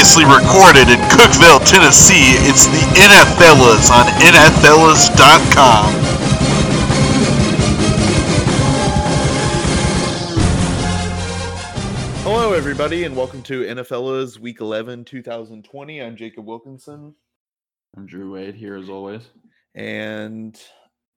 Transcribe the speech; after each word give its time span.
Previously 0.00 0.24
recorded 0.24 0.88
in 0.88 0.98
Cookeville, 1.10 1.62
Tennessee, 1.68 2.32
it's 2.48 2.64
the 2.64 2.80
NFLas 2.96 3.90
on 3.90 4.06
NFLas.com. 4.22 5.92
Hello, 12.22 12.54
everybody, 12.54 13.04
and 13.04 13.14
welcome 13.14 13.42
to 13.42 13.60
NFL's 13.64 14.40
Week 14.40 14.62
11 14.62 15.04
2020. 15.04 16.00
I'm 16.00 16.16
Jacob 16.16 16.46
Wilkinson, 16.46 17.14
I'm 17.94 18.06
Drew 18.06 18.32
Wade 18.32 18.54
here 18.54 18.76
as 18.76 18.88
always. 18.88 19.28
and 19.74 20.58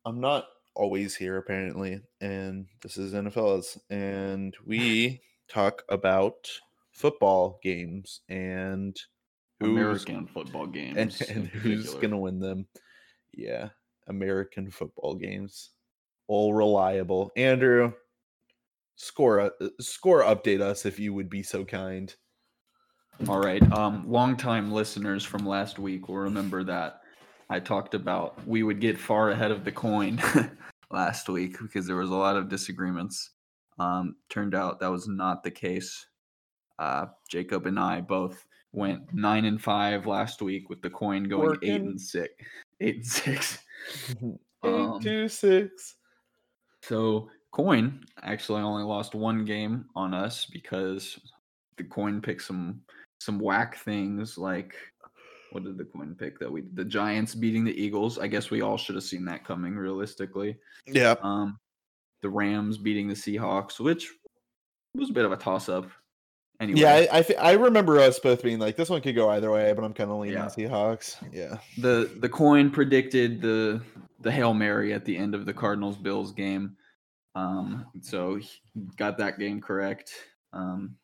I'm 0.05 0.19
not 0.19 0.47
always 0.75 1.15
here, 1.15 1.37
apparently. 1.37 2.01
And 2.19 2.65
this 2.81 2.97
is 2.97 3.13
NFL's, 3.13 3.79
and 3.89 4.53
we 4.65 5.21
talk 5.47 5.83
about 5.87 6.49
football 7.03 7.59
games 7.61 8.21
and 8.29 8.97
who's 9.59 9.69
American 9.69 10.25
football 10.25 10.65
games. 10.65 11.19
and, 11.19 11.29
and 11.37 11.47
who's 11.49 11.93
gonna 11.95 12.17
win 12.17 12.39
them. 12.39 12.65
Yeah, 13.33 13.69
American 14.07 14.71
football 14.71 15.15
games, 15.15 15.71
all 16.29 16.53
reliable. 16.53 17.29
Andrew, 17.35 17.91
score 18.95 19.39
a 19.39 19.51
score 19.81 20.23
update 20.23 20.61
us 20.61 20.85
if 20.85 20.97
you 20.97 21.13
would 21.13 21.29
be 21.29 21.43
so 21.43 21.65
kind. 21.65 22.15
All 23.27 23.41
right. 23.41 23.61
Um, 23.73 24.09
longtime 24.09 24.71
listeners 24.71 25.25
from 25.25 25.45
last 25.45 25.79
week 25.79 26.07
will 26.07 26.19
remember 26.19 26.63
that 26.63 27.01
I 27.49 27.59
talked 27.59 27.95
about 27.95 28.47
we 28.47 28.63
would 28.63 28.79
get 28.79 28.97
far 28.97 29.31
ahead 29.31 29.51
of 29.51 29.65
the 29.65 29.73
coin 29.73 30.21
last 30.89 31.27
week 31.27 31.57
because 31.61 31.85
there 31.85 31.97
was 31.97 32.11
a 32.11 32.15
lot 32.15 32.37
of 32.37 32.47
disagreements. 32.47 33.31
Um, 33.77 34.15
turned 34.29 34.55
out 34.55 34.79
that 34.79 34.89
was 34.89 35.09
not 35.09 35.43
the 35.43 35.51
case. 35.51 36.05
Uh, 36.79 37.05
Jacob 37.29 37.65
and 37.65 37.79
I 37.79 38.01
both 38.01 38.45
went 38.71 39.13
nine 39.13 39.45
and 39.45 39.61
five 39.61 40.07
last 40.07 40.41
week 40.41 40.69
with 40.69 40.81
the 40.81 40.89
coin 40.89 41.23
going 41.25 41.57
eight 41.61 41.81
and 41.81 42.01
six. 42.01 42.33
Eight 42.81 42.95
and 42.95 43.05
six. 43.05 43.59
Eight 44.65 44.71
Um, 44.71 45.01
two 45.01 45.27
six. 45.27 45.95
So 46.81 47.29
coin 47.51 48.03
actually 48.21 48.61
only 48.61 48.83
lost 48.83 49.13
one 49.13 49.43
game 49.43 49.85
on 49.95 50.13
us 50.13 50.45
because 50.45 51.19
the 51.77 51.83
coin 51.83 52.21
picked 52.21 52.43
some 52.43 52.81
some 53.19 53.39
whack 53.39 53.77
things 53.77 54.37
like 54.37 54.75
what 55.51 55.63
did 55.63 55.77
the 55.77 55.85
coin 55.85 56.15
pick 56.17 56.39
that 56.39 56.51
we 56.51 56.63
the 56.73 56.85
Giants 56.85 57.35
beating 57.35 57.63
the 57.63 57.79
Eagles. 57.79 58.17
I 58.17 58.27
guess 58.27 58.49
we 58.49 58.61
all 58.61 58.77
should 58.77 58.95
have 58.95 59.03
seen 59.03 59.25
that 59.25 59.45
coming 59.45 59.75
realistically. 59.75 60.57
Yeah, 60.87 61.15
Um 61.21 61.59
the 62.21 62.29
Rams 62.29 62.77
beating 62.77 63.07
the 63.07 63.13
Seahawks, 63.13 63.79
which 63.79 64.09
was 64.95 65.09
a 65.09 65.13
bit 65.13 65.25
of 65.25 65.31
a 65.31 65.37
toss 65.37 65.69
up. 65.69 65.91
Anyway, 66.59 66.79
yeah. 66.79 67.05
I 67.11 67.19
I, 67.19 67.35
I 67.39 67.51
remember 67.53 67.99
us 67.99 68.19
both 68.19 68.43
being 68.43 68.59
like, 68.59 68.75
this 68.75 68.89
one 68.89 69.01
could 69.01 69.15
go 69.15 69.29
either 69.29 69.51
way, 69.51 69.73
but 69.73 69.83
I'm 69.83 69.93
kind 69.93 70.11
of 70.11 70.17
leaning 70.17 70.37
Yeah. 70.37 70.45
Seahawks. 70.45 71.17
Yeah, 71.31 71.57
the 71.77 72.11
the 72.19 72.29
coin 72.29 72.69
predicted 72.69 73.41
the 73.41 73.81
the 74.21 74.31
hail 74.31 74.53
mary 74.53 74.93
at 74.93 75.03
the 75.05 75.17
end 75.17 75.35
of 75.35 75.45
the 75.45 75.53
Cardinals 75.53 75.97
Bills 75.97 76.31
game, 76.31 76.77
um, 77.35 77.85
so 78.01 78.35
he 78.35 78.49
got 78.95 79.17
that 79.17 79.39
game 79.39 79.59
correct. 79.61 80.13
Um, 80.53 80.95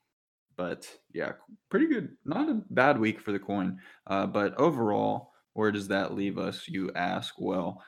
but 0.55 0.87
yeah, 1.13 1.33
pretty 1.69 1.87
good. 1.87 2.15
Not 2.25 2.49
a 2.49 2.61
bad 2.69 2.99
week 2.99 3.19
for 3.19 3.31
the 3.31 3.39
coin. 3.39 3.79
Uh, 4.07 4.27
but 4.27 4.57
overall, 4.59 5.31
where 5.53 5.71
does 5.71 5.87
that 5.87 6.13
leave 6.13 6.37
us? 6.37 6.67
You 6.67 6.91
ask. 6.95 7.33
Well, 7.39 7.81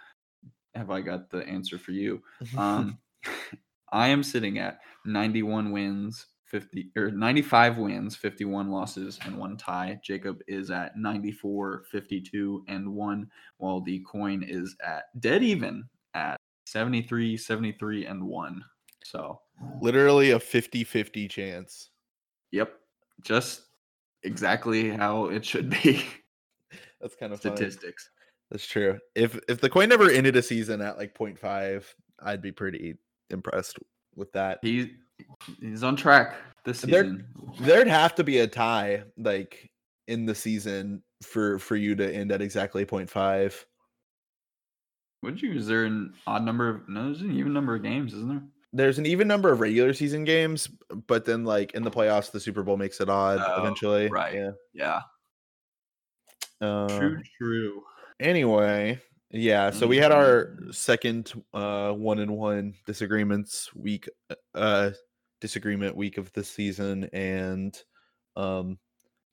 have 0.73 0.89
I 0.89 1.01
got 1.01 1.29
the 1.29 1.45
answer 1.47 1.77
for 1.77 1.91
you? 1.91 2.21
Um, 2.57 2.97
I 3.93 4.07
am 4.07 4.23
sitting 4.23 4.57
at 4.57 4.79
91 5.05 5.71
wins, 5.73 6.25
50 6.51 6.91
or 6.97 7.11
95 7.11 7.77
wins, 7.77 8.15
51 8.15 8.69
losses, 8.69 9.17
and 9.25 9.37
one 9.37 9.55
tie. 9.55 9.99
Jacob 10.03 10.41
is 10.47 10.69
at 10.69 10.97
94, 10.97 11.85
52, 11.89 12.65
and 12.67 12.93
one, 12.93 13.31
while 13.57 13.79
the 13.79 13.99
coin 13.99 14.43
is 14.43 14.75
at 14.85 15.05
dead 15.21 15.43
even 15.43 15.85
at 16.13 16.37
73, 16.65 17.37
73, 17.37 18.05
and 18.05 18.23
one. 18.23 18.63
So, 19.05 19.39
literally 19.81 20.31
a 20.31 20.39
50-50 20.39 21.29
chance. 21.29 21.89
yep, 22.51 22.73
just 23.21 23.61
exactly 24.23 24.89
how 24.89 25.25
it 25.25 25.45
should 25.45 25.69
be. 25.69 26.05
That's 27.01 27.15
kind 27.15 27.31
of 27.31 27.41
funny. 27.41 27.55
Statistics. 27.55 28.09
That's 28.51 28.67
true. 28.67 28.99
If 29.15 29.39
if 29.47 29.61
the 29.61 29.69
coin 29.69 29.87
never 29.87 30.09
ended 30.09 30.35
a 30.35 30.41
season 30.41 30.81
at 30.81 30.97
like 30.97 31.17
0.5, 31.17 31.85
I'd 32.19 32.41
be 32.41 32.51
pretty 32.51 32.97
impressed 33.29 33.79
with 34.15 34.31
that. 34.33 34.59
He 34.61 34.91
he's 35.59 35.83
on 35.83 35.95
track 35.95 36.35
this 36.65 36.81
There- 36.81 37.03
season. 37.03 37.27
There'd 37.59 37.87
have 37.87 38.15
to 38.15 38.23
be 38.23 38.39
a 38.39 38.47
tie 38.47 39.03
like 39.17 39.69
in 40.07 40.25
the 40.25 40.35
season 40.35 41.03
for 41.23 41.59
for 41.59 41.75
you 41.75 41.95
to 41.95 42.13
end 42.13 42.31
at 42.31 42.41
exactly 42.41 42.85
0.5. 42.85 43.65
Would 45.23 45.41
you? 45.41 45.53
Is 45.53 45.67
there 45.67 45.83
an 45.85 46.13
odd 46.25 46.43
number 46.43 46.67
of? 46.69 46.89
No, 46.89 47.05
there's 47.05 47.21
an 47.21 47.31
even 47.31 47.53
number 47.53 47.75
of 47.75 47.83
games, 47.83 48.13
isn't 48.13 48.27
there? 48.29 48.41
There's 48.73 48.97
an 48.99 49.05
even 49.05 49.27
number 49.27 49.51
of 49.51 49.59
regular 49.59 49.93
season 49.93 50.23
games, 50.23 50.69
but 51.07 51.25
then 51.25 51.43
like 51.43 51.73
in 51.73 51.83
the 51.83 51.91
playoffs, 51.91 52.31
the 52.31 52.39
Super 52.39 52.63
Bowl 52.63 52.77
makes 52.77 53.01
it 53.01 53.09
odd 53.09 53.39
Oh, 53.45 53.61
eventually. 53.61 54.07
right. 54.07 54.33
Yeah. 54.33 54.51
Yeah. 54.73 55.01
Um, 56.61 56.87
true. 56.89 57.21
true. 57.41 57.83
anyway 58.19 58.99
yeah 59.31 59.71
so 59.71 59.87
we 59.87 59.97
had 59.97 60.11
our 60.11 60.57
second 60.71 61.31
uh 61.55 61.91
one 61.91 62.19
and 62.19 62.29
one 62.37 62.75
disagreements 62.85 63.73
week 63.73 64.07
uh 64.53 64.91
disagreement 65.41 65.95
week 65.95 66.17
of 66.17 66.31
the 66.33 66.43
season 66.43 67.03
and 67.13 67.83
um 68.37 68.77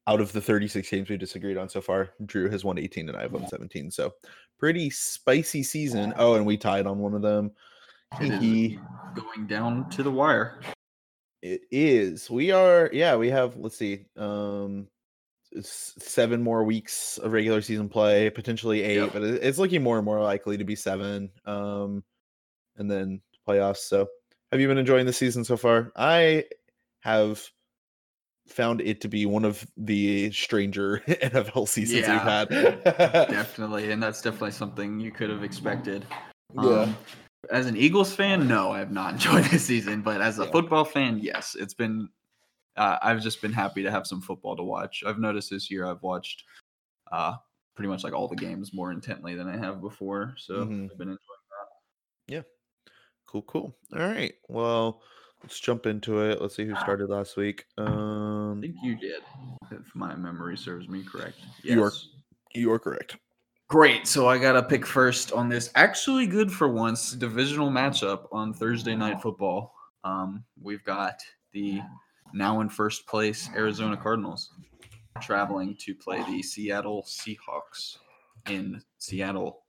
out 0.08 0.20
of 0.20 0.32
the 0.32 0.40
36 0.40 0.88
games 0.90 1.08
we 1.10 1.16
disagreed 1.18 1.56
on 1.58 1.68
so 1.68 1.80
far 1.80 2.10
drew 2.24 2.48
has 2.50 2.64
won 2.64 2.78
18 2.78 3.08
and 3.08 3.16
i've 3.18 3.32
won 3.32 3.46
17 3.46 3.90
so 3.90 4.12
pretty 4.58 4.90
spicy 4.90 5.62
season. 5.62 6.12
Oh 6.16 6.34
and 6.34 6.44
we 6.44 6.56
tied 6.56 6.86
on 6.86 6.98
one 6.98 7.14
of 7.14 7.22
them. 7.22 7.52
Is 8.20 8.76
going 9.14 9.46
down 9.46 9.88
to 9.90 10.02
the 10.02 10.10
wire. 10.10 10.60
it 11.42 11.60
is. 11.70 12.28
We 12.28 12.50
are 12.50 12.90
yeah 12.92 13.14
we 13.14 13.28
have 13.30 13.56
let's 13.56 13.76
see 13.76 14.06
um 14.16 14.88
seven 15.60 16.42
more 16.42 16.64
weeks 16.64 17.18
of 17.18 17.32
regular 17.32 17.60
season 17.62 17.88
play 17.88 18.30
potentially 18.30 18.82
eight 18.82 18.96
Yep. 18.96 19.12
but 19.12 19.22
it's 19.22 19.58
looking 19.58 19.82
more 19.82 19.96
and 19.96 20.04
more 20.04 20.20
likely 20.20 20.56
to 20.58 20.64
be 20.64 20.74
seven 20.74 21.30
um 21.46 22.02
and 22.76 22.90
then 22.90 23.20
playoffs 23.48 23.78
so 23.78 24.08
have 24.50 24.60
you 24.60 24.68
been 24.68 24.78
enjoying 24.78 25.06
the 25.06 25.12
season 25.12 25.44
so 25.44 25.56
far 25.56 25.92
i 25.96 26.44
have 27.00 27.48
found 28.48 28.80
it 28.80 29.00
to 29.02 29.08
be 29.08 29.26
one 29.26 29.44
of 29.44 29.66
the 29.76 30.30
stranger 30.32 30.98
nfl 31.06 31.68
seasons 31.68 32.06
Yeah, 32.06 32.12
we've 32.12 32.22
had 32.22 32.48
Definitely, 33.30 33.90
and 33.92 34.02
that's 34.02 34.22
definitely 34.22 34.52
something 34.52 34.98
you 35.00 35.10
could 35.10 35.30
have 35.30 35.44
expected. 35.44 36.06
yeah 36.54 36.82
Um, 36.82 36.96
as 37.50 37.66
an 37.66 37.76
Eagles 37.76 38.14
fan, 38.14 38.48
no, 38.48 38.72
I 38.72 38.78
have 38.78 38.90
not 38.90 39.12
enjoyed 39.14 39.44
this 39.44 39.64
season. 39.66 40.02
But 40.02 40.20
as 40.20 40.38
a 40.38 40.44
Yeah. 40.46 40.50
football 40.50 40.84
fan, 40.84 41.18
yes, 41.18 41.56
it's 41.58 41.74
been. 41.74 42.08
Uh, 42.76 42.98
I've 43.02 43.20
just 43.22 43.42
been 43.42 43.52
happy 43.52 43.82
to 43.82 43.90
have 43.90 44.06
some 44.06 44.20
football 44.20 44.56
to 44.56 44.62
watch. 44.62 45.02
I've 45.06 45.18
noticed 45.18 45.50
this 45.50 45.70
year 45.70 45.84
I've 45.86 46.02
watched 46.02 46.44
uh, 47.12 47.36
pretty 47.74 47.88
much 47.88 48.04
like 48.04 48.12
all 48.12 48.28
the 48.28 48.36
games 48.36 48.72
more 48.72 48.92
intently 48.92 49.34
than 49.34 49.48
I 49.48 49.56
have 49.56 49.80
before. 49.80 50.34
So 50.38 50.54
Mhm. 50.62 50.90
I've 50.90 50.98
been 50.98 51.08
enjoying 51.08 51.18
cool 53.28 53.42
cool 53.42 53.74
all 53.94 54.00
right 54.00 54.34
well 54.48 55.00
let's 55.42 55.60
jump 55.60 55.86
into 55.86 56.20
it 56.22 56.40
let's 56.40 56.56
see 56.56 56.64
who 56.64 56.74
started 56.76 57.08
last 57.10 57.36
week 57.36 57.64
I 57.76 57.82
um 57.82 58.60
think 58.60 58.74
you 58.82 58.96
did, 58.96 59.22
if 59.70 59.94
my 59.94 60.16
memory 60.16 60.56
serves 60.56 60.88
me 60.88 61.04
correct. 61.04 61.36
You 61.62 61.84
are- 61.84 61.92
you 62.54 62.72
are 62.72 62.78
correct 62.78 63.16
Great. 63.68 64.06
So 64.06 64.26
I 64.26 64.38
got 64.38 64.52
to 64.52 64.62
pick 64.62 64.86
first 64.86 65.30
on 65.30 65.50
this 65.50 65.70
actually 65.74 66.26
good 66.26 66.50
for 66.50 66.68
once 66.68 67.12
divisional 67.12 67.70
matchup 67.70 68.26
on 68.32 68.54
Thursday 68.54 68.96
Night 68.96 69.20
Football. 69.20 69.74
Um, 70.04 70.42
we've 70.58 70.82
got 70.84 71.20
the 71.52 71.82
now 72.32 72.62
in 72.62 72.70
first 72.70 73.06
place 73.06 73.50
Arizona 73.54 73.94
Cardinals 73.94 74.50
traveling 75.20 75.76
to 75.80 75.94
play 75.94 76.22
the 76.24 76.42
Seattle 76.42 77.02
Seahawks 77.06 77.98
in 78.48 78.80
Seattle, 78.96 79.64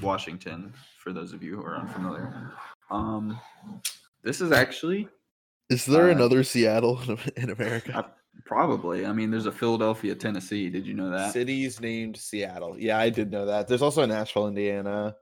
Washington. 0.00 0.72
For 1.02 1.12
those 1.12 1.34
of 1.34 1.42
you 1.42 1.56
who 1.56 1.62
are 1.62 1.76
unfamiliar, 1.76 2.52
um, 2.92 3.38
this 4.22 4.40
is 4.40 4.52
actually 4.52 5.08
Is 5.70 5.86
there 5.86 6.08
Uh, 6.08 6.12
another 6.12 6.44
Seattle 6.44 7.00
in, 7.08 7.18
in 7.36 7.50
America? 7.50 7.92
I- 8.06 8.18
probably. 8.46 9.04
I 9.06 9.12
mean, 9.12 9.30
there's 9.30 9.46
a 9.46 9.52
Philadelphia, 9.52 10.14
Tennessee. 10.14 10.68
Did 10.70 10.86
you 10.86 10.94
know 10.94 11.10
that? 11.10 11.32
Cities 11.32 11.80
named 11.80 12.16
Seattle. 12.16 12.76
Yeah, 12.78 12.98
I 12.98 13.08
did 13.10 13.30
know 13.30 13.46
that. 13.46 13.68
There's 13.68 13.82
also 13.82 14.02
a 14.02 14.06
Nashville, 14.06 14.48
Indiana. 14.48 15.14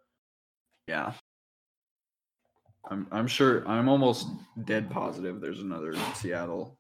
Yeah. 0.89 1.13
I'm 2.91 3.07
I'm 3.13 3.27
sure 3.29 3.67
I'm 3.69 3.89
almost 3.89 4.27
dead 4.65 4.91
positive 4.91 5.41
there's 5.41 5.61
another 5.61 5.95
Seattle. 6.15 6.79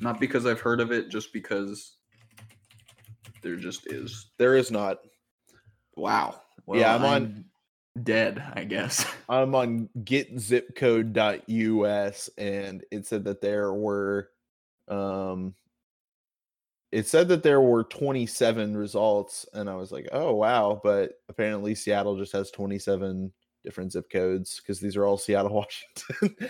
Not 0.00 0.18
because 0.18 0.44
I've 0.46 0.60
heard 0.60 0.80
of 0.80 0.90
it, 0.92 1.08
just 1.10 1.32
because 1.32 1.96
there 3.42 3.56
just 3.56 3.86
is. 3.92 4.30
There 4.38 4.56
is 4.56 4.70
not. 4.70 4.98
Wow. 5.96 6.40
Yeah, 6.72 6.94
I'm 6.94 7.04
on- 7.04 7.44
dead, 8.02 8.42
I 8.54 8.64
guess. 8.64 9.06
I'm 9.28 9.54
on 9.54 9.88
getzipcode.us 10.00 12.30
and 12.38 12.84
it 12.90 13.06
said 13.06 13.22
that 13.24 13.40
there 13.40 13.72
were 13.72 14.30
um 14.88 15.54
it 16.92 17.06
said 17.06 17.28
that 17.28 17.42
there 17.42 17.60
were 17.60 17.84
27 17.84 18.76
results, 18.76 19.44
and 19.52 19.68
I 19.68 19.74
was 19.74 19.90
like, 19.92 20.08
oh 20.12 20.32
wow, 20.34 20.80
but 20.82 21.14
apparently 21.28 21.74
Seattle 21.74 22.16
just 22.16 22.32
has 22.32 22.50
27 22.52 23.30
different 23.64 23.92
zip 23.92 24.08
codes 24.10 24.60
because 24.60 24.80
these 24.80 24.96
are 24.96 25.04
all 25.04 25.18
Seattle, 25.18 25.52
Washington. 25.52 26.48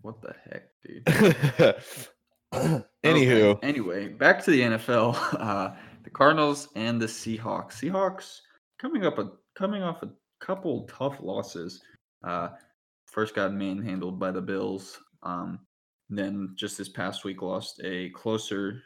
What 0.00 0.20
the 0.22 0.34
heck, 0.50 0.64
dude? 0.84 1.04
Anywho, 3.04 3.56
Okay, 3.56 3.66
Anyway, 3.66 4.08
back 4.08 4.42
to 4.44 4.50
the 4.50 4.60
NFL. 4.62 5.16
Uh, 5.38 5.74
the 6.02 6.10
Cardinals 6.10 6.68
and 6.74 7.00
the 7.00 7.06
Seahawks. 7.06 7.72
Seahawks 7.72 8.40
coming 8.78 9.04
up 9.04 9.18
a 9.18 9.30
coming 9.56 9.82
off 9.82 10.02
a 10.02 10.08
couple 10.46 10.82
tough 10.86 11.18
losses. 11.20 11.82
Uh, 12.22 12.50
first 13.06 13.34
got 13.34 13.52
manhandled 13.52 14.18
by 14.18 14.30
the 14.30 14.40
Bills. 14.40 14.98
Um, 15.22 15.58
then 16.08 16.52
just 16.54 16.78
this 16.78 16.88
past 16.88 17.24
week 17.24 17.42
lost 17.42 17.80
a 17.82 18.10
closer 18.10 18.82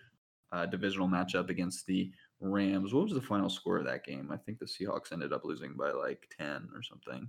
uh, 0.52 0.66
divisional 0.66 1.08
matchup 1.08 1.50
against 1.50 1.86
the 1.86 2.10
Rams. 2.40 2.94
What 2.94 3.04
was 3.04 3.12
the 3.12 3.20
final 3.20 3.50
score 3.50 3.76
of 3.76 3.84
that 3.84 4.04
game? 4.04 4.30
I 4.32 4.38
think 4.38 4.58
the 4.58 4.64
Seahawks 4.64 5.12
ended 5.12 5.32
up 5.32 5.44
losing 5.44 5.74
by 5.76 5.90
like 5.90 6.32
10 6.38 6.68
or 6.74 6.82
something. 6.82 7.28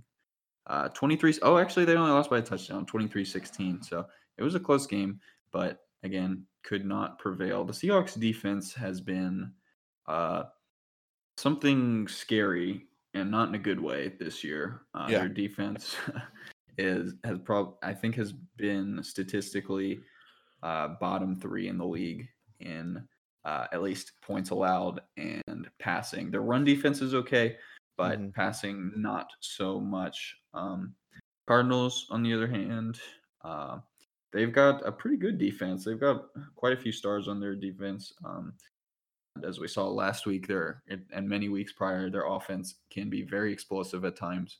Uh, 0.66 0.88
23. 0.88 1.38
Oh, 1.42 1.58
actually, 1.58 1.84
they 1.84 1.96
only 1.96 2.12
lost 2.12 2.30
by 2.30 2.38
a 2.38 2.42
touchdown, 2.42 2.86
23 2.86 3.24
16. 3.24 3.82
So 3.82 4.06
it 4.38 4.42
was 4.42 4.54
a 4.54 4.60
close 4.60 4.86
game, 4.86 5.20
but 5.52 5.80
again, 6.02 6.46
could 6.62 6.86
not 6.86 7.18
prevail. 7.18 7.64
The 7.64 7.72
Seahawks 7.72 8.18
defense 8.18 8.72
has 8.72 9.00
been 9.00 9.52
uh, 10.06 10.44
something 11.36 12.08
scary 12.08 12.86
and 13.14 13.30
not 13.30 13.48
in 13.48 13.54
a 13.54 13.58
good 13.58 13.80
way 13.80 14.12
this 14.18 14.42
year. 14.42 14.82
Uh, 14.94 15.06
Yeah. 15.10 15.18
Their 15.20 15.28
defense 15.28 15.96
is 16.78 17.14
has 17.24 17.38
prob 17.38 17.74
I 17.82 17.92
think 17.92 18.14
has 18.16 18.32
been 18.56 19.02
statistically 19.02 20.00
uh, 20.62 20.88
bottom 21.00 21.36
three 21.38 21.68
in 21.68 21.76
the 21.78 21.86
league 21.86 22.28
in 22.60 23.06
uh, 23.44 23.66
at 23.72 23.82
least 23.82 24.12
points 24.22 24.50
allowed 24.50 25.00
and 25.16 25.68
passing. 25.80 26.30
Their 26.30 26.42
run 26.42 26.64
defense 26.64 27.02
is 27.02 27.14
okay, 27.14 27.56
but 27.96 28.18
Mhm. 28.20 28.32
passing 28.34 28.92
not 28.96 29.30
so 29.40 29.80
much. 29.80 30.36
Um, 30.54 30.94
Cardinals, 31.48 32.06
on 32.10 32.22
the 32.22 32.32
other 32.32 32.46
hand, 32.46 33.00
uh, 33.44 33.80
they've 34.32 34.52
got 34.52 34.86
a 34.86 34.92
pretty 34.92 35.16
good 35.16 35.38
defense. 35.38 35.84
They've 35.84 35.98
got 35.98 36.28
quite 36.54 36.72
a 36.72 36.80
few 36.80 36.92
stars 36.92 37.26
on 37.26 37.40
their 37.40 37.56
defense. 37.56 38.12
Um, 38.24 38.54
as 39.46 39.58
we 39.58 39.68
saw 39.68 39.88
last 39.88 40.26
week, 40.26 40.46
there 40.46 40.82
and 40.88 41.28
many 41.28 41.48
weeks 41.48 41.72
prior, 41.72 42.10
their 42.10 42.26
offense 42.26 42.76
can 42.90 43.08
be 43.08 43.22
very 43.22 43.52
explosive 43.52 44.04
at 44.04 44.16
times. 44.16 44.58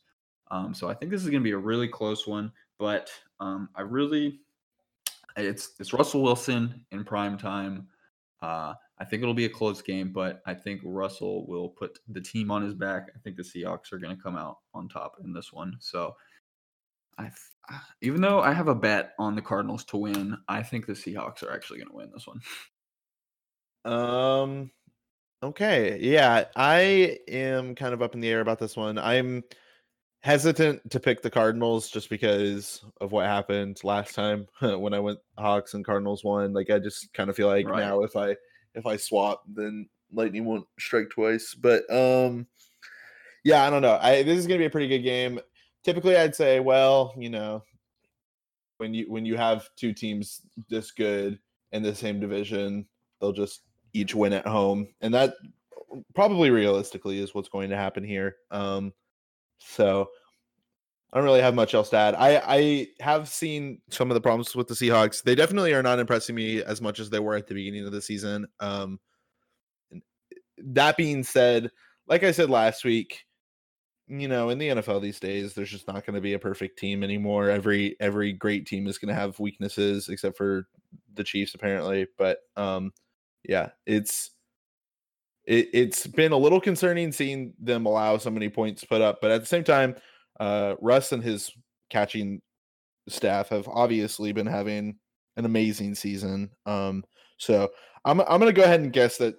Um, 0.51 0.73
so 0.73 0.89
I 0.89 0.93
think 0.93 1.11
this 1.11 1.23
is 1.23 1.29
going 1.29 1.41
to 1.41 1.49
be 1.49 1.51
a 1.51 1.57
really 1.57 1.87
close 1.87 2.27
one. 2.27 2.51
But 2.79 3.09
um, 3.39 3.69
I 3.75 3.81
really, 3.81 4.39
it's 5.37 5.71
it's 5.79 5.93
Russell 5.93 6.23
Wilson 6.23 6.85
in 6.91 7.03
prime 7.03 7.37
time. 7.37 7.87
Uh, 8.41 8.73
I 8.99 9.05
think 9.05 9.21
it'll 9.21 9.33
be 9.33 9.45
a 9.45 9.49
close 9.49 9.81
game, 9.81 10.11
but 10.11 10.41
I 10.45 10.53
think 10.53 10.81
Russell 10.83 11.47
will 11.47 11.69
put 11.69 11.99
the 12.09 12.21
team 12.21 12.51
on 12.51 12.61
his 12.61 12.73
back. 12.73 13.09
I 13.15 13.19
think 13.19 13.37
the 13.37 13.43
Seahawks 13.43 13.91
are 13.91 13.97
going 13.97 14.15
to 14.15 14.21
come 14.21 14.35
out 14.35 14.59
on 14.73 14.89
top 14.89 15.17
in 15.23 15.33
this 15.33 15.51
one. 15.51 15.77
So 15.79 16.15
I, 17.17 17.23
th- 17.23 17.81
even 18.01 18.21
though 18.21 18.41
I 18.41 18.53
have 18.53 18.67
a 18.67 18.75
bet 18.75 19.13
on 19.17 19.35
the 19.35 19.41
Cardinals 19.41 19.85
to 19.85 19.97
win, 19.97 20.37
I 20.47 20.61
think 20.61 20.85
the 20.85 20.93
Seahawks 20.93 21.43
are 21.43 21.53
actually 21.53 21.79
going 21.79 21.89
to 21.89 21.95
win 21.95 22.11
this 22.13 22.27
one. 22.27 22.41
Um 23.85 24.71
okay. 25.41 25.97
Yeah, 25.99 26.45
I 26.55 27.19
am 27.27 27.75
kind 27.75 27.93
of 27.93 28.01
up 28.01 28.15
in 28.15 28.21
the 28.21 28.29
air 28.29 28.41
about 28.41 28.59
this 28.59 28.75
one. 28.77 28.97
I'm 28.97 29.43
hesitant 30.21 30.89
to 30.89 30.99
pick 31.01 31.21
the 31.21 31.29
Cardinals 31.29 31.89
just 31.89 32.09
because 32.09 32.83
of 33.01 33.11
what 33.11 33.25
happened 33.25 33.77
last 33.83 34.15
time 34.15 34.47
when 34.61 34.93
I 34.93 34.99
went 34.99 35.19
Hawks 35.37 35.73
and 35.73 35.85
Cardinals 35.85 36.23
won. 36.23 36.53
Like 36.53 36.69
I 36.69 36.79
just 36.79 37.13
kind 37.13 37.29
of 37.29 37.35
feel 37.35 37.47
like 37.47 37.67
Right. 37.67 37.79
now 37.79 38.01
if 38.03 38.15
I 38.15 38.35
if 38.73 38.85
I 38.85 38.97
swap 38.97 39.43
then 39.47 39.89
lightning 40.11 40.45
won't 40.45 40.67
strike 40.79 41.09
twice. 41.09 41.53
But 41.55 41.83
um 41.93 42.47
yeah, 43.43 43.65
I 43.65 43.69
don't 43.69 43.81
know. 43.81 43.99
I 44.01 44.23
this 44.23 44.37
is 44.37 44.47
going 44.47 44.57
to 44.57 44.63
be 44.63 44.67
a 44.67 44.69
pretty 44.69 44.87
good 44.87 45.03
game. 45.03 45.39
Typically 45.83 46.15
I'd 46.15 46.35
say, 46.35 46.61
well, 46.61 47.13
you 47.17 47.29
know, 47.29 47.63
when 48.77 48.93
you 48.93 49.11
when 49.11 49.25
you 49.25 49.35
have 49.35 49.67
two 49.75 49.91
teams 49.93 50.41
this 50.69 50.91
good 50.91 51.39
in 51.73 51.83
the 51.83 51.93
same 51.93 52.21
division, 52.21 52.87
they'll 53.19 53.33
just 53.33 53.63
each 53.93 54.15
win 54.15 54.33
at 54.33 54.47
home, 54.47 54.87
and 55.01 55.13
that 55.13 55.35
probably 56.15 56.49
realistically 56.49 57.19
is 57.19 57.33
what's 57.33 57.49
going 57.49 57.69
to 57.69 57.77
happen 57.77 58.03
here. 58.03 58.35
Um, 58.51 58.93
so 59.59 60.09
I 61.11 61.17
don't 61.17 61.25
really 61.25 61.41
have 61.41 61.55
much 61.55 61.73
else 61.73 61.89
to 61.89 61.97
add. 61.97 62.15
I 62.15 62.41
I 62.45 62.87
have 62.99 63.29
seen 63.29 63.79
some 63.89 64.09
of 64.09 64.15
the 64.15 64.21
problems 64.21 64.55
with 64.55 64.67
the 64.67 64.73
Seahawks. 64.73 65.21
They 65.21 65.35
definitely 65.35 65.73
are 65.73 65.83
not 65.83 65.99
impressing 65.99 66.35
me 66.35 66.63
as 66.63 66.81
much 66.81 66.99
as 66.99 67.09
they 67.09 67.19
were 67.19 67.35
at 67.35 67.47
the 67.47 67.53
beginning 67.53 67.85
of 67.85 67.91
the 67.91 68.01
season. 68.01 68.47
Um, 68.59 68.99
that 70.57 70.97
being 70.97 71.23
said, 71.23 71.69
like 72.07 72.23
I 72.23 72.31
said 72.31 72.49
last 72.49 72.83
week, 72.83 73.25
you 74.07 74.27
know, 74.27 74.49
in 74.49 74.57
the 74.57 74.69
NFL 74.69 75.01
these 75.01 75.19
days, 75.19 75.53
there's 75.53 75.69
just 75.69 75.87
not 75.87 76.05
going 76.05 76.15
to 76.15 76.21
be 76.21 76.33
a 76.33 76.39
perfect 76.39 76.79
team 76.79 77.03
anymore. 77.03 77.49
Every 77.49 77.95
every 77.99 78.33
great 78.33 78.65
team 78.65 78.87
is 78.87 78.97
going 78.97 79.13
to 79.13 79.19
have 79.19 79.39
weaknesses, 79.39 80.09
except 80.09 80.35
for 80.35 80.67
the 81.13 81.23
Chiefs, 81.23 81.53
apparently. 81.53 82.07
But 82.17 82.39
um, 82.57 82.91
yeah, 83.43 83.69
it's 83.85 84.31
it, 85.45 85.69
it's 85.73 86.07
been 86.07 86.31
a 86.31 86.37
little 86.37 86.61
concerning 86.61 87.11
seeing 87.11 87.53
them 87.59 87.85
allow 87.85 88.17
so 88.17 88.29
many 88.29 88.49
points 88.49 88.83
put 88.83 89.01
up. 89.01 89.19
But 89.21 89.31
at 89.31 89.41
the 89.41 89.47
same 89.47 89.63
time, 89.63 89.95
uh, 90.39 90.75
Russ 90.81 91.11
and 91.11 91.23
his 91.23 91.51
catching 91.89 92.41
staff 93.09 93.49
have 93.49 93.67
obviously 93.67 94.31
been 94.31 94.47
having 94.47 94.95
an 95.35 95.45
amazing 95.45 95.95
season. 95.95 96.49
Um, 96.65 97.03
so 97.37 97.69
I'm 98.05 98.21
I'm 98.21 98.39
gonna 98.39 98.53
go 98.53 98.63
ahead 98.63 98.79
and 98.79 98.93
guess 98.93 99.17
that 99.17 99.35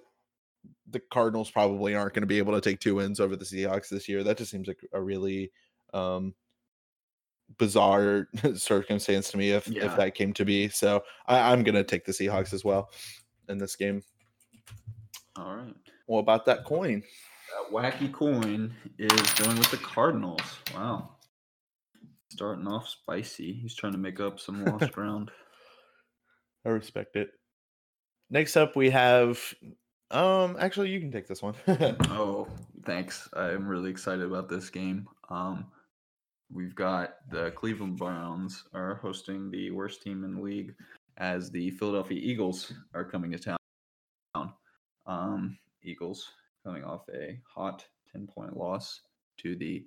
the 0.91 1.01
Cardinals 1.11 1.49
probably 1.49 1.95
aren't 1.95 2.13
going 2.13 2.21
to 2.21 2.27
be 2.27 2.37
able 2.37 2.53
to 2.53 2.61
take 2.61 2.79
two 2.79 2.95
wins 2.95 3.19
over 3.19 3.35
the 3.35 3.45
Seahawks 3.45 3.89
this 3.89 4.07
year. 4.07 4.23
That 4.23 4.37
just 4.37 4.51
seems 4.51 4.67
like 4.67 4.79
a 4.93 5.01
really 5.01 5.51
um, 5.93 6.35
bizarre 7.57 8.27
circumstance 8.55 9.31
to 9.31 9.37
me 9.37 9.51
if 9.51 9.67
Yeah. 9.67 9.85
if 9.85 9.95
that 9.97 10.13
came 10.15 10.31
to 10.33 10.45
be. 10.45 10.69
So 10.69 11.03
I, 11.25 11.51
I'm 11.51 11.63
going 11.63 11.75
to 11.75 11.83
take 11.83 12.05
the 12.05 12.11
Seahawks 12.11 12.53
as 12.53 12.63
well 12.63 12.89
in 13.49 13.57
this 13.57 13.75
game. 13.75 14.03
All 15.37 15.55
right. 15.55 15.75
What 16.07 16.19
about 16.19 16.45
that 16.45 16.63
coin? 16.63 17.03
That 17.51 17.73
wacky 17.73 18.11
coin 18.11 18.73
is 18.97 19.33
going 19.33 19.57
with 19.57 19.71
the 19.71 19.77
Cardinals. 19.77 20.41
Wow. 20.73 21.09
Starting 22.31 22.67
off 22.67 22.87
spicy. 22.87 23.53
He's 23.53 23.75
trying 23.75 23.93
to 23.93 23.97
make 23.97 24.19
up 24.19 24.39
some 24.39 24.63
lost 24.65 24.91
ground. 24.91 25.31
I 26.65 26.69
respect 26.69 27.15
it. 27.15 27.29
Next 28.29 28.57
up, 28.57 28.75
we 28.75 28.89
have. 28.89 29.39
Um, 30.11 30.57
actually, 30.59 30.89
you 30.89 30.99
can 30.99 31.11
take 31.11 31.27
this 31.27 31.41
one. 31.41 31.55
Oh, 32.09 32.47
thanks. 32.85 33.27
I'm 33.33 33.67
really 33.67 33.89
excited 33.89 34.25
about 34.25 34.49
this 34.49 34.69
game. 34.69 35.07
Um, 35.29 35.65
we've 36.51 36.75
got 36.75 37.15
the 37.29 37.51
Cleveland 37.51 37.97
Browns 37.97 38.63
are 38.73 38.95
hosting 38.95 39.51
the 39.51 39.71
worst 39.71 40.01
team 40.01 40.23
in 40.23 40.35
the 40.35 40.41
league 40.41 40.75
as 41.17 41.49
the 41.51 41.71
Philadelphia 41.71 42.19
Eagles 42.21 42.73
are 42.93 43.05
coming 43.05 43.31
to 43.31 43.39
town. 43.39 44.53
Um, 45.05 45.57
Eagles 45.83 46.27
coming 46.63 46.83
off 46.83 47.05
a 47.13 47.39
hot 47.47 47.85
10 48.11 48.27
point 48.27 48.57
loss 48.57 49.01
to 49.37 49.55
the 49.55 49.85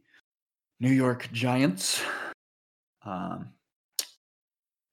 New 0.80 0.92
York 0.92 1.28
Giants. 1.32 2.02
Um, 3.04 3.50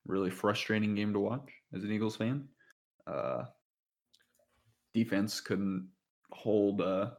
really 0.05 0.29
frustrating 0.29 0.95
game 0.95 1.13
to 1.13 1.19
watch 1.19 1.49
as 1.73 1.83
an 1.83 1.91
Eagles 1.91 2.15
fan. 2.15 2.47
Uh, 3.07 3.43
defense 4.93 5.39
couldn't 5.41 5.87
hold 6.31 6.81
uh, 6.81 7.11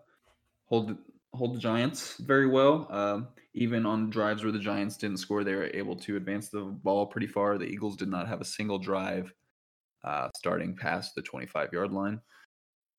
hold 0.65 0.97
hold 1.37 1.55
the 1.55 1.61
Giants 1.61 2.17
very 2.19 2.47
well. 2.47 2.87
Um, 2.91 3.29
even 3.55 3.87
on 3.87 4.11
drives 4.11 4.43
where 4.43 4.53
the 4.53 4.59
Giants 4.59 4.97
didn't 4.97 5.19
score, 5.19 5.45
they 5.45 5.55
were 5.55 5.71
able 5.75 5.97
to 5.97 6.17
advance 6.17 6.51
the 6.51 6.63
ball 6.63 7.07
pretty 7.07 7.27
far. 7.27 7.59
The 7.59 7.67
Eagles 7.67 7.97
did 7.97 8.09
not 8.09 8.29
have 8.29 8.41
a 8.41 8.45
single 8.45 8.79
drive 8.79 9.33
uh, 10.05 10.31
starting 10.37 10.77
past 10.77 11.15
the 11.15 11.23
25 11.23 11.73
yard 11.73 11.93
line. 11.93 12.21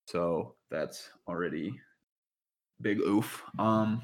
So 0.08 0.58
that's 0.72 1.10
already 1.27 1.79
big 2.82 3.00
oof. 3.00 3.44
Um, 3.60 4.01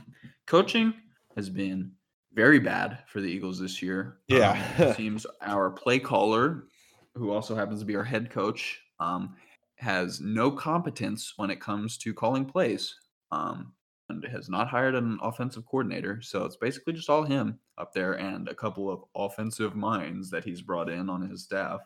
coaching 0.48 0.94
has 1.36 1.50
been 1.50 1.96
very 2.34 2.60
bad 2.60 3.04
for 3.08 3.22
the 3.22 3.28
Eagles 3.28 3.60
this 3.60 3.82
year. 3.82 4.20
Um, 4.32 4.72
Yeah. 4.72 4.82
it 4.82 4.88
seems 4.90 5.26
our 5.42 5.72
play 5.72 6.00
caller, 6.00 6.68
who 7.16 7.32
also 7.32 7.56
happens 7.56 7.80
to 7.80 7.86
be 7.86 7.96
our 7.96 8.04
head 8.04 8.32
coach, 8.32 8.82
um, 9.00 9.36
has 9.76 10.20
no 10.22 10.50
competence 10.52 11.34
when 11.38 11.50
it 11.52 11.62
comes 11.62 11.98
to 12.00 12.14
calling 12.14 12.46
plays. 12.46 12.96
Um, 13.32 13.74
has 14.22 14.50
not 14.50 14.68
hired 14.70 14.96
an 14.96 15.18
offensive 15.22 15.66
coordinator, 15.66 16.22
so 16.22 16.46
it's 16.46 16.58
basically 16.58 16.94
just 16.94 17.10
all 17.10 17.24
him 17.24 17.60
up 17.78 17.94
there 17.94 18.14
and 18.18 18.48
a 18.48 18.56
couple 18.56 18.90
of 18.90 19.04
offensive 19.16 19.76
minds 19.76 20.30
that 20.32 20.44
he's 20.46 20.62
brought 20.62 20.90
in 20.90 21.10
on 21.10 21.22
his 21.30 21.44
staff. 21.44 21.82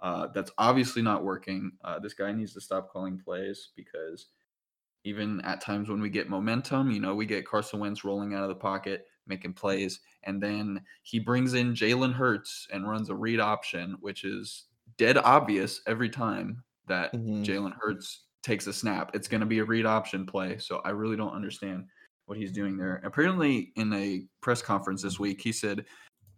Uh, 0.00 0.28
that's 0.28 0.50
obviously 0.58 1.02
not 1.02 1.24
working. 1.24 1.72
Uh, 1.84 1.98
this 1.98 2.14
guy 2.14 2.32
needs 2.32 2.54
to 2.54 2.60
stop 2.60 2.90
calling 2.90 3.18
plays 3.18 3.70
because 3.76 4.28
even 5.04 5.40
at 5.42 5.60
times 5.60 5.88
when 5.88 6.00
we 6.00 6.08
get 6.08 6.28
momentum, 6.30 6.90
you 6.90 7.00
know, 7.00 7.14
we 7.14 7.26
get 7.26 7.46
Carson 7.46 7.80
Wentz 7.80 8.04
rolling 8.04 8.34
out 8.34 8.42
of 8.42 8.48
the 8.48 8.54
pocket, 8.54 9.06
making 9.26 9.52
plays, 9.52 10.00
and 10.22 10.42
then 10.42 10.84
he 11.02 11.18
brings 11.18 11.54
in 11.54 11.74
Jalen 11.74 12.14
Hurts 12.14 12.66
and 12.72 12.88
runs 12.88 13.10
a 13.10 13.14
read 13.14 13.40
option, 13.40 13.96
which 14.00 14.24
is 14.24 14.66
dead 14.96 15.18
obvious 15.18 15.80
every 15.86 16.10
time. 16.10 16.64
that 16.86 17.14
Mhm. 17.14 17.44
Jalen 17.44 17.72
Hurts 17.80 18.23
takes 18.44 18.66
a 18.66 18.72
snap. 18.72 19.10
It's 19.14 19.26
going 19.26 19.40
to 19.40 19.46
be 19.46 19.58
a 19.58 19.64
read 19.64 19.86
option 19.86 20.26
play. 20.26 20.58
So 20.58 20.80
I 20.84 20.90
really 20.90 21.16
don't 21.16 21.34
understand 21.34 21.86
what 22.26 22.38
he's 22.38 22.52
doing 22.52 22.76
there. 22.76 23.00
Apparently, 23.04 23.72
in 23.76 23.92
a 23.92 24.24
press 24.40 24.62
conference 24.62 25.02
this 25.02 25.18
week, 25.18 25.40
he 25.40 25.50
said, 25.52 25.84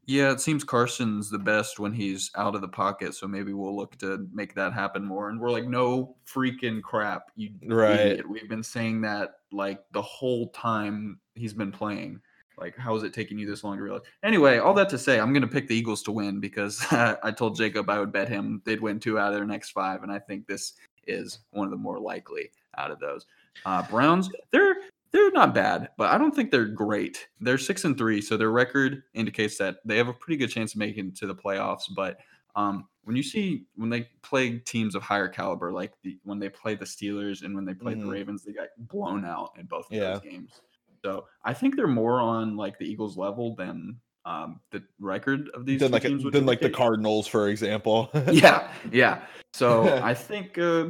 Yeah, 0.07 0.31
it 0.33 0.41
seems 0.41 0.65
Carson's 0.65 1.31
the 1.31 1.39
best 1.39 1.79
when 1.79 1.93
he's 1.93 2.31
out 2.37 2.55
of 2.55 2.61
the 2.61 2.69
pocket. 2.69 3.15
So 3.15 3.27
maybe 3.27 3.53
we'll 3.53 3.77
look 3.77 3.99
to 3.99 4.27
make 4.33 4.55
that 4.55 4.73
happen 4.73 5.05
more. 5.05 5.29
And 5.29 5.41
we're 5.41 5.51
like, 5.51 5.67
No 5.67 6.17
freaking 6.27 6.81
crap. 6.83 7.31
You 7.37 7.51
Right. 7.67 8.01
idiot. 8.01 8.29
We've 8.29 8.49
been 8.49 8.63
saying 8.63 9.03
that 9.03 9.35
like 9.53 9.81
the 9.93 10.03
whole 10.03 10.49
time 10.51 11.21
he's 11.35 11.55
been 11.55 11.73
playing. 11.73 12.21
Like, 12.59 12.75
how 12.79 12.97
is 12.97 13.03
it 13.03 13.13
taking 13.13 13.39
you 13.39 13.47
this 13.47 13.65
long 13.65 13.77
to 13.77 13.83
realize? 13.83 14.03
Anyway, 14.23 14.57
all 14.57 14.73
that 14.75 14.89
to 14.89 14.99
say, 14.99 15.21
I'm 15.21 15.35
going 15.35 15.43
to 15.43 15.49
pick 15.49 15.69
the 15.69 15.77
Eagles 15.77 16.03
to 16.05 16.13
win 16.13 16.41
because 16.41 16.85
I 16.91 17.31
told 17.37 17.55
Jacob 17.57 17.91
I 17.91 18.01
would 18.01 18.13
bet 18.13 18.31
him 18.31 18.63
they'd 18.65 18.81
win 18.81 18.99
two 18.99 19.19
out 19.19 19.29
of 19.29 19.35
their 19.35 19.45
next 19.45 19.73
five, 19.73 20.03
and 20.03 20.11
I 20.11 20.19
think 20.19 20.47
this 20.47 20.73
is 21.07 21.41
one 21.51 21.67
of 21.67 21.71
the 21.71 21.77
more 21.77 21.99
likely 22.01 22.51
out 22.79 22.91
of 22.91 22.99
those. 23.01 23.27
Uh, 23.65 23.83
Browns, 23.89 24.29
they're 24.51 24.77
they're 25.13 25.31
not 25.31 25.55
bad, 25.55 25.89
but 25.97 26.11
I 26.13 26.19
don't 26.19 26.35
think 26.35 26.51
they're 26.51 26.67
great. 26.67 27.29
They're 27.41 27.57
six 27.59 27.85
and 27.85 27.97
three, 27.97 28.21
so 28.21 28.37
their 28.37 28.51
record 28.51 29.05
indicates 29.15 29.57
that 29.59 29.77
they 29.85 29.97
have 29.97 30.09
a 30.09 30.13
pretty 30.13 30.37
good 30.37 30.51
chance 30.51 30.75
of 30.75 30.79
making 30.79 31.09
it 31.09 31.17
to 31.17 31.27
the 31.27 31.35
playoffs. 31.35 31.85
But 31.95 32.19
um, 32.55 32.89
when 33.05 33.17
you 33.17 33.23
see 33.23 33.65
when 33.77 33.89
they 33.89 34.09
play 34.23 34.59
teams 34.59 34.95
of 34.95 35.03
higher 35.03 35.29
caliber, 35.29 35.73
like 35.73 35.93
the, 36.03 36.19
when 36.25 36.39
they 36.39 36.49
play 36.49 36.75
the 36.75 36.85
Steelers 36.85 37.43
and 37.45 37.55
when 37.55 37.65
they 37.65 37.73
played 37.75 37.99
Mhm. 37.99 38.03
the 38.03 38.07
Ravens, 38.11 38.43
they 38.45 38.53
got 38.53 38.69
blown 38.79 39.25
out 39.25 39.53
in 39.59 39.67
both 39.67 39.87
of 39.87 39.93
Yeah. 39.97 40.15
those 40.15 40.21
games. 40.23 40.61
So 41.05 41.27
I 41.45 41.55
think 41.55 41.77
they're 41.77 41.87
more 41.87 42.21
on 42.21 42.57
like 42.57 42.79
the 42.79 42.85
Eagles 42.91 43.17
level 43.17 43.55
than 43.55 43.99
um, 44.27 44.61
the 44.73 44.83
record 44.99 45.49
of 45.55 45.65
these 45.65 45.81
Than 45.81 45.93
like 45.93 46.03
teams 46.03 46.25
would 46.25 46.35
than 46.35 46.45
like 46.45 46.61
the. 46.61 46.69
Cardinals, 46.69 47.27
for 47.27 47.49
example. 47.49 48.11
yeah, 48.31 48.71
yeah. 48.93 49.23
So 49.55 49.99
I 50.05 50.13
think 50.13 50.59
uh, 50.59 50.89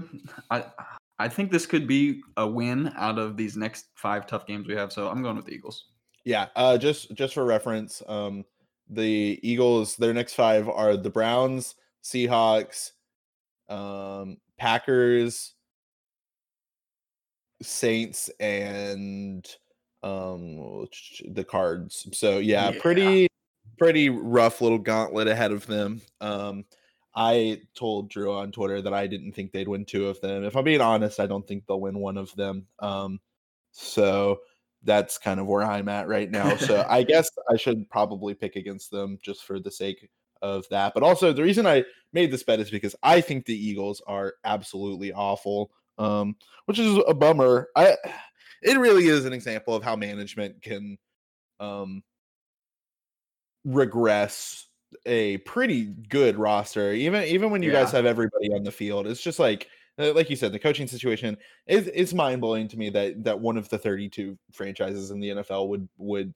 I 0.50 0.64
I 1.18 1.28
think 1.28 1.52
this 1.52 1.66
could 1.66 1.86
be 1.86 2.22
a 2.36 2.46
win 2.46 2.92
out 2.96 3.18
of 3.18 3.36
these 3.36 3.56
next 3.56 3.86
five 3.94 4.26
tough 4.26 4.46
games 4.46 4.66
we 4.66 4.74
have. 4.74 4.92
So 4.92 5.08
I'm 5.08 5.22
going 5.22 5.36
with 5.36 5.44
the 5.44 5.52
Eagles. 5.52 5.84
Yeah, 6.24 6.48
uh, 6.56 6.78
just 6.78 7.14
just 7.14 7.34
for 7.34 7.44
reference, 7.44 8.02
um, 8.08 8.44
the 8.88 9.38
Eagles, 9.42 9.96
their 9.96 10.14
next 10.14 10.34
five 10.34 10.68
are 10.68 10.96
the 10.96 11.10
Browns, 11.10 11.76
Seahawks, 12.02 12.92
um, 13.68 14.38
Packers, 14.58 15.54
Saints, 17.62 18.30
and 18.40 19.46
um, 20.02 20.86
the 21.28 21.44
Cards. 21.44 22.06
So 22.12 22.38
yeah, 22.38 22.70
Yeah. 22.70 22.80
pretty 22.80 23.28
pretty 23.78 24.08
rough 24.08 24.60
little 24.60 24.78
gauntlet 24.78 25.28
ahead 25.28 25.52
of 25.52 25.66
them. 25.66 26.00
Um, 26.20 26.64
I 27.14 27.60
told 27.74 28.10
Drew 28.10 28.32
on 28.32 28.52
Twitter 28.52 28.80
that 28.82 28.94
I 28.94 29.06
didn't 29.06 29.32
think 29.32 29.52
they'd 29.52 29.68
win 29.68 29.84
two 29.84 30.06
of 30.06 30.20
them. 30.20 30.44
If 30.44 30.56
I'm 30.56 30.64
being 30.64 30.80
honest, 30.80 31.20
I 31.20 31.26
don't 31.26 31.46
think 31.46 31.66
they'll 31.66 31.80
win 31.80 31.98
one 31.98 32.16
of 32.16 32.34
them. 32.36 32.66
Um, 32.78 33.20
so 33.72 34.40
that's 34.82 35.18
kind 35.18 35.40
of 35.40 35.46
where 35.46 35.62
I'm 35.62 35.88
at 35.88 36.08
right 36.08 36.30
now. 36.30 36.56
So 36.56 36.86
I 36.88 37.02
guess 37.02 37.28
I 37.50 37.56
should 37.56 37.88
probably 37.90 38.34
pick 38.34 38.56
against 38.56 38.90
them 38.90 39.18
just 39.22 39.44
for 39.44 39.58
the 39.58 39.70
sake 39.70 40.08
of 40.42 40.66
that. 40.70 40.94
But 40.94 41.02
also 41.02 41.32
the 41.32 41.42
reason 41.42 41.66
I 41.66 41.84
made 42.12 42.30
this 42.30 42.42
bet 42.42 42.60
is 42.60 42.70
because 42.70 42.94
I 43.02 43.20
think 43.20 43.44
the 43.46 43.54
Eagles 43.56 44.02
are 44.06 44.34
absolutely 44.44 45.12
awful. 45.12 45.70
Um, 45.98 46.36
which 46.66 46.78
is 46.78 46.98
a 47.08 47.14
bummer. 47.14 47.68
I 47.74 47.96
it 48.66 48.78
really 48.78 49.06
is 49.06 49.24
an 49.24 49.32
example 49.32 49.74
of 49.74 49.82
how 49.82 49.96
management 49.96 50.60
can 50.60 50.98
um 51.60 52.02
regress 53.64 54.68
a 55.06 55.38
pretty 55.38 55.84
good 56.08 56.36
roster 56.36 56.92
even 56.92 57.24
even 57.24 57.50
when 57.50 57.62
you 57.62 57.72
guys 57.72 57.90
have 57.90 58.06
everybody 58.06 58.52
on 58.52 58.62
the 58.62 58.70
field. 58.70 59.06
It's 59.06 59.22
just 59.22 59.38
like 59.38 59.68
uh, 59.98 60.12
like 60.12 60.28
you 60.28 60.36
said 60.36 60.52
the 60.52 60.58
coaching 60.58 60.86
situation 60.86 61.36
is 61.66 61.90
it's 61.94 62.12
mind-blowing 62.12 62.68
to 62.68 62.76
me 62.76 62.90
that 62.90 63.24
that 63.24 63.40
one 63.40 63.56
of 63.56 63.68
the 63.68 63.78
32 63.78 64.38
franchises 64.52 65.10
in 65.10 65.20
the 65.20 65.30
NFL 65.30 65.68
would 65.68 65.88
would 65.96 66.34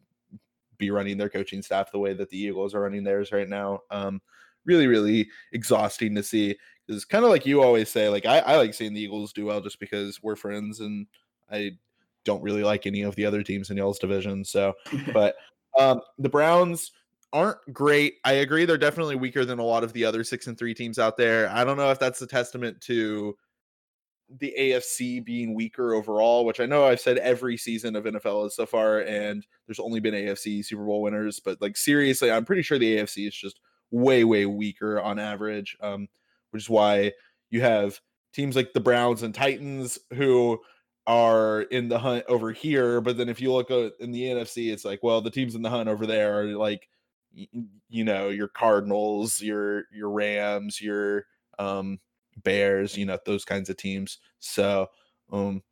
be 0.79 0.91
running 0.91 1.19
their 1.19 1.29
coaching 1.29 1.63
staff 1.63 1.93
the 1.93 1.99
way 1.99 2.15
that 2.15 2.31
the 2.31 2.39
Eagles 2.39 2.75
are 2.75 2.81
running 2.81 3.05
theirs 3.05 3.33
right 3.33 3.49
now. 3.49 3.81
Um 3.91 4.21
really 4.65 4.87
really 4.87 5.29
exhausting 5.53 6.15
to 6.15 6.23
see 6.23 6.57
it's 6.89 7.05
kind 7.05 7.25
of 7.25 7.31
like 7.31 7.47
you 7.47 7.63
always 7.63 7.89
say 7.89 8.09
like 8.09 8.27
I, 8.27 8.41
I 8.41 8.57
like 8.57 8.75
seeing 8.75 8.95
the 8.95 9.01
Eagles 9.01 9.33
do 9.33 9.47
well 9.47 9.61
just 9.61 9.79
because 9.79 10.21
we're 10.23 10.37
friends 10.37 10.81
and 10.81 11.07
I 11.51 11.73
don't 12.25 12.43
really 12.43 12.63
like 12.63 12.87
any 12.87 13.03
of 13.03 13.15
the 13.17 13.25
other 13.25 13.43
teams 13.43 13.71
in 13.71 13.77
y'all's 13.77 13.99
division 13.99 14.45
so 14.45 14.75
but 15.13 15.37
um, 15.79 16.01
the 16.19 16.29
Browns 16.29 16.93
aren't 17.33 17.59
great. 17.73 18.15
I 18.25 18.33
agree 18.35 18.65
they're 18.65 18.77
definitely 18.77 19.17
weaker 19.17 19.45
than 19.45 19.59
a 19.59 19.65
lot 19.65 19.85
of 19.85 19.93
the 19.93 20.05
other 20.05 20.25
six 20.25 20.47
and 20.47 20.59
three 20.59 20.75
teams 20.75 20.99
out 20.99 21.17
there. 21.17 21.49
I 21.51 21.65
don't 21.65 21.77
know 21.77 21.91
if 21.91 21.99
that's 21.99 22.23
a 22.23 22.27
testament 22.27 22.81
to 22.83 23.37
the 24.39 24.55
AFC 24.59 25.25
being 25.25 25.55
weaker 25.55 25.95
overall, 25.95 26.45
which 26.45 26.61
I 26.61 26.67
know 26.67 26.87
I've 26.87 27.01
said 27.01 27.19
every 27.19 27.57
season 27.57 27.97
of 27.97 28.05
NFL 28.05 28.47
is 28.47 28.57
so 28.57 28.67
far, 28.67 29.01
and 29.01 29.45
there's 29.67 29.81
only 29.81 30.01
been 30.01 30.15
AFC 30.15 30.65
Super 30.65 30.85
Bowl 30.85 31.03
winners, 31.03 31.41
but 31.41 31.61
like 31.61 31.77
seriously, 31.77 32.31
I'm 32.31 32.45
pretty 32.45 32.63
sure 32.63 32.79
the 32.79 32.99
AFC 32.99 33.29
is 33.29 33.35
just 33.35 33.61
way, 33.91 34.25
way 34.25 34.47
weaker 34.47 35.01
on 35.01 35.19
average. 35.19 35.77
Um, 35.81 36.09
which 36.51 36.65
is 36.65 36.71
why 36.71 37.13
you 37.51 37.61
have 37.61 38.01
teams 38.33 38.57
like 38.57 38.73
the 38.73 38.81
Browns 38.81 39.23
and 39.23 39.35
Titans 39.35 39.99
who 40.15 40.59
are 41.07 41.63
in 41.63 41.89
the 41.89 41.99
hunt 41.99 42.25
over 42.29 42.53
here. 42.53 43.01
But 43.01 43.17
then 43.17 43.29
if 43.29 43.41
you 43.41 43.53
look 43.53 43.71
at, 43.71 43.93
in 44.01 44.11
the 44.11 44.23
NFC, 44.23 44.73
it's 44.73 44.85
like, 44.85 45.01
well, 45.03 45.21
the 45.21 45.31
teams 45.31 45.55
in 45.55 45.63
the 45.63 45.71
hunt 45.71 45.89
over 45.89 46.07
there 46.07 46.41
are 46.41 46.47
like, 46.57 46.89
you 47.33 48.05
know, 48.05 48.29
your 48.29 48.49
Cardinals, 48.49 49.41
your 49.41 49.85
your 49.93 50.11
Rams, 50.11 50.81
your 50.81 51.27
um 51.59 52.01
Bears, 52.43 52.97
you 52.97 53.07
know, 53.07 53.19
those 53.25 53.45
kinds 53.45 53.71
of 53.71 53.77
teams. 53.77 54.19
So, 54.39 54.89
um, 55.33 55.63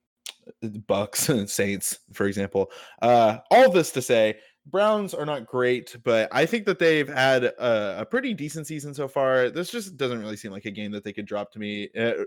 Bucks 0.86 1.28
and 1.28 1.48
Saints, 1.48 1.98
for 2.12 2.26
example. 2.26 2.70
Uh, 3.02 3.38
all 3.50 3.70
this 3.70 3.90
to 3.92 4.02
say, 4.02 4.36
Browns 4.66 5.14
are 5.14 5.26
not 5.26 5.46
great, 5.46 5.96
but 6.04 6.28
I 6.30 6.46
think 6.46 6.66
that 6.66 6.78
they've 6.78 7.08
had 7.08 7.44
a, 7.44 8.00
a 8.00 8.06
pretty 8.06 8.34
decent 8.34 8.66
season 8.66 8.92
so 8.92 9.08
far. 9.08 9.50
This 9.50 9.70
just 9.70 9.96
doesn't 9.96 10.20
really 10.20 10.36
seem 10.36 10.52
like 10.52 10.66
a 10.66 10.70
game 10.70 10.92
that 10.92 11.04
they 11.04 11.12
could 11.12 11.26
drop 11.26 11.50
to 11.52 11.58
me. 11.58 11.88
Uh, 11.98 12.24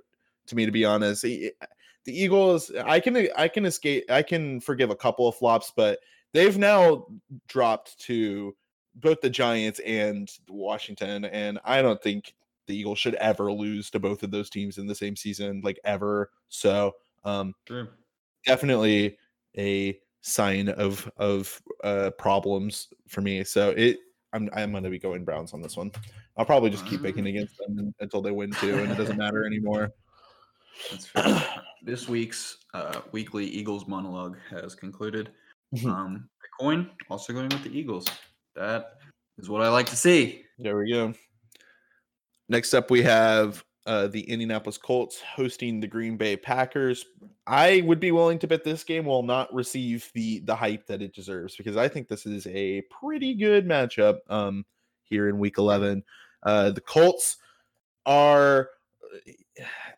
to 0.48 0.55
me, 0.55 0.65
to 0.65 0.72
be 0.72 0.86
honest, 0.86 1.24
the 2.05 2.20
Eagles, 2.20 2.72
I 2.84 3.00
can 3.00 3.27
I 3.36 3.48
can 3.48 3.65
escape, 3.65 4.10
I 4.10 4.24
can 4.24 4.60
forgive 4.60 4.89
a 4.89 4.96
couple 4.96 5.27
of 5.27 5.36
flops, 5.36 5.72
but 5.75 6.00
they've 6.34 6.58
now 6.58 7.08
dropped 7.48 8.00
to 8.01 8.55
both 8.96 9.22
the 9.22 9.29
Giants 9.29 9.79
and 9.86 10.29
Washington, 10.50 11.25
and 11.25 11.60
I 11.63 11.81
don't 11.81 12.01
think 12.01 12.34
the 12.67 12.75
Eagles 12.75 13.00
should 13.00 13.15
ever 13.15 13.51
lose 13.51 13.89
to 13.91 14.00
both 14.00 14.24
of 14.24 14.31
those 14.31 14.50
teams 14.50 14.77
in 14.77 14.88
the 14.88 14.96
same 14.96 15.15
season, 15.15 15.62
like 15.63 15.79
ever. 15.84 16.31
So, 16.50 16.93
um, 17.24 17.53
True. 17.65 17.88
definitely 18.46 19.17
a 19.58 20.00
sign 20.22 20.70
of 20.70 21.12
of 21.17 21.62
uh 21.84 22.12
problems 22.12 22.89
for 23.08 23.22
me. 23.22 23.43
So 23.43 23.72
it 23.72 23.98
I'm 24.34 24.50
I'm 24.53 24.72
gonna 24.72 24.89
be 24.89 25.00
going 25.00 25.24
Browns 25.25 25.53
on 25.53 25.62
this 25.62 25.75
one. 25.77 25.91
I'll 26.38 26.46
probably 26.46 26.70
just 26.70 26.86
keep 26.86 27.03
picking 27.03 27.27
against 27.27 27.58
them 27.58 27.93
until 28.00 28.22
they 28.22 28.31
win 28.31 28.51
too, 28.51 28.79
and 28.79 28.91
it 28.91 28.98
doesn't 28.98 29.17
matter 29.17 29.46
anymore. 29.46 29.91
That's 30.89 31.05
fair. 31.07 31.43
this 31.83 32.07
week's 32.07 32.57
uh, 32.73 33.01
weekly 33.11 33.45
Eagles 33.45 33.87
monologue 33.87 34.37
has 34.49 34.75
concluded. 34.75 35.31
Mhm. 35.75 35.89
Um, 35.89 36.29
also 37.09 37.33
going 37.33 37.49
with 37.49 37.63
the 37.63 37.77
Eagles. 37.77 38.05
That 38.55 38.97
is 39.37 39.49
what 39.49 39.61
I 39.61 39.69
like 39.69 39.87
to 39.87 39.95
see. 39.95 40.43
There 40.59 40.77
we 40.77 40.91
go. 40.91 41.13
Next 42.49 42.73
up, 42.73 42.91
we 42.91 43.01
have 43.01 43.63
uh, 43.87 44.07
the 44.07 44.21
Indianapolis 44.21 44.77
Colts 44.77 45.21
hosting 45.21 45.79
the 45.79 45.87
Green 45.87 46.17
Bay 46.17 46.35
Packers. 46.35 47.05
I 47.47 47.81
would 47.85 47.99
be 47.99 48.11
willing 48.11 48.37
to 48.39 48.47
bet 48.47 48.63
this 48.63 48.83
game 48.83 49.05
will 49.05 49.23
not 49.23 49.51
receive 49.53 50.09
the 50.13 50.39
the 50.41 50.55
hype 50.55 50.85
that 50.87 51.01
it 51.01 51.15
deserves 51.15 51.55
because 51.55 51.77
I 51.77 51.87
think 51.87 52.07
this 52.07 52.25
is 52.25 52.45
a 52.47 52.81
pretty 52.91 53.33
good 53.33 53.67
matchup 53.67 54.19
um, 54.29 54.65
here 55.03 55.29
in 55.29 55.39
Week 55.39 55.57
11. 55.57 56.03
Uh, 56.43 56.71
the 56.71 56.81
Colts 56.81 57.37
are. 58.05 58.69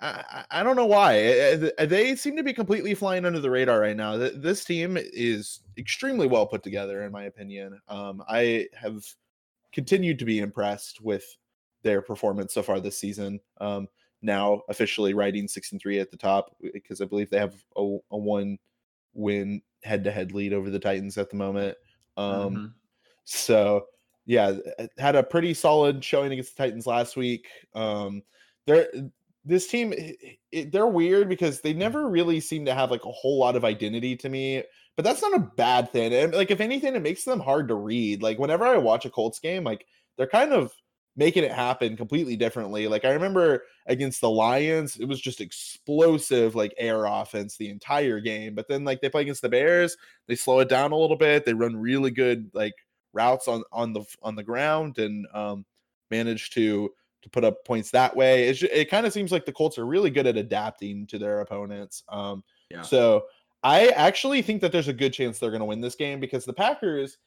I, 0.01 0.45
I 0.49 0.63
don't 0.63 0.75
know 0.75 0.85
why 0.85 1.23
Uh, 1.53 1.69
uh, 1.77 1.85
they 1.85 2.15
seem 2.15 2.35
to 2.37 2.43
be 2.43 2.53
completely 2.53 2.95
flying 2.95 3.25
under 3.25 3.39
the 3.39 3.51
radar 3.51 3.79
right 3.79 3.95
now. 3.95 4.17
This 4.17 4.65
team 4.65 4.97
is 4.97 5.61
extremely 5.77 6.27
well 6.27 6.47
put 6.47 6.63
together, 6.63 7.03
in 7.03 7.11
my 7.11 7.23
opinion. 7.25 7.79
Um, 7.87 8.23
I 8.27 8.67
have 8.73 9.05
continued 9.73 10.19
to 10.19 10.25
be 10.25 10.39
impressed 10.39 11.01
with 11.01 11.25
their 11.83 12.01
performance 12.01 12.53
so 12.53 12.63
far 12.63 12.79
this 12.79 12.97
season. 12.99 13.39
Um, 13.59 13.87
now 14.21 14.61
officially 14.69 15.13
riding 15.13 15.47
six 15.47 15.71
and 15.71 15.81
three 15.81 15.99
at 15.99 16.11
the 16.11 16.17
top 16.17 16.55
because 16.73 17.01
I 17.01 17.05
believe 17.05 17.29
they 17.29 17.39
have 17.39 17.63
a, 17.75 17.97
a 18.11 18.17
one 18.17 18.57
win 19.13 19.61
head 19.83 20.03
to 20.05 20.11
head 20.11 20.33
lead 20.33 20.53
over 20.53 20.69
the 20.69 20.79
Titans 20.79 21.17
at 21.17 21.29
the 21.29 21.37
moment. 21.37 21.77
Um, 22.17 22.63
Mhm. 22.63 22.73
so 23.23 23.87
yeah, 24.25 24.55
had 24.97 25.15
a 25.15 25.23
pretty 25.23 25.53
solid 25.53 26.03
showing 26.03 26.31
against 26.31 26.55
the 26.55 26.63
Titans 26.63 26.87
last 26.87 27.17
week. 27.17 27.47
Um, 27.73 28.23
they're 28.65 28.89
this 29.45 29.67
team, 29.67 29.93
i- 29.97 30.15
i- 30.55 30.69
they're 30.71 30.87
weird 30.87 31.29
because 31.29 31.61
they 31.61 31.73
never 31.73 32.09
really 32.09 32.39
seem 32.39 32.65
to 32.65 32.73
have 32.73 32.91
like 32.91 33.05
a 33.05 33.11
whole 33.11 33.37
lot 33.39 33.55
of 33.55 33.65
identity 33.65 34.15
to 34.17 34.29
me. 34.29 34.63
But 34.95 35.05
that's 35.05 35.21
not 35.21 35.33
a 35.35 35.51
bad 35.57 35.91
thing. 35.91 36.13
And 36.13 36.33
like 36.33 36.51
if 36.51 36.61
anything, 36.61 36.95
it 36.95 37.01
makes 37.01 37.23
them 37.25 37.39
hard 37.39 37.67
to 37.69 37.75
read. 37.75 38.21
Like 38.23 38.39
whenever 38.39 38.65
I 38.65 38.77
watch 38.77 39.05
a 39.05 39.09
Colts 39.09 39.39
game, 39.39 39.63
like 39.63 39.85
they're 40.17 40.27
kind 40.27 40.53
of 40.53 40.71
making 41.15 41.43
it 41.43 41.51
happen 41.51 41.95
completely 41.95 42.35
differently. 42.35 42.87
Like 42.87 43.05
I 43.05 43.11
remember 43.11 43.63
against 43.87 44.21
the 44.21 44.29
Lions, 44.29 44.97
it 44.97 45.05
was 45.05 45.21
just 45.21 45.41
explosive, 45.41 46.55
like 46.55 46.73
air 46.77 47.05
offense 47.05 47.57
the 47.57 47.69
entire 47.69 48.19
game. 48.19 48.55
But 48.55 48.67
then 48.67 48.83
like 48.83 49.01
they 49.01 49.09
play 49.09 49.21
against 49.23 49.41
the 49.43 49.49
Bears, 49.49 49.95
they 50.27 50.35
slow 50.35 50.59
it 50.59 50.69
down 50.69 50.91
a 50.91 50.97
little 50.97 51.17
bit. 51.17 51.45
They 51.45 51.53
run 51.53 51.75
really 51.75 52.11
good 52.11 52.49
like 52.53 52.73
routes 53.13 53.47
on 53.47 53.63
on 53.71 53.93
the 53.93 54.03
on 54.23 54.35
the 54.35 54.43
ground 54.43 54.97
and 54.97 55.27
um 55.33 55.65
manage 56.11 56.49
to 56.51 56.89
to 57.23 57.29
put 57.29 57.43
up 57.43 57.65
points 57.65 57.89
that 57.91 58.15
way. 58.15 58.49
It's, 58.49 58.61
it 58.61 58.89
kind 58.89 59.05
of 59.05 59.13
seems 59.13 59.31
like 59.31 59.45
the 59.45 59.51
Colts 59.51 59.77
are 59.77 59.85
really 59.85 60.09
good 60.09 60.27
at 60.27 60.37
adapting 60.37 61.07
to 61.07 61.17
their 61.17 61.41
opponents. 61.41 62.03
Um, 62.09 62.43
Yeah. 62.69 62.81
So 62.81 63.25
I 63.63 63.87
actually 63.89 64.41
think 64.41 64.61
that 64.61 64.71
there's 64.71 64.89
a 64.89 64.93
good 64.93 65.13
chance 65.13 65.39
they're 65.39 65.49
going 65.49 65.61
to 65.61 65.65
win 65.65 65.81
this 65.81 65.95
game 65.95 66.19
because 66.19 66.43
the 66.45 66.53
Packers, 66.53 67.17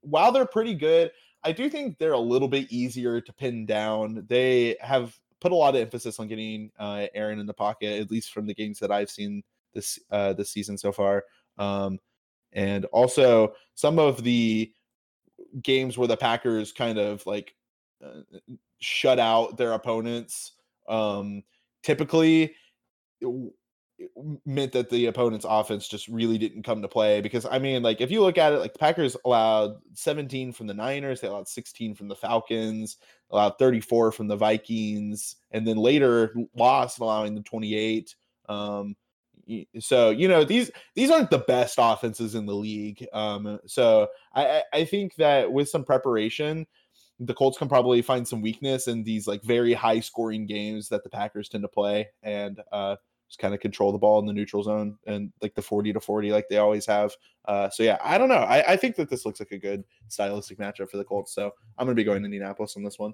while 0.00 0.32
they're 0.32 0.46
pretty 0.46 0.74
good, 0.74 1.10
I 1.44 1.52
do 1.52 1.68
think 1.68 1.98
they're 1.98 2.12
a 2.12 2.18
little 2.18 2.48
bit 2.48 2.70
easier 2.72 3.20
to 3.20 3.32
pin 3.32 3.66
down. 3.66 4.24
They 4.28 4.76
have 4.80 5.18
put 5.40 5.52
a 5.52 5.56
lot 5.56 5.74
of 5.74 5.80
emphasis 5.80 6.18
on 6.18 6.28
getting 6.28 6.70
uh, 6.78 7.06
Aaron 7.14 7.38
in 7.38 7.46
the 7.46 7.54
pocket, 7.54 8.00
at 8.00 8.10
least 8.10 8.32
from 8.32 8.46
the 8.46 8.54
games 8.54 8.78
that 8.78 8.90
I've 8.90 9.10
seen 9.10 9.42
this 9.74 9.98
uh, 10.10 10.32
this 10.32 10.50
season 10.50 10.78
so 10.78 10.92
far. 10.92 11.24
Um, 11.58 11.98
and 12.52 12.84
also 12.86 13.54
some 13.74 13.98
of 13.98 14.22
the 14.22 14.72
games 15.62 15.98
where 15.98 16.08
the 16.08 16.16
Packers 16.16 16.72
kind 16.72 16.98
of 16.98 17.24
like 17.26 17.54
uh, 18.04 18.22
shut 18.80 19.18
out 19.18 19.56
their 19.56 19.72
opponents 19.72 20.52
um 20.88 21.42
typically 21.82 22.54
meant 24.44 24.72
that 24.72 24.90
the 24.90 25.06
opponent's 25.06 25.46
offense 25.48 25.88
just 25.88 26.06
really 26.08 26.36
didn't 26.36 26.62
come 26.62 26.82
to 26.82 26.88
play 26.88 27.22
because 27.22 27.46
I 27.46 27.58
mean 27.58 27.82
like 27.82 28.02
if 28.02 28.10
you 28.10 28.20
look 28.20 28.36
at 28.36 28.52
it 28.52 28.58
like 28.58 28.74
the 28.74 28.78
Packers 28.78 29.16
allowed 29.24 29.76
17 29.94 30.52
from 30.52 30.66
the 30.66 30.74
Niners 30.74 31.20
they 31.20 31.28
allowed 31.28 31.48
16 31.48 31.94
from 31.94 32.08
the 32.08 32.14
Falcons 32.14 32.98
allowed 33.30 33.54
34 33.58 34.12
from 34.12 34.28
the 34.28 34.36
Vikings 34.36 35.36
and 35.50 35.66
then 35.66 35.78
later 35.78 36.34
lost 36.54 36.98
allowing 36.98 37.34
the 37.34 37.40
28 37.40 38.14
um 38.50 38.94
so 39.78 40.10
you 40.10 40.28
know 40.28 40.44
these 40.44 40.70
these 40.94 41.10
aren't 41.10 41.30
the 41.30 41.38
best 41.38 41.76
offenses 41.80 42.34
in 42.34 42.44
the 42.44 42.54
league 42.54 43.06
um 43.14 43.58
so 43.64 44.08
I- 44.34 44.62
I 44.74 44.84
think 44.84 45.14
that 45.16 45.50
with 45.50 45.70
some 45.70 45.84
preparation 45.84 46.66
the 47.20 47.34
Colts 47.34 47.58
can 47.58 47.68
probably 47.68 48.02
find 48.02 48.26
some 48.26 48.42
weakness 48.42 48.88
in 48.88 49.02
these 49.02 49.26
like 49.26 49.42
very 49.42 49.72
high 49.72 50.00
scoring 50.00 50.46
games 50.46 50.88
that 50.88 51.02
the 51.02 51.10
Packers 51.10 51.48
tend 51.48 51.64
to 51.64 51.68
play 51.68 52.08
and 52.22 52.60
uh 52.72 52.96
just 53.28 53.40
kind 53.40 53.54
of 53.54 53.60
control 53.60 53.90
the 53.90 53.98
ball 53.98 54.20
in 54.20 54.26
the 54.26 54.32
neutral 54.32 54.62
zone 54.62 54.96
and 55.06 55.32
like 55.42 55.54
the 55.54 55.62
40 55.62 55.92
to 55.94 56.00
40 56.00 56.30
like 56.30 56.48
they 56.48 56.58
always 56.58 56.86
have. 56.86 57.12
Uh 57.46 57.68
so 57.70 57.82
yeah, 57.82 57.98
I 58.02 58.18
don't 58.18 58.28
know. 58.28 58.34
I, 58.34 58.72
I 58.72 58.76
think 58.76 58.96
that 58.96 59.10
this 59.10 59.26
looks 59.26 59.40
like 59.40 59.52
a 59.52 59.58
good 59.58 59.84
stylistic 60.08 60.58
matchup 60.58 60.90
for 60.90 60.96
the 60.96 61.04
Colts. 61.04 61.34
So 61.34 61.52
I'm 61.78 61.86
gonna 61.86 61.94
be 61.94 62.04
going 62.04 62.20
to 62.20 62.26
Indianapolis 62.26 62.76
on 62.76 62.84
this 62.84 62.98
one. 62.98 63.12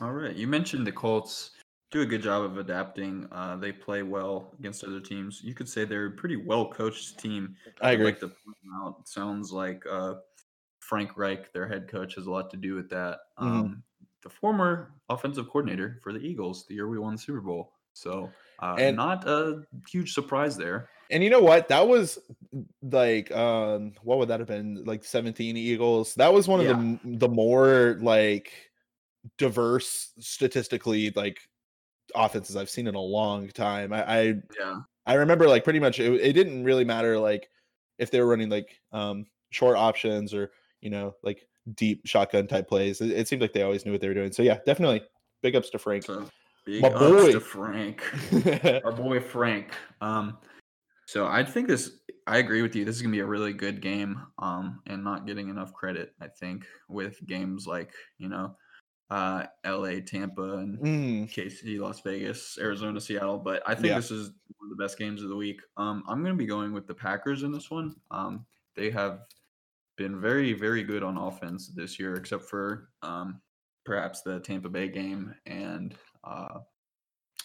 All 0.00 0.12
right. 0.12 0.34
You 0.34 0.46
mentioned 0.46 0.86
the 0.86 0.92
Colts 0.92 1.52
do 1.94 2.02
a 2.02 2.06
good 2.06 2.22
job 2.22 2.42
of 2.42 2.58
adapting. 2.58 3.28
Uh, 3.30 3.56
they 3.56 3.70
play 3.70 4.02
well 4.02 4.52
against 4.58 4.82
other 4.82 5.00
teams. 5.00 5.40
You 5.44 5.54
could 5.54 5.68
say 5.68 5.84
they're 5.84 6.06
a 6.06 6.10
pretty 6.10 6.36
well 6.36 6.68
coached 6.68 7.18
team. 7.18 7.54
I 7.80 7.92
agree. 7.92 8.06
like 8.06 8.20
to 8.20 8.28
point 8.28 8.56
out. 8.82 9.08
Sounds 9.08 9.52
like 9.52 9.84
uh, 9.88 10.14
Frank 10.88 11.16
Reich, 11.16 11.52
their 11.52 11.66
head 11.66 11.88
coach, 11.88 12.14
has 12.16 12.26
a 12.26 12.30
lot 12.30 12.50
to 12.50 12.56
do 12.56 12.74
with 12.74 12.88
that. 12.90 13.18
Mhm. 13.38 13.46
Um, 13.46 13.82
the 14.22 14.28
former 14.30 14.92
offensive 15.08 15.46
coordinator 15.48 15.98
for 16.02 16.12
the 16.12 16.18
Eagles, 16.20 16.66
the 16.66 16.74
year 16.74 16.88
we 16.88 16.98
won 16.98 17.14
the 17.14 17.20
Super 17.20 17.40
Bowl. 17.40 17.72
So, 17.94 18.30
uh, 18.60 18.76
And- 18.78 18.96
not 18.96 19.26
a 19.28 19.64
huge 19.88 20.12
surprise 20.14 20.56
there. 20.56 20.88
And 21.10 21.22
you 21.22 21.30
know 21.30 21.40
what? 21.42 21.68
That 21.68 21.86
was 21.86 22.18
like 22.82 23.30
um 23.32 23.92
what 24.02 24.18
would 24.18 24.28
that 24.28 24.40
have 24.40 24.48
been? 24.48 24.84
Like 24.84 25.04
17 25.04 25.56
Eagles. 25.56 26.14
That 26.14 26.32
was 26.32 26.48
one 26.48 26.60
of 26.60 26.66
the 26.66 26.72
Yeah. 26.72 26.78
m- 26.78 27.18
the 27.18 27.28
more 27.28 27.98
like 28.00 28.50
diverse 29.38 30.12
statistically 30.18 31.10
like 31.10 31.38
offenses 32.14 32.56
I've 32.56 32.70
seen 32.70 32.86
in 32.86 32.94
a 32.94 33.00
long 33.00 33.48
time. 33.48 33.92
I 33.92 34.04
I, 34.04 34.20
Yeah. 34.58 34.80
I 35.06 35.14
remember 35.14 35.46
like 35.48 35.64
pretty 35.64 35.80
much 35.80 36.00
it, 36.00 36.12
it 36.20 36.32
didn't 36.32 36.64
really 36.64 36.84
matter 36.84 37.18
like 37.18 37.50
if 37.98 38.10
they 38.10 38.20
were 38.20 38.28
running 38.28 38.48
like 38.48 38.80
um 38.92 39.26
short 39.50 39.76
options 39.76 40.32
or 40.34 40.52
you 40.84 40.90
know 40.90 41.16
like 41.24 41.48
deep 41.74 42.02
shotgun 42.06 42.46
type 42.46 42.68
plays. 42.68 43.00
It, 43.00 43.10
it 43.10 43.26
seemed 43.26 43.42
like 43.42 43.54
they 43.54 43.62
always 43.62 43.84
knew 43.84 43.90
what 43.92 44.00
they 44.00 44.08
were 44.08 44.14
doing. 44.14 44.30
So 44.30 44.42
yeah, 44.42 44.58
definitely 44.66 45.02
big 45.42 45.56
ups 45.56 45.70
to 45.70 45.78
Frank. 45.78 46.04
So, 46.04 46.28
big 46.64 46.82
My 46.82 46.88
ups 46.88 47.22
boy. 47.24 47.32
to 47.32 47.40
Frank. 47.40 48.02
our 48.84 48.92
boy 48.92 49.18
Frank. 49.18 49.72
Um, 50.00 50.38
so 51.06 51.26
I 51.26 51.42
think 51.42 51.66
this. 51.66 51.98
I 52.26 52.38
agree 52.38 52.62
with 52.62 52.74
you. 52.76 52.84
This 52.84 52.96
is 52.96 53.02
gonna 53.02 53.12
be 53.12 53.20
a 53.20 53.26
really 53.26 53.52
good 53.52 53.80
game. 53.80 54.20
Um, 54.38 54.80
and 54.86 55.02
not 55.02 55.26
getting 55.26 55.48
enough 55.48 55.72
credit. 55.72 56.14
I 56.20 56.28
think 56.28 56.66
with 56.88 57.18
games 57.26 57.66
like 57.66 57.92
you 58.18 58.28
know, 58.28 58.56
uh, 59.10 59.44
L.A., 59.64 60.00
Tampa, 60.02 60.58
and 60.58 60.78
Mm, 60.78 61.30
KC, 61.32 61.78
Las 61.80 62.00
Vegas, 62.00 62.58
Arizona, 62.60 63.00
Seattle. 63.00 63.38
But 63.38 63.62
I 63.66 63.74
think 63.74 63.86
Yeah. 63.86 63.96
this 63.96 64.10
is 64.10 64.28
one 64.58 64.70
of 64.70 64.76
the 64.76 64.82
best 64.82 64.98
games 64.98 65.22
of 65.22 65.28
the 65.30 65.36
week. 65.36 65.60
Um, 65.78 66.04
I'm 66.08 66.22
gonna 66.22 66.34
be 66.34 66.46
going 66.46 66.72
with 66.72 66.86
the 66.86 66.94
Packers 66.94 67.42
in 67.42 67.52
this 67.52 67.70
one. 67.70 67.96
Um, 68.10 68.44
they 68.74 68.90
have 68.90 69.20
been 69.96 70.20
very, 70.20 70.52
very 70.52 70.82
good 70.82 71.02
on 71.02 71.16
offense 71.16 71.68
this 71.68 71.98
year, 71.98 72.14
except 72.14 72.44
for 72.44 72.88
um, 73.02 73.40
perhaps 73.84 74.22
the 74.22 74.40
Tampa 74.40 74.68
Bay 74.68 74.88
game 74.88 75.34
and 75.46 75.94
uh, 76.24 76.60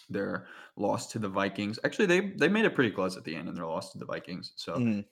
their 0.08 0.46
loss 0.76 1.06
to 1.08 1.18
the 1.18 1.28
Vikings. 1.28 1.78
Actually, 1.84 2.06
they 2.06 2.20
they 2.36 2.48
made 2.48 2.64
it 2.64 2.74
pretty 2.74 2.90
close 2.90 3.16
at 3.16 3.24
the 3.24 3.34
end, 3.34 3.48
and 3.48 3.56
their 3.56 3.66
loss 3.66 3.92
to 3.92 3.98
the 3.98 4.06
Vikings. 4.06 4.52
So 4.56 4.74
mm. 4.74 5.04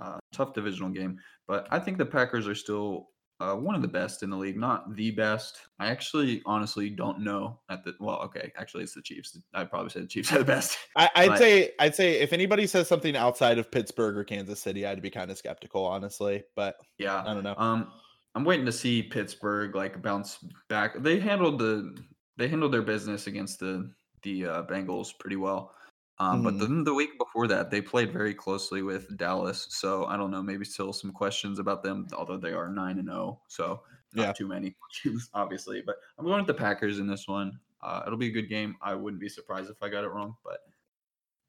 uh, 0.00 0.18
tough 0.32 0.54
divisional 0.54 0.90
game, 0.90 1.18
but 1.48 1.66
I 1.70 1.78
think 1.78 1.98
the 1.98 2.06
Packers 2.06 2.46
are 2.46 2.54
still 2.54 3.08
uh, 3.40 3.54
one 3.54 3.74
of 3.74 3.82
the 3.82 3.88
best 3.88 4.22
in 4.22 4.30
the 4.30 4.36
league, 4.36 4.56
not 4.58 4.94
the 4.96 5.10
best. 5.10 5.58
I 5.78 5.86
actually, 5.88 6.42
honestly, 6.44 6.90
don't 6.90 7.20
know 7.20 7.58
at 7.70 7.82
the 7.84 7.94
well. 7.98 8.20
Okay, 8.24 8.52
actually, 8.56 8.82
it's 8.84 8.94
the 8.94 9.02
Chiefs. 9.02 9.38
I'd 9.54 9.70
probably 9.70 9.90
say 9.90 10.00
the 10.00 10.06
Chiefs 10.06 10.32
are 10.32 10.38
the 10.38 10.44
best. 10.44 10.76
I, 10.96 11.08
I'd 11.16 11.28
But- 11.30 11.38
say 11.38 11.72
I'd 11.78 11.94
say 11.94 12.20
if 12.20 12.32
anybody 12.32 12.66
says 12.66 12.86
something 12.86 13.16
outside 13.16 13.58
of 13.58 13.70
Pittsburgh 13.70 14.16
or 14.16 14.24
Kansas 14.24 14.60
City, 14.60 14.86
I'd 14.86 15.00
be 15.02 15.10
kind 15.10 15.30
of 15.30 15.38
skeptical, 15.38 15.84
honestly. 15.84 16.44
But 16.54 16.76
Yeah, 16.98 17.22
I 17.22 17.34
don't 17.34 17.44
know. 17.44 17.54
Um, 17.56 17.92
I'm 18.34 18.44
waiting 18.44 18.66
to 18.66 18.72
see 18.72 19.02
Pittsburgh 19.02 19.74
like 19.74 20.00
bounce 20.02 20.38
back. 20.68 21.02
They 21.02 21.18
handled 21.18 21.58
the 21.58 21.96
they 22.36 22.46
handled 22.48 22.72
their 22.72 22.82
business 22.82 23.26
against 23.26 23.58
the 23.60 23.90
the 24.22 24.46
uh, 24.46 24.62
Bengals 24.64 25.18
pretty 25.18 25.36
well. 25.36 25.74
Um, 26.20 26.42
but 26.42 26.54
Mhm. 26.54 26.58
then 26.60 26.84
the 26.84 26.92
week 26.94 27.16
before 27.18 27.48
that, 27.48 27.70
they 27.70 27.80
played 27.80 28.12
very 28.12 28.34
closely 28.34 28.82
with 28.82 29.16
Dallas. 29.16 29.66
So 29.70 30.04
I 30.04 30.16
don't 30.18 30.30
know, 30.30 30.42
maybe 30.42 30.64
still 30.66 30.92
some 30.92 31.12
questions 31.12 31.58
about 31.58 31.82
them, 31.82 32.06
although 32.12 32.36
they 32.36 32.52
are 32.52 32.68
nine 32.68 32.98
and 32.98 33.08
zero. 33.08 33.40
So 33.48 33.82
not 34.12 34.22
Yeah. 34.22 34.32
too 34.34 34.46
many 34.46 34.70
questions, 34.80 35.30
obviously. 35.34 35.80
But 35.80 35.96
I'm 36.18 36.26
going 36.26 36.38
with 36.38 36.46
the 36.46 36.54
Packers 36.54 36.98
in 36.98 37.06
this 37.06 37.26
one. 37.26 37.58
Uh, 37.80 38.02
it'll 38.06 38.18
be 38.18 38.26
a 38.28 38.30
good 38.32 38.48
game. 38.50 38.76
I 38.82 38.94
wouldn't 38.94 39.20
be 39.20 39.30
surprised 39.30 39.70
if 39.70 39.82
I 39.82 39.88
got 39.88 40.04
it 40.04 40.08
wrong, 40.08 40.36
but 40.44 40.60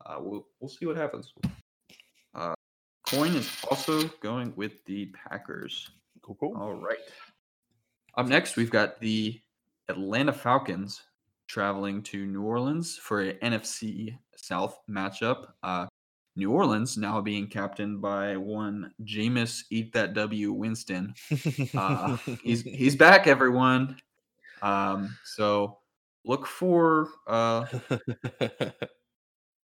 uh, 0.06 0.18
we'll 0.22 0.48
we'll 0.60 0.70
see 0.70 0.86
what 0.86 0.96
happens. 0.96 1.34
Uh, 2.34 2.56
Coin 3.08 3.36
is 3.36 3.50
also 3.70 4.08
going 4.22 4.56
with 4.56 4.86
the 4.86 5.08
Packers. 5.08 5.92
Cool, 6.22 6.36
cool. 6.40 6.56
All 6.56 6.76
right. 6.76 6.98
Up 8.16 8.28
next, 8.28 8.56
we've 8.56 8.72
got 8.72 9.02
the 9.02 9.42
Atlanta 9.90 10.32
Falcons 10.32 11.02
traveling 11.48 12.02
to 12.04 12.26
New 12.26 12.44
Orleans 12.44 12.98
for 12.98 13.22
a 13.22 13.34
NFC 13.40 14.18
South 14.42 14.80
matchup. 14.90 15.48
Uh, 15.64 15.88
New 16.36 16.52
Orleans 16.52 16.98
now 16.98 17.20
being 17.20 17.48
captained 17.48 18.02
by 18.02 18.38
one 18.38 18.92
Jameis 19.04 19.64
Eat 19.70 19.92
That 19.94 20.14
W 20.14 20.54
Winston. 20.54 21.14
Uh, 21.76 22.18
he's 22.44 22.62
he's 22.64 22.96
back, 22.96 23.28
everyone. 23.28 23.98
Um, 24.62 25.18
so 25.26 25.80
look 26.24 26.48
for 26.48 27.10
uh, 27.28 27.66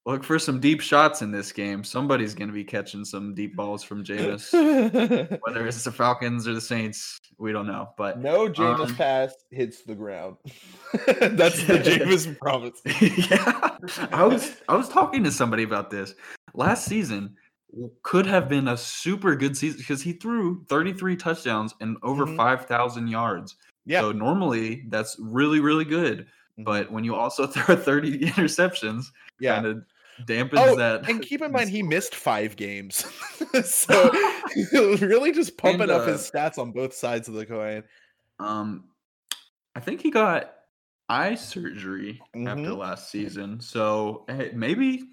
look 0.06 0.22
for 0.24 0.38
some 0.38 0.60
deep 0.60 0.80
shots 0.80 1.20
in 1.20 1.30
this 1.32 1.52
game. 1.52 1.82
Somebody's 1.84 2.34
going 2.34 2.48
to 2.48 2.54
be 2.54 2.64
catching 2.64 3.04
some 3.04 3.34
deep 3.34 3.54
balls 3.56 3.82
from 3.82 4.04
Jameis. 4.04 4.50
Whether 5.42 5.66
it's 5.66 5.84
the 5.84 5.92
Falcons 5.92 6.46
or 6.48 6.54
the 6.54 6.60
Saints, 6.60 7.18
we 7.38 7.52
don't 7.52 7.66
know. 7.66 7.90
But 7.98 8.20
no 8.20 8.48
Jameis 8.48 8.88
Um, 8.90 8.94
pass 8.96 9.34
hits 9.50 9.82
the 9.82 9.94
ground. 9.94 10.36
That's 11.06 11.62
the 11.66 11.74
Jameis 11.84 12.38
promise. 12.38 12.80
yeah, 13.30 13.76
I 14.12 14.24
was 14.24 14.56
I 14.68 14.76
was 14.76 14.88
talking 14.88 15.22
to 15.24 15.30
somebody 15.32 15.64
about 15.64 15.90
this 15.90 16.14
last 16.54 16.86
season. 16.86 17.36
Could 18.02 18.24
have 18.26 18.48
been 18.48 18.68
a 18.68 18.76
super 18.76 19.36
good 19.36 19.54
season 19.56 19.78
because 19.78 20.00
he 20.00 20.12
threw 20.14 20.64
33 20.70 21.16
touchdowns 21.16 21.74
and 21.82 21.98
over 22.02 22.24
Mhm. 22.24 22.36
5,000 22.36 23.08
yards. 23.08 23.56
Yeah. 23.84 24.00
So 24.00 24.12
normally 24.12 24.84
that's 24.88 25.16
really 25.20 25.60
really 25.60 25.84
good. 25.84 26.26
Mhm. 26.58 26.64
But 26.64 26.90
when 26.90 27.04
you 27.04 27.14
also 27.14 27.46
throw 27.46 27.76
30 27.76 28.20
interceptions, 28.20 29.06
yeah. 29.40 29.56
kind 29.56 29.66
of 29.66 29.84
dampens 30.24 30.58
Oh, 30.58 30.76
that. 30.76 31.08
and 31.08 31.20
keep 31.22 31.42
in 31.42 31.52
mind 31.52 31.70
he 31.70 31.82
missed 31.94 32.14
five 32.14 32.56
games, 32.56 33.04
so 33.64 34.10
really 34.72 35.32
just 35.32 35.56
pumping 35.58 35.82
And, 35.82 35.90
up 35.90 36.02
uh, 36.02 36.12
his 36.12 36.30
stats 36.30 36.58
on 36.58 36.72
both 36.72 36.94
sides 36.94 37.28
of 37.28 37.34
the 37.34 37.46
coin. 37.46 37.82
Um, 38.38 38.84
I 39.74 39.80
think 39.80 40.00
he 40.00 40.10
got 40.10 40.52
eye 41.08 41.34
surgery 41.34 42.20
after 42.34 42.62
Mhm. 42.62 42.78
last 42.78 43.10
season, 43.10 43.60
so 43.60 44.24
hey, 44.28 44.50
maybe 44.54 45.04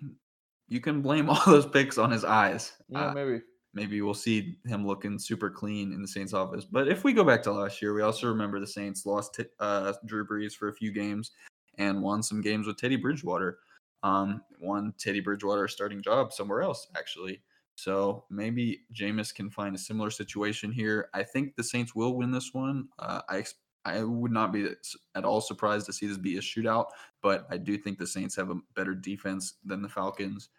you 0.70 0.80
can 0.80 1.02
blame 1.02 1.30
all 1.30 1.42
those 1.46 1.66
picks 1.66 1.98
on 1.98 2.10
his 2.12 2.24
eyes. 2.26 2.74
Yeah, 2.89 3.08
Uh, 3.10 3.13
maybe. 3.13 3.42
maybe 3.74 4.02
we'll 4.02 4.13
see 4.13 4.58
him 4.66 4.88
looking 4.88 5.20
super 5.20 5.50
clean 5.50 5.94
in 5.94 6.02
the 6.02 6.08
Saints 6.08 6.34
office. 6.34 6.66
But 6.66 6.88
if 6.88 7.04
we 7.04 7.13
go 7.13 7.24
back 7.24 7.44
to 7.44 7.52
last 7.52 7.82
year, 7.82 7.94
we 7.94 8.02
also 8.02 8.28
remember 8.28 8.60
the 8.60 8.66
Saints 8.68 9.06
lost 9.06 9.36
t- 9.36 9.46
uh, 9.60 9.94
Drew 10.06 10.26
Brees 10.26 10.54
for 10.54 10.70
a 10.70 10.74
few 10.74 10.92
games 10.92 11.32
and 11.78 12.02
won 12.02 12.24
some 12.24 12.42
games 12.42 12.66
with 12.66 12.78
Teddy 12.78 12.96
Bridgewater. 12.96 13.60
Um, 14.04 14.44
won 14.60 14.94
Teddy 14.98 15.22
Bridgewater 15.22 15.68
starting 15.68 16.02
job 16.02 16.34
somewhere 16.34 16.62
else, 16.62 16.88
actually. 16.98 17.44
So 17.76 18.26
maybe 18.30 18.86
Jameis 18.94 19.34
can 19.34 19.50
find 19.50 19.76
a 19.76 19.80
similar 19.80 20.12
situation 20.12 20.72
here. 20.72 21.10
I 21.13 21.24
think 21.24 21.56
the 21.56 21.63
Saints 21.63 21.96
will 21.96 22.16
win 22.16 22.32
this 22.32 22.54
one. 22.54 22.89
Uh, 23.00 23.22
I 23.30 23.46
I 23.86 24.04
would 24.04 24.32
not 24.32 24.54
be 24.54 24.70
at 25.16 25.26
all 25.26 25.42
surprised 25.42 25.86
to 25.88 25.94
see 25.94 26.08
this 26.08 26.18
be 26.18 26.38
a 26.38 26.42
shootout, 26.42 26.88
but 27.22 27.48
I 27.50 27.58
do 27.58 27.78
think 27.78 27.98
the 27.98 28.08
Saints 28.08 28.36
have 28.36 28.50
a 28.50 28.56
better 28.76 28.94
defense 28.96 29.56
than 29.66 29.82
the 29.82 29.89
Falcons, 29.89 30.50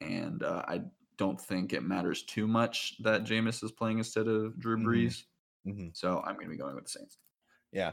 and 0.00 0.42
uh, 0.42 0.64
I 0.68 0.82
don't 1.16 1.40
think 1.40 1.72
it 1.72 1.82
matters 1.82 2.24
too 2.24 2.46
much 2.48 2.96
that 3.02 3.24
Jameis 3.24 3.62
is 3.62 3.72
playing 3.72 3.98
instead 3.98 4.28
of 4.28 4.58
Drew 4.58 4.76
Mhm. 4.76 4.84
Brees. 4.86 5.24
Mhm. 5.66 5.96
So 5.96 6.20
I'm 6.20 6.34
going 6.34 6.46
to 6.46 6.50
be 6.50 6.56
going 6.58 6.74
with 6.74 6.84
the 6.84 6.90
Saints. 6.90 7.18
Yeah. 7.72 7.92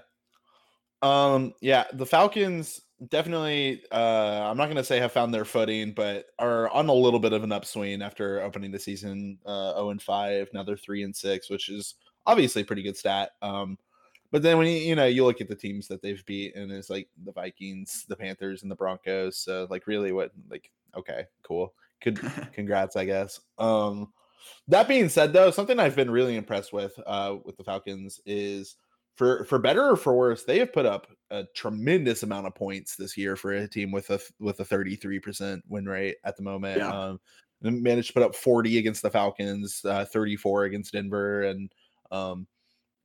Um, 1.01 1.53
yeah, 1.61 1.85
the 1.93 2.05
Falcons 2.05 2.81
definitely 3.09 3.81
uh 3.91 4.47
I'm 4.49 4.57
not 4.57 4.67
gonna 4.67 4.83
say 4.83 4.99
have 4.99 5.11
found 5.11 5.33
their 5.33 5.45
footing, 5.45 5.91
but 5.93 6.27
are 6.37 6.69
on 6.69 6.87
a 6.87 6.93
little 6.93 7.19
bit 7.19 7.33
of 7.33 7.43
an 7.43 7.51
upswing 7.51 8.01
after 8.01 8.41
opening 8.41 8.71
the 8.71 8.79
season 8.79 9.39
uh 9.45 9.73
0 9.73 9.89
and 9.91 10.01
5. 10.01 10.49
Now 10.53 10.63
they're 10.63 10.77
3 10.77 11.03
and 11.03 11.15
6, 11.15 11.49
which 11.49 11.69
is 11.69 11.95
obviously 12.25 12.61
a 12.61 12.65
pretty 12.65 12.83
good 12.83 12.97
stat. 12.97 13.31
Um 13.41 13.77
but 14.31 14.43
then 14.43 14.57
when 14.57 14.67
you 14.67 14.73
you 14.73 14.95
know 14.95 15.05
you 15.05 15.25
look 15.25 15.41
at 15.41 15.47
the 15.47 15.55
teams 15.55 15.87
that 15.87 16.01
they've 16.01 16.23
beat 16.25 16.55
and 16.55 16.71
it's 16.71 16.89
like 16.89 17.09
the 17.25 17.31
Vikings, 17.31 18.05
the 18.07 18.15
Panthers, 18.15 18.61
and 18.61 18.71
the 18.71 18.75
Broncos. 18.75 19.37
So 19.37 19.67
like 19.69 19.87
really 19.87 20.11
what 20.11 20.31
like 20.49 20.69
okay, 20.95 21.25
cool. 21.43 21.73
Good 22.03 22.19
congrats, 22.53 22.95
I 22.95 23.05
guess. 23.05 23.39
Um 23.57 24.13
that 24.67 24.87
being 24.87 25.09
said 25.09 25.33
though, 25.33 25.51
something 25.51 25.79
I've 25.79 25.95
been 25.95 26.11
really 26.11 26.35
impressed 26.35 26.71
with 26.71 26.93
uh 27.07 27.37
with 27.43 27.57
the 27.57 27.63
Falcons 27.63 28.19
is 28.27 28.75
for 29.15 29.45
for 29.45 29.59
better 29.59 29.89
or 29.89 29.95
for 29.95 30.15
worse, 30.15 30.43
they 30.43 30.59
have 30.59 30.73
put 30.73 30.85
up 30.85 31.07
a 31.29 31.45
tremendous 31.55 32.23
amount 32.23 32.47
of 32.47 32.55
points 32.55 32.95
this 32.95 33.15
year 33.17 33.35
for 33.35 33.53
a 33.53 33.67
team 33.67 33.91
with 33.91 34.09
a 34.09 34.19
with 34.39 34.59
a 34.59 34.65
33% 34.65 35.61
win 35.67 35.85
rate 35.85 36.17
at 36.23 36.35
the 36.37 36.43
moment. 36.43 36.77
Yeah. 36.77 36.93
Um 36.93 37.19
managed 37.61 38.07
to 38.07 38.13
put 38.13 38.23
up 38.23 38.35
40 38.35 38.79
against 38.79 39.01
the 39.01 39.09
Falcons, 39.09 39.83
uh 39.85 40.05
34 40.05 40.65
against 40.65 40.93
Denver 40.93 41.43
and 41.43 41.71
um 42.11 42.47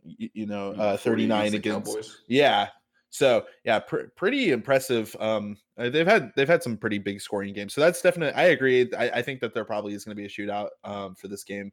y- 0.05 0.31
you 0.33 0.47
know, 0.47 0.73
uh 0.73 0.97
39 0.97 1.53
the 1.53 1.59
against 1.59 2.21
yeah. 2.29 2.69
So 3.11 3.47
yeah, 3.65 3.79
pr- 3.79 4.09
pretty 4.17 4.51
impressive. 4.51 5.17
Um, 5.19 5.57
uh, 5.79 5.89
they've 5.89 6.07
had 6.07 6.33
they've 6.37 6.49
had 6.49 6.63
some 6.63 6.77
pretty 6.77 6.99
big 6.99 7.21
scoring 7.21 7.55
games. 7.55 7.73
So 7.73 7.81
that's 7.81 8.03
definitely. 8.03 8.35
I 8.35 8.49
agree. 8.49 8.93
I, 8.95 9.09
I 9.11 9.23
think 9.23 9.41
that 9.41 9.55
there 9.55 9.65
probably 9.65 9.95
is 9.95 10.05
going 10.05 10.15
to 10.17 10.21
be 10.21 10.27
a 10.27 10.29
shootout 10.29 10.69
um, 10.85 11.15
for 11.15 11.29
this 11.29 11.45
game. 11.45 11.73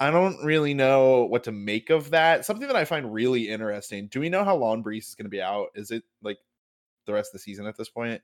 I 0.00 0.10
don't 0.10 0.42
really 0.44 0.74
know 0.74 1.24
what 1.24 1.44
to 1.44 1.52
make 1.52 1.90
of 1.90 2.10
that. 2.10 2.44
Something 2.46 2.66
that 2.68 2.76
I 2.76 2.84
find 2.86 3.12
really 3.12 3.48
interesting. 3.50 4.08
Do 4.08 4.20
we 4.20 4.30
know 4.30 4.44
how 4.44 4.56
long 4.56 4.82
Brees 4.82 5.08
is 5.08 5.14
going 5.14 5.26
to 5.26 5.30
be 5.30 5.42
out? 5.42 5.68
Is 5.74 5.90
it 5.90 6.04
like 6.22 6.38
the 7.06 7.12
rest 7.12 7.30
of 7.30 7.32
the 7.34 7.38
season 7.40 7.66
at 7.66 7.76
this 7.76 7.90
point? 7.90 8.22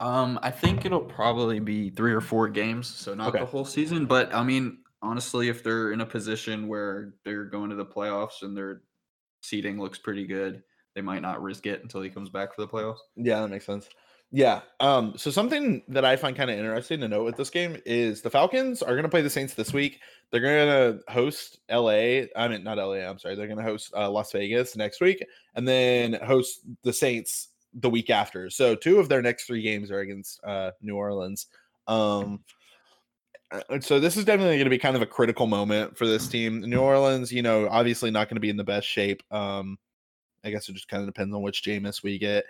Um, 0.00 0.38
I 0.42 0.50
think 0.52 0.84
it'll 0.84 1.00
probably 1.04 1.58
be 1.58 1.90
three 1.90 2.12
or 2.12 2.20
four 2.20 2.48
games, 2.48 2.86
so 2.86 3.14
not 3.14 3.30
Okay. 3.30 3.40
the 3.40 3.46
whole 3.46 3.64
season. 3.64 4.06
But 4.06 4.32
I 4.32 4.44
mean, 4.44 4.84
honestly, 5.02 5.48
if 5.48 5.64
they're 5.64 5.92
in 5.92 6.00
a 6.00 6.06
position 6.06 6.68
where 6.68 7.14
they're 7.24 7.44
going 7.46 7.70
to 7.70 7.76
the 7.76 7.86
playoffs 7.86 8.42
and 8.42 8.56
their 8.56 8.82
seating 9.42 9.80
looks 9.80 9.98
pretty 9.98 10.26
good, 10.26 10.62
they 10.94 11.00
might 11.00 11.22
not 11.22 11.42
risk 11.42 11.66
it 11.66 11.82
until 11.82 12.00
he 12.02 12.10
comes 12.10 12.30
back 12.30 12.54
for 12.54 12.60
the 12.60 12.68
playoffs. 12.68 12.98
Yeah, 13.16 13.40
that 13.40 13.48
makes 13.48 13.66
sense. 13.66 13.88
Yeah. 14.30 14.60
Um, 14.80 15.14
so 15.16 15.30
something 15.30 15.82
that 15.88 16.04
I 16.04 16.16
find 16.16 16.36
kind 16.36 16.50
of 16.50 16.58
interesting 16.58 17.00
to 17.00 17.08
note 17.08 17.24
with 17.24 17.36
this 17.36 17.48
game 17.48 17.78
is 17.86 18.20
the 18.20 18.28
Falcons 18.28 18.82
are 18.82 18.94
gonna 18.94 19.08
play 19.08 19.22
the 19.22 19.30
Saints 19.30 19.54
this 19.54 19.72
week. 19.72 20.00
They're 20.30 20.40
gonna 20.40 20.98
host 21.08 21.60
LA. 21.70 22.26
I 22.36 22.48
mean 22.48 22.62
not 22.62 22.76
LA, 22.76 22.96
I'm 22.96 23.18
sorry, 23.18 23.36
they're 23.36 23.48
gonna 23.48 23.62
host 23.62 23.92
uh, 23.96 24.10
Las 24.10 24.30
Vegas 24.32 24.76
next 24.76 25.00
week 25.00 25.24
and 25.54 25.66
then 25.66 26.12
host 26.12 26.60
the 26.82 26.92
Saints 26.92 27.48
the 27.72 27.88
week 27.88 28.10
after. 28.10 28.50
So 28.50 28.74
two 28.74 28.98
of 28.98 29.08
their 29.08 29.22
next 29.22 29.46
three 29.46 29.62
games 29.62 29.90
are 29.90 30.00
against 30.00 30.44
uh 30.44 30.72
New 30.82 30.96
Orleans. 30.96 31.46
Um 31.86 32.40
uh, 33.50 33.80
so 33.80 33.98
this 33.98 34.18
is 34.18 34.26
definitely 34.26 34.56
going 34.56 34.64
to 34.64 34.70
be 34.70 34.78
kind 34.78 34.94
of 34.94 35.00
a 35.00 35.06
critical 35.06 35.46
moment 35.46 35.96
for 35.96 36.06
this 36.06 36.28
team. 36.28 36.60
New 36.60 36.80
Orleans, 36.80 37.32
you 37.32 37.40
know, 37.40 37.66
obviously 37.70 38.10
not 38.10 38.28
going 38.28 38.36
to 38.36 38.40
be 38.40 38.50
in 38.50 38.58
the 38.58 38.64
best 38.64 38.86
shape. 38.86 39.22
Um, 39.30 39.78
I 40.44 40.50
guess 40.50 40.68
it 40.68 40.74
just 40.74 40.88
kind 40.88 41.02
of 41.02 41.08
depends 41.08 41.34
on 41.34 41.40
which 41.40 41.62
Jameis 41.62 42.02
we 42.02 42.18
get. 42.18 42.44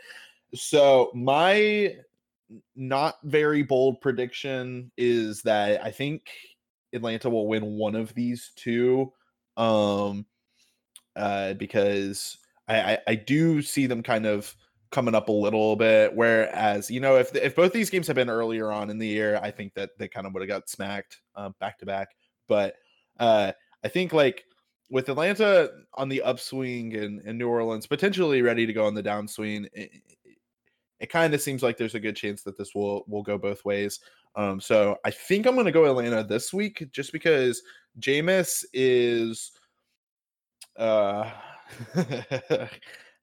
So 0.54 1.10
my 1.14 1.96
not 2.76 3.16
very 3.24 3.62
bold 3.62 4.00
prediction 4.00 4.90
is 4.96 5.42
that 5.42 5.84
I 5.84 5.90
think 5.90 6.30
Atlanta 6.92 7.28
will 7.28 7.46
win 7.46 7.64
one 7.64 7.94
of 7.94 8.14
these 8.14 8.52
two. 8.56 9.12
Um 9.56 10.24
uh 11.16 11.54
because 11.54 12.38
I, 12.68 12.92
I 12.92 12.98
I 13.08 13.14
do 13.16 13.60
see 13.60 13.86
them 13.86 14.02
kind 14.02 14.24
of 14.24 14.54
coming 14.90 15.14
up 15.14 15.28
a 15.28 15.32
little 15.32 15.76
bit 15.76 16.14
whereas 16.14 16.90
you 16.90 17.00
know 17.00 17.16
if 17.16 17.34
if 17.34 17.54
both 17.54 17.72
these 17.72 17.90
games 17.90 18.06
had 18.06 18.16
been 18.16 18.30
earlier 18.30 18.70
on 18.72 18.88
in 18.88 18.98
the 18.98 19.06
year 19.06 19.38
I 19.42 19.50
think 19.50 19.74
that 19.74 19.90
they 19.98 20.08
kind 20.08 20.26
of 20.26 20.32
would 20.32 20.42
have 20.42 20.48
got 20.48 20.68
smacked 20.68 21.20
uh, 21.34 21.50
back 21.60 21.78
to 21.78 21.86
back 21.86 22.08
but 22.46 22.76
uh 23.18 23.52
I 23.84 23.88
think 23.88 24.12
like 24.12 24.44
with 24.90 25.08
Atlanta 25.08 25.70
on 25.94 26.08
the 26.08 26.22
upswing 26.22 26.96
and, 26.96 27.20
and 27.26 27.38
New 27.38 27.48
Orleans 27.48 27.86
potentially 27.86 28.42
ready 28.42 28.66
to 28.66 28.72
go 28.72 28.86
on 28.86 28.94
the 28.94 29.02
downswing, 29.02 29.68
it, 31.00 31.10
kind 31.10 31.34
of 31.34 31.40
seems 31.40 31.62
like 31.62 31.76
there's 31.76 31.94
a 31.94 32.00
good 32.00 32.16
chance 32.16 32.42
that 32.42 32.56
this 32.56 32.74
will 32.74 33.04
will 33.08 33.22
go 33.22 33.38
both 33.38 33.64
ways. 33.64 34.00
Um, 34.36 34.60
so 34.60 34.96
I 35.04 35.10
think 35.10 35.46
I'm 35.46 35.54
going 35.54 35.66
to 35.66 35.72
go 35.72 35.84
Atlanta 35.84 36.22
this 36.22 36.52
week 36.52 36.86
just 36.92 37.12
because 37.12 37.62
Jameis 38.00 38.64
is, 38.72 39.52
uh, 40.76 41.30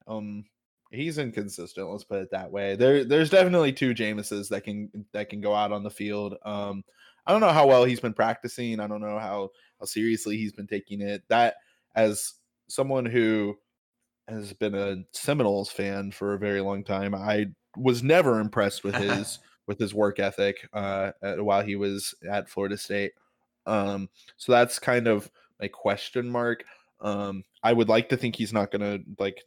um, 0.06 0.44
he's 0.90 1.18
inconsistent. 1.18 1.88
Let's 1.88 2.04
put 2.04 2.22
it 2.22 2.30
that 2.32 2.50
way. 2.50 2.76
There, 2.76 3.04
there's 3.04 3.30
definitely 3.30 3.72
two 3.72 3.94
Jameses 3.94 4.48
that 4.50 4.64
can 4.64 4.90
that 5.12 5.28
can 5.28 5.40
go 5.40 5.54
out 5.54 5.72
on 5.72 5.82
the 5.82 5.90
field. 5.90 6.36
Um, 6.44 6.84
I 7.26 7.32
don't 7.32 7.40
know 7.40 7.52
how 7.52 7.66
well 7.66 7.84
he's 7.84 8.00
been 8.00 8.14
practicing. 8.14 8.80
I 8.80 8.86
don't 8.86 9.00
know 9.00 9.18
how 9.18 9.50
how 9.80 9.86
seriously 9.86 10.36
he's 10.36 10.52
been 10.52 10.66
taking 10.66 11.00
it. 11.00 11.22
That 11.28 11.56
as 11.94 12.34
someone 12.68 13.06
who 13.06 13.56
has 14.28 14.52
been 14.52 14.74
a 14.74 14.96
Seminoles 15.12 15.70
fan 15.70 16.10
for 16.10 16.34
a 16.34 16.38
very 16.38 16.60
long 16.60 16.84
time, 16.84 17.14
I 17.14 17.46
was 17.76 18.02
never 18.02 18.40
impressed 18.40 18.84
with 18.84 18.94
his 18.96 19.38
with 19.66 19.78
his 19.78 19.94
work 19.94 20.18
ethic 20.18 20.68
uh, 20.72 21.12
while 21.38 21.62
he 21.62 21.76
was 21.76 22.14
at 22.28 22.48
Florida 22.48 22.76
State. 22.76 23.12
Um, 23.66 24.08
so 24.36 24.52
that's 24.52 24.78
kind 24.78 25.08
of 25.08 25.30
a 25.60 25.68
question 25.68 26.28
mark. 26.28 26.64
Um, 27.00 27.44
I 27.62 27.72
would 27.72 27.88
like 27.88 28.08
to 28.10 28.16
think 28.16 28.36
he's 28.36 28.52
not 28.52 28.70
going 28.70 28.80
to 28.80 29.04
like 29.18 29.42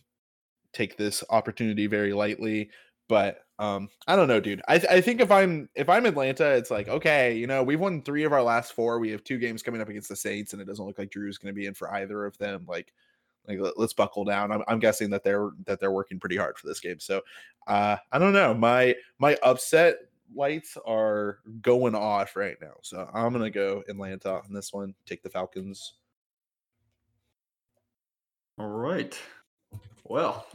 take 0.74 0.98
this 0.98 1.24
opportunity 1.30 1.88
very 1.88 2.13
lightly, 2.13 2.70
but 3.08 3.39
um, 3.58 3.89
I 4.08 4.15
don't 4.15 4.28
know, 4.28 4.39
dude. 4.39 4.62
I, 4.68 4.78
th- 4.78 4.92
I 4.92 5.02
think 5.02 5.20
if 5.20 5.32
I'm 5.32 5.70
if 5.76 5.89
I'm 5.89 6.06
Atlanta, 6.06 6.52
it's 6.52 6.72
like 6.72 6.88
okay, 6.88 7.36
you 7.36 7.48
know, 7.48 7.63
we've 7.63 7.80
won 7.80 8.02
three 8.02 8.24
of 8.24 8.32
our 8.32 8.44
last 8.44 8.74
four. 8.74 9.00
We 9.00 9.10
have 9.12 9.24
two 9.24 9.38
games 9.38 9.63
coming 9.63 9.82
up 9.82 9.89
against 9.89 10.10
the 10.10 10.15
Saints, 10.15 10.54
and 10.54 10.62
it 10.62 10.65
doesn't 10.65 10.86
look 10.86 10.98
like 10.98 11.10
Drew's 11.10 11.38
going 11.38 11.54
to 11.54 11.60
be 11.60 11.65
in 11.65 11.74
for 11.74 11.94
either 11.94 12.26
of 12.26 12.38
them. 12.38 12.65
Like, 12.68 12.94
like 13.47 13.60
let, 13.60 13.78
us 13.78 13.93
buckle 13.93 14.23
down. 14.23 14.52
I'm, 14.52 14.63
I'm 14.67 14.80
guessing 14.80 15.10
that 15.12 15.23
they're 15.23 15.49
that 15.65 15.80
they're 15.80 15.91
working 15.91 16.19
pretty 16.19 16.38
hard 16.38 16.58
for 16.58 16.67
this 16.67 16.80
game. 16.80 16.99
So, 16.99 17.21
uh, 17.67 17.97
I 18.12 18.19
don't 18.19 18.34
know. 18.34 18.54
My 18.54 18.95
my 19.17 19.38
upset 19.43 19.97
lights 20.36 20.78
are 20.86 21.39
going 21.62 21.95
off 21.95 22.36
right 22.36 22.58
now. 22.62 22.73
So 22.82 23.10
I'm 23.13 23.34
gonna 23.34 23.49
go 23.49 23.84
Atlanta 23.88 24.36
on 24.36 24.54
this 24.54 24.73
one. 24.73 24.93
Take 25.06 25.23
the 25.23 25.30
Falcons. 25.30 25.93
All 28.58 28.67
right. 28.67 29.17
Well, 30.04 30.45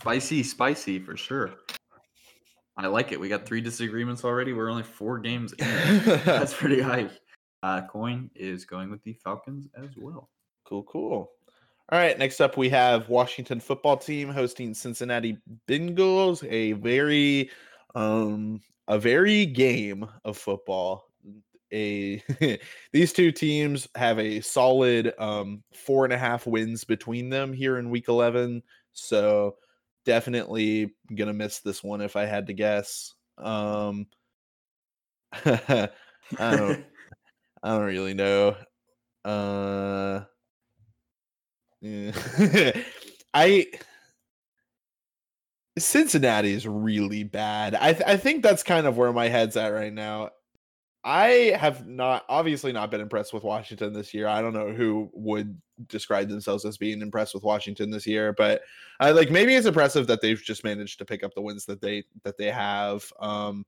spicy, 0.00 0.42
spicy 0.42 0.98
for 0.98 1.16
sure. 1.16 1.52
I 2.76 2.88
like 2.88 3.12
it. 3.12 3.20
We 3.20 3.28
got 3.28 3.46
three 3.46 3.60
disagreements 3.60 4.24
already. 4.24 4.52
We're 4.52 4.68
only 4.68 4.82
four 4.82 5.18
games 5.18 5.52
in. 5.52 6.02
That's 6.24 6.52
pretty 6.58 6.80
high. 6.80 7.08
Uh, 7.62 7.86
Coin 7.86 8.30
is 8.34 8.64
going 8.64 8.90
with 8.90 9.02
the 9.04 9.14
Falcons 9.14 9.68
as 9.76 9.90
well. 9.96 10.28
Cool, 10.64 10.82
cool. 10.82 11.30
All 11.90 11.98
right, 11.98 12.18
next 12.18 12.40
up 12.40 12.56
we 12.56 12.70
have 12.70 13.08
Washington 13.10 13.60
football 13.60 13.96
team 13.96 14.30
hosting 14.30 14.72
Cincinnati 14.74 15.38
Bengals, 15.68 16.46
a 16.50 16.72
very 16.72 17.50
um 17.94 18.60
a 18.88 18.98
very 18.98 19.44
game 19.46 20.06
of 20.24 20.36
football. 20.38 21.06
A 21.72 22.22
these 22.92 23.12
two 23.12 23.32
teams 23.32 23.86
have 23.96 24.18
a 24.18 24.40
solid 24.40 25.12
um 25.18 25.62
four 25.74 26.04
and 26.04 26.12
a 26.14 26.18
half 26.18 26.46
wins 26.46 26.84
between 26.84 27.28
them 27.28 27.52
here 27.52 27.78
in 27.78 27.90
week 27.90 28.08
11. 28.08 28.62
So 28.92 29.56
definitely 30.06 30.94
gonna 31.14 31.34
miss 31.34 31.60
this 31.60 31.82
one 31.84 32.00
if 32.00 32.16
I 32.16 32.24
had 32.24 32.46
to 32.46 32.54
guess. 32.54 33.12
Um 33.38 34.06
I 35.32 35.90
don't 36.38 36.84
I 37.62 37.70
don't 37.70 37.84
really 37.84 38.14
know. 38.14 38.56
Uh 39.24 40.24
yeah. 41.84 42.72
I 43.34 43.66
Cincinnati 45.78 46.52
is 46.52 46.66
really 46.66 47.24
bad. 47.24 47.74
I 47.74 47.92
th- 47.92 48.08
I 48.08 48.16
think 48.16 48.42
that's 48.42 48.62
kind 48.62 48.86
of 48.86 48.96
where 48.96 49.12
my 49.12 49.28
head's 49.28 49.56
at 49.56 49.68
right 49.68 49.92
now. 49.92 50.30
I 51.04 51.54
have 51.58 51.86
not 51.86 52.24
obviously 52.30 52.72
not 52.72 52.90
been 52.90 53.02
impressed 53.02 53.34
with 53.34 53.42
Washington 53.42 53.92
this 53.92 54.14
year. 54.14 54.26
I 54.26 54.40
don't 54.40 54.54
know 54.54 54.72
who 54.72 55.10
would 55.12 55.60
describe 55.88 56.30
themselves 56.30 56.64
as 56.64 56.78
being 56.78 57.02
impressed 57.02 57.34
with 57.34 57.42
Washington 57.42 57.90
this 57.90 58.06
year, 58.06 58.32
but 58.32 58.62
I 59.00 59.10
like 59.10 59.30
maybe 59.30 59.54
it's 59.54 59.66
impressive 59.66 60.06
that 60.06 60.22
they've 60.22 60.42
just 60.42 60.64
managed 60.64 60.98
to 60.98 61.04
pick 61.04 61.22
up 61.22 61.34
the 61.34 61.42
wins 61.42 61.66
that 61.66 61.82
they 61.82 62.04
that 62.22 62.38
they 62.38 62.50
have. 62.50 63.04
Um 63.20 63.66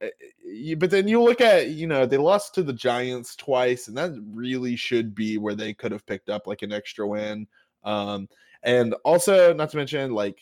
but 0.00 0.90
then 0.90 1.08
you 1.08 1.22
look 1.22 1.40
at 1.40 1.70
you 1.70 1.86
know 1.86 2.06
they 2.06 2.16
lost 2.16 2.54
to 2.54 2.62
the 2.62 2.72
Giants 2.72 3.36
twice, 3.36 3.88
and 3.88 3.96
that 3.96 4.12
really 4.32 4.76
should 4.76 5.14
be 5.14 5.38
where 5.38 5.54
they 5.54 5.74
could 5.74 5.92
have 5.92 6.06
picked 6.06 6.28
up 6.28 6.46
like 6.46 6.62
an 6.62 6.72
extra 6.72 7.06
win. 7.06 7.46
Um, 7.84 8.28
and 8.62 8.94
also 9.04 9.52
not 9.52 9.70
to 9.70 9.76
mention 9.76 10.12
like 10.12 10.38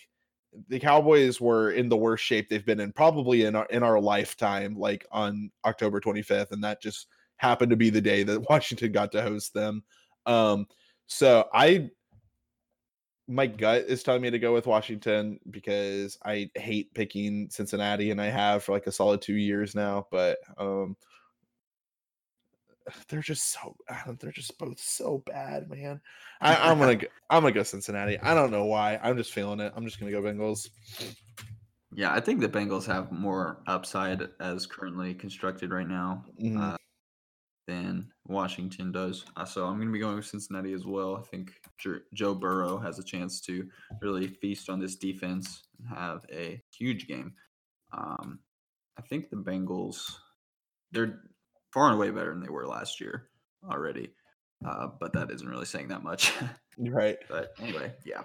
the 0.68 0.78
Cowboys 0.78 1.40
were 1.40 1.70
in 1.72 1.88
the 1.88 1.96
worst 1.96 2.24
shape 2.24 2.48
they've 2.48 2.64
been 2.64 2.80
in 2.80 2.92
probably 2.92 3.44
in 3.44 3.56
our 3.56 3.66
in 3.66 3.82
our 3.82 4.00
lifetime, 4.00 4.76
like 4.76 5.06
on 5.10 5.50
October 5.64 6.00
25th, 6.00 6.52
and 6.52 6.62
that 6.64 6.82
just 6.82 7.08
happened 7.36 7.70
to 7.70 7.76
be 7.76 7.90
the 7.90 8.00
day 8.00 8.22
that 8.22 8.40
Washington 8.50 8.92
got 8.92 9.12
to 9.12 9.22
host 9.22 9.54
them. 9.54 9.82
Um, 10.26 10.66
so 11.06 11.48
I 11.52 11.90
my 13.28 13.46
gut 13.46 13.84
is 13.86 14.02
telling 14.02 14.22
me 14.22 14.30
to 14.30 14.38
go 14.38 14.52
with 14.52 14.66
Washington 14.66 15.38
because 15.50 16.18
I 16.24 16.50
hate 16.54 16.92
picking 16.94 17.48
Cincinnati 17.50 18.10
and 18.10 18.20
I 18.20 18.26
have 18.26 18.64
for 18.64 18.72
like 18.72 18.86
a 18.86 18.92
solid 18.92 19.22
two 19.22 19.36
years 19.36 19.74
now, 19.74 20.06
but 20.10 20.38
um 20.58 20.96
they're 23.08 23.20
just 23.20 23.52
so 23.52 23.76
they're 24.20 24.32
just 24.32 24.58
both 24.58 24.80
so 24.80 25.22
bad, 25.26 25.70
man. 25.70 26.00
I, 26.40 26.70
am 26.70 26.78
gonna 26.78 26.96
go, 26.96 27.06
I'm 27.30 27.42
gonna 27.42 27.54
go 27.54 27.62
Cincinnati. 27.62 28.18
I 28.18 28.34
don't 28.34 28.50
know 28.50 28.64
why. 28.64 28.98
I'm 29.02 29.16
just 29.16 29.32
feeling 29.32 29.60
it. 29.60 29.72
I'm 29.76 29.84
just 29.84 30.00
gonna 30.00 30.12
go 30.12 30.20
Bengals. 30.20 30.68
Yeah, 31.94 32.12
I 32.12 32.20
think 32.20 32.40
the 32.40 32.48
Bengals 32.48 32.86
have 32.86 33.12
more 33.12 33.62
upside 33.66 34.28
as 34.40 34.66
currently 34.66 35.14
constructed 35.14 35.70
right 35.70 35.88
now 35.88 36.24
mm-hmm. 36.42 36.60
uh, 36.60 36.76
than 37.66 38.10
Washington 38.26 38.92
does. 38.92 39.24
Uh, 39.36 39.44
so 39.44 39.66
I'm 39.66 39.78
gonna 39.78 39.90
be 39.90 39.98
going 39.98 40.16
with 40.16 40.26
Cincinnati 40.26 40.72
as 40.72 40.84
well. 40.84 41.16
I 41.16 41.22
think 41.22 41.52
Joe 42.14 42.34
Burrow 42.34 42.78
has 42.78 42.98
a 42.98 43.04
chance 43.04 43.40
to 43.42 43.68
really 44.00 44.26
feast 44.26 44.68
on 44.68 44.80
this 44.80 44.96
defense 44.96 45.62
and 45.78 45.88
have 45.96 46.24
a 46.32 46.60
huge 46.76 47.06
game. 47.06 47.34
Um, 47.92 48.40
I 48.98 49.02
think 49.02 49.30
the 49.30 49.36
Bengals 49.36 50.16
they're 50.92 51.20
far 51.72 51.86
and 51.86 51.96
away 51.96 52.10
better 52.10 52.30
than 52.30 52.42
they 52.42 52.50
were 52.50 52.66
last 52.66 53.00
year 53.00 53.28
already. 53.68 54.10
Uh, 54.66 54.88
but 55.00 55.12
that 55.12 55.30
isn't 55.30 55.48
really 55.48 55.64
saying 55.64 55.88
that 55.88 56.02
much. 56.02 56.32
right. 56.78 57.16
But 57.28 57.54
anyway, 57.60 57.92
yeah. 58.04 58.22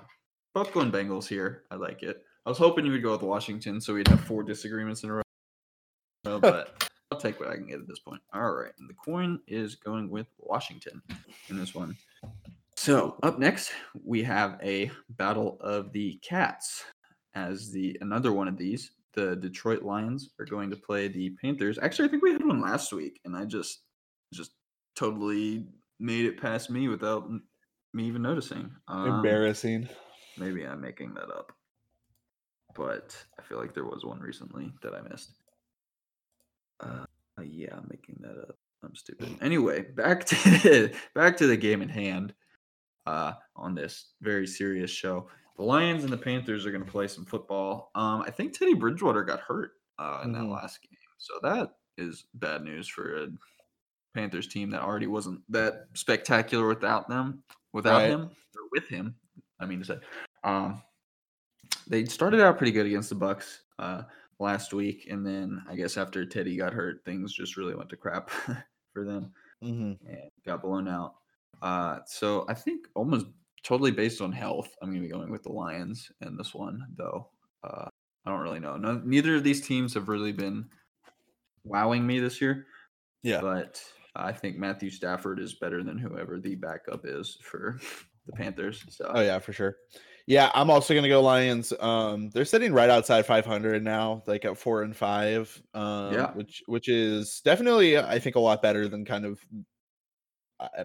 Both 0.53 0.73
going 0.73 0.91
Bengals 0.91 1.27
here. 1.27 1.63
I 1.71 1.75
like 1.75 2.03
it. 2.03 2.23
I 2.45 2.49
was 2.49 2.57
hoping 2.57 2.85
you 2.85 2.91
would 2.91 3.03
go 3.03 3.11
with 3.11 3.21
Washington 3.21 3.81
so 3.81 3.93
we'd 3.93 4.07
have 4.07 4.21
four 4.21 4.43
disagreements 4.43 5.03
in 5.03 5.09
a 5.09 5.13
row. 5.13 6.39
But 6.39 6.89
I'll 7.17 7.21
take 7.21 7.39
what 7.39 7.49
I 7.49 7.55
can 7.55 7.67
get 7.67 7.79
at 7.79 7.87
this 7.87 7.99
point. 7.99 8.21
All 8.33 8.51
right. 8.51 8.71
And 8.79 8.89
the 8.89 8.93
coin 8.93 9.39
is 9.47 9.75
going 9.75 10.09
with 10.09 10.27
Washington 10.37 11.01
in 11.49 11.57
this 11.57 11.73
one. 11.73 11.97
So 12.75 13.17
up 13.23 13.39
next, 13.39 13.71
we 14.05 14.23
have 14.23 14.59
a 14.63 14.91
battle 15.09 15.57
of 15.61 15.91
the 15.93 16.19
cats 16.23 16.83
as 17.33 17.71
the 17.71 17.97
another 18.01 18.31
one 18.31 18.47
of 18.47 18.57
these 18.57 18.91
the 19.17 19.35
Detroit 19.35 19.81
Lions 19.81 20.29
are 20.39 20.45
going 20.45 20.69
to 20.69 20.75
play 20.75 21.07
the 21.07 21.31
Panthers. 21.41 21.79
Actually, 21.81 22.07
I 22.07 22.11
think 22.11 22.23
we 22.23 22.33
had 22.33 22.45
one 22.45 22.61
last 22.61 22.93
week, 22.93 23.19
and 23.25 23.35
I 23.35 23.45
just 23.45 23.81
just 24.31 24.51
totally 24.95 25.65
made 25.99 26.25
it 26.25 26.39
past 26.39 26.69
me 26.69 26.87
without 26.87 27.27
me 27.93 28.03
even 28.05 28.21
noticing. 28.21 28.69
Um, 28.87 29.07
Embarrassing. 29.07 29.89
Maybe 30.37 30.63
I'm 30.65 30.79
making 30.79 31.15
that 31.15 31.31
up, 31.31 31.51
but 32.75 33.17
I 33.39 33.41
feel 33.41 33.57
like 33.57 33.73
there 33.73 33.85
was 33.85 34.05
one 34.05 34.19
recently 34.19 34.71
that 34.83 34.93
I 34.93 35.01
missed. 35.01 35.31
Uh, 36.79 37.05
yeah, 37.41 37.75
I'm 37.75 37.87
making 37.89 38.17
that 38.21 38.39
up. 38.39 38.57
I'm 38.83 38.95
stupid. 38.95 39.37
Anyway, 39.41 39.81
back 39.95 40.25
to 40.25 40.91
back 41.15 41.37
to 41.37 41.47
the 41.47 41.57
game 41.57 41.81
at 41.81 41.89
hand. 41.89 42.33
Uh, 43.05 43.31
on 43.55 43.73
this 43.73 44.09
very 44.21 44.45
serious 44.45 44.91
show 44.91 45.29
the 45.57 45.63
Lions 45.63 46.03
and 46.03 46.13
the 46.13 46.17
Panthers 46.17 46.65
are 46.65 46.71
going 46.71 46.85
to 46.85 46.91
play 46.91 47.07
some 47.07 47.25
football. 47.25 47.91
Um, 47.95 48.23
I 48.25 48.31
think 48.31 48.53
Teddy 48.53 48.75
Bridgewater 48.75 49.23
got 49.23 49.39
hurt 49.39 49.71
uh, 49.99 50.21
in 50.23 50.31
mm-hmm. 50.31 50.43
that 50.43 50.53
last 50.53 50.79
game, 50.81 50.97
so 51.17 51.33
that 51.41 51.71
is 51.97 52.25
bad 52.35 52.63
news 52.63 52.87
for 52.87 53.23
a 53.23 53.27
Panthers 54.13 54.47
team 54.47 54.69
that 54.69 54.81
already 54.81 55.07
wasn't 55.07 55.41
that 55.49 55.87
spectacular 55.93 56.67
without 56.67 57.09
them, 57.09 57.43
without 57.73 57.97
right. 57.97 58.09
him 58.09 58.21
or 58.21 58.61
with 58.71 58.87
him. 58.87 59.15
I 59.59 59.65
mean 59.65 59.79
to 59.79 59.85
say, 59.85 59.97
um, 60.43 60.81
they 61.87 62.05
started 62.05 62.39
out 62.39 62.57
pretty 62.57 62.71
good 62.71 62.85
against 62.85 63.09
the 63.09 63.15
Bucks 63.15 63.61
uh, 63.79 64.03
last 64.39 64.73
week, 64.73 65.07
and 65.09 65.25
then 65.25 65.61
I 65.69 65.75
guess 65.75 65.97
after 65.97 66.25
Teddy 66.25 66.57
got 66.57 66.73
hurt, 66.73 67.03
things 67.05 67.33
just 67.33 67.57
really 67.57 67.75
went 67.75 67.89
to 67.89 67.97
crap 67.97 68.29
for 68.93 69.03
them 69.03 69.31
mm-hmm. 69.63 69.93
and 70.07 70.31
got 70.45 70.61
blown 70.61 70.87
out. 70.87 71.15
Uh, 71.61 71.99
so 72.05 72.45
I 72.47 72.53
think 72.53 72.87
almost 72.95 73.27
totally 73.63 73.91
based 73.91 74.21
on 74.21 74.31
health, 74.31 74.69
I'm 74.81 74.89
going 74.89 75.01
to 75.01 75.07
be 75.07 75.13
going 75.13 75.31
with 75.31 75.43
the 75.43 75.51
Lions 75.51 76.11
in 76.21 76.37
this 76.37 76.53
one, 76.53 76.85
though. 76.95 77.29
Uh, 77.63 77.89
I 78.25 78.29
don't 78.29 78.41
really 78.41 78.59
know. 78.59 78.77
No, 78.77 79.01
neither 79.03 79.35
of 79.35 79.43
these 79.43 79.65
teams 79.65 79.93
have 79.93 80.09
really 80.09 80.31
been 80.31 80.65
wowing 81.63 82.05
me 82.05 82.19
this 82.19 82.41
year. 82.41 82.67
Yeah. 83.23 83.41
But 83.41 83.81
I 84.15 84.31
think 84.31 84.57
Matthew 84.57 84.89
Stafford 84.89 85.39
is 85.39 85.55
better 85.55 85.83
than 85.83 85.97
whoever 85.97 86.39
the 86.39 86.55
backup 86.55 87.01
is 87.05 87.37
for 87.41 87.79
the 88.25 88.33
Panthers. 88.33 88.83
So. 88.89 89.11
Oh 89.13 89.21
yeah, 89.21 89.39
for 89.39 89.53
sure. 89.53 89.77
Yeah, 90.27 90.51
I'm 90.53 90.69
also 90.69 90.93
gonna 90.93 91.07
go 91.07 91.21
Lions. 91.21 91.71
Um, 91.79 92.29
they're 92.31 92.43
sitting 92.43 92.73
right 92.73 92.89
outside 92.89 93.25
500 93.25 93.81
now, 93.81 94.23
like 94.27 94.43
at 94.43 94.57
four 94.57 94.83
and 94.83 94.95
five. 94.95 95.61
Um, 95.73 96.13
yeah, 96.13 96.31
which 96.33 96.61
which 96.67 96.89
is 96.89 97.41
definitely 97.45 97.97
I 97.97 98.19
think 98.19 98.35
a 98.35 98.39
lot 98.39 98.61
better 98.61 98.89
than 98.89 99.05
kind 99.05 99.25
of 99.25 99.39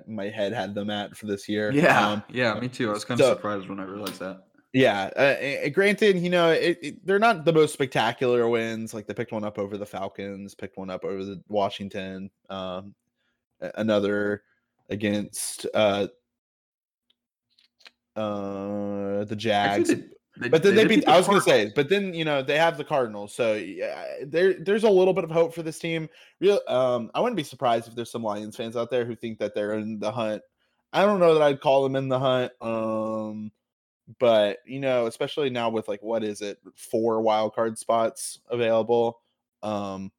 my 0.06 0.28
head 0.28 0.52
had 0.52 0.74
them 0.74 0.90
at 0.90 1.16
for 1.16 1.26
this 1.26 1.48
year. 1.48 1.72
Yeah, 1.72 2.08
um, 2.08 2.22
yeah, 2.28 2.54
me 2.54 2.68
too. 2.68 2.90
I 2.90 2.92
was 2.92 3.04
kind 3.04 3.20
of 3.20 3.26
so, 3.26 3.34
surprised 3.34 3.68
when 3.68 3.80
I 3.80 3.84
realized 3.84 4.20
that. 4.20 4.44
Yeah, 4.72 5.04
uh, 5.16 5.68
granted, 5.70 6.18
you 6.18 6.30
know 6.30 6.50
it, 6.50 6.78
it, 6.80 7.06
they're 7.06 7.18
not 7.18 7.44
the 7.44 7.52
most 7.52 7.72
spectacular 7.72 8.48
wins. 8.48 8.94
Like 8.94 9.08
they 9.08 9.14
picked 9.14 9.32
one 9.32 9.44
up 9.44 9.58
over 9.58 9.76
the 9.76 9.84
Falcons, 9.84 10.54
picked 10.54 10.78
one 10.78 10.88
up 10.88 11.04
over 11.04 11.24
the 11.24 11.42
Washington, 11.48 12.30
um, 12.48 12.94
another 13.74 14.44
against 14.88 15.66
uh, 15.74 16.06
uh, 18.16 19.24
the 19.24 19.36
Jags. 19.36 19.88
They, 20.38 20.48
but 20.48 20.62
then 20.62 20.74
they, 20.74 20.84
they 20.84 20.96
beat. 20.96 21.08
I 21.08 21.18
was 21.18 21.26
going 21.26 21.38
to 21.38 21.44
say, 21.44 21.72
but 21.74 21.90
then 21.90 22.14
you 22.14 22.24
know 22.24 22.42
they 22.42 22.56
have 22.56 22.78
the 22.78 22.84
Cardinals, 22.84 23.34
so 23.34 23.54
yeah, 23.54 24.06
there 24.24 24.54
there's 24.54 24.84
a 24.84 24.90
little 24.90 25.12
bit 25.12 25.24
of 25.24 25.30
hope 25.30 25.54
for 25.54 25.62
this 25.62 25.78
team. 25.78 26.08
Real, 26.40 26.58
um, 26.68 27.10
I 27.14 27.20
wouldn't 27.20 27.36
be 27.36 27.42
surprised 27.42 27.86
if 27.86 27.94
there's 27.94 28.10
some 28.10 28.22
Lions 28.22 28.56
fans 28.56 28.76
out 28.76 28.88
there 28.88 29.04
who 29.04 29.14
think 29.14 29.38
that 29.38 29.54
they're 29.54 29.74
in 29.74 29.98
the 29.98 30.10
hunt. 30.10 30.42
I 30.92 31.02
don't 31.02 31.20
know 31.20 31.34
that 31.34 31.42
I'd 31.42 31.60
call 31.60 31.82
them 31.82 31.96
in 31.96 32.08
the 32.08 32.18
hunt, 32.18 32.52
um, 32.62 33.52
but 34.18 34.58
you 34.66 34.80
know, 34.80 35.06
especially 35.06 35.50
now 35.50 35.68
with 35.68 35.86
like 35.86 36.02
what 36.02 36.24
is 36.24 36.40
it, 36.40 36.58
four 36.76 37.20
wild 37.20 37.54
card 37.54 37.78
spots 37.78 38.40
available, 38.48 39.20
um, 39.62 40.10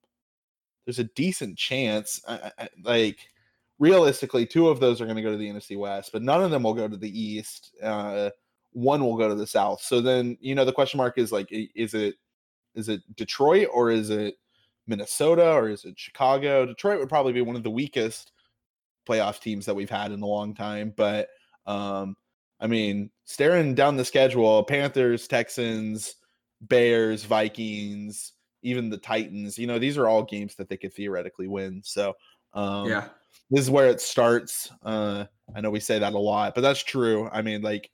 there's 0.86 1.00
a 1.00 1.06
decent 1.06 1.58
chance. 1.58 2.22
I, 2.28 2.52
I, 2.58 2.70
like 2.84 3.18
realistically, 3.80 4.46
two 4.46 4.70
of 4.70 4.80
those 4.80 5.02
are 5.02 5.06
going 5.06 5.18
to 5.18 5.24
go 5.24 5.32
to 5.32 5.38
the 5.38 5.50
NFC 5.50 5.78
West, 5.78 6.12
but 6.12 6.22
none 6.22 6.44
of 6.44 6.52
them 6.52 6.64
will 6.64 6.74
go 6.74 6.88
to 6.88 6.98
the 6.98 7.20
East. 7.20 7.76
Uh, 7.82 8.30
one 8.72 9.04
will 9.04 9.18
go 9.18 9.30
to 9.30 9.36
the 9.36 9.48
south. 9.48 9.82
So 9.82 10.02
then, 10.02 10.38
you 10.42 10.56
know, 10.56 10.66
the 10.66 10.74
question 10.74 10.98
mark 10.98 11.18
is 11.18 11.32
like, 11.32 11.48
is 11.52 11.94
it 11.94 12.16
is 12.76 12.90
it 12.90 13.02
Detroit 13.16 13.68
or 13.72 13.92
is 13.92 14.10
it 14.10 14.36
Minnesota 14.88 15.52
or 15.52 15.70
is 15.70 15.86
it 15.86 15.98
Chicago? 15.98 16.66
Detroit 16.66 17.00
would 17.00 17.10
probably 17.10 17.34
be 17.34 17.42
one 17.42 17.56
of 17.56 17.64
the 17.64 17.70
weakest 17.70 18.32
playoff 19.08 19.40
teams 19.40 19.66
that 19.66 19.76
we've 19.76 19.90
had 19.90 20.12
in 20.12 20.22
a 20.22 20.26
long 20.26 20.56
time. 20.56 20.94
But 20.96 21.30
um, 21.66 22.16
I 22.60 22.68
mean, 22.68 23.12
staring 23.26 23.76
down 23.76 23.96
the 23.96 24.06
schedule, 24.06 24.64
Panthers, 24.64 25.28
Texans, 25.28 26.16
Bears, 26.62 27.26
Vikings, 27.26 28.34
even 28.64 28.90
the 28.90 28.98
Titans, 28.98 29.60
you 29.60 29.68
know, 29.68 29.78
these 29.78 29.98
are 29.98 30.08
all 30.08 30.24
games 30.24 30.56
that 30.56 30.70
they 30.70 30.78
could 30.78 30.94
theoretically 30.94 31.48
win. 31.48 31.82
So 31.84 32.14
um, 32.54 32.90
yeah. 32.90 33.10
This 33.50 33.62
is 33.62 33.70
where 33.70 33.88
it 33.88 34.02
starts. 34.02 34.72
Uh, 34.84 35.26
I 35.56 35.62
know 35.62 35.70
we 35.70 35.80
say 35.80 36.00
that 36.00 36.14
a 36.14 36.18
lot, 36.18 36.56
but 36.56 36.62
that's 36.62 36.84
true. 36.84 37.30
I 37.32 37.42
mean, 37.42 37.62
like 37.62 37.90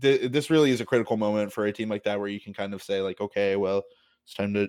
th- 0.00 0.30
this 0.30 0.50
really 0.50 0.70
is 0.70 0.80
a 0.80 0.86
critical 0.86 1.16
moment 1.16 1.52
for 1.52 1.66
a 1.66 1.72
team 1.72 1.88
like 1.88 2.04
that 2.04 2.18
where 2.18 2.28
you 2.28 2.40
can 2.40 2.54
kind 2.54 2.74
of 2.74 2.82
say 2.82 3.00
like, 3.00 3.20
okay, 3.20 3.56
well, 3.56 3.84
it's 4.24 4.34
time 4.34 4.54
to 4.54 4.68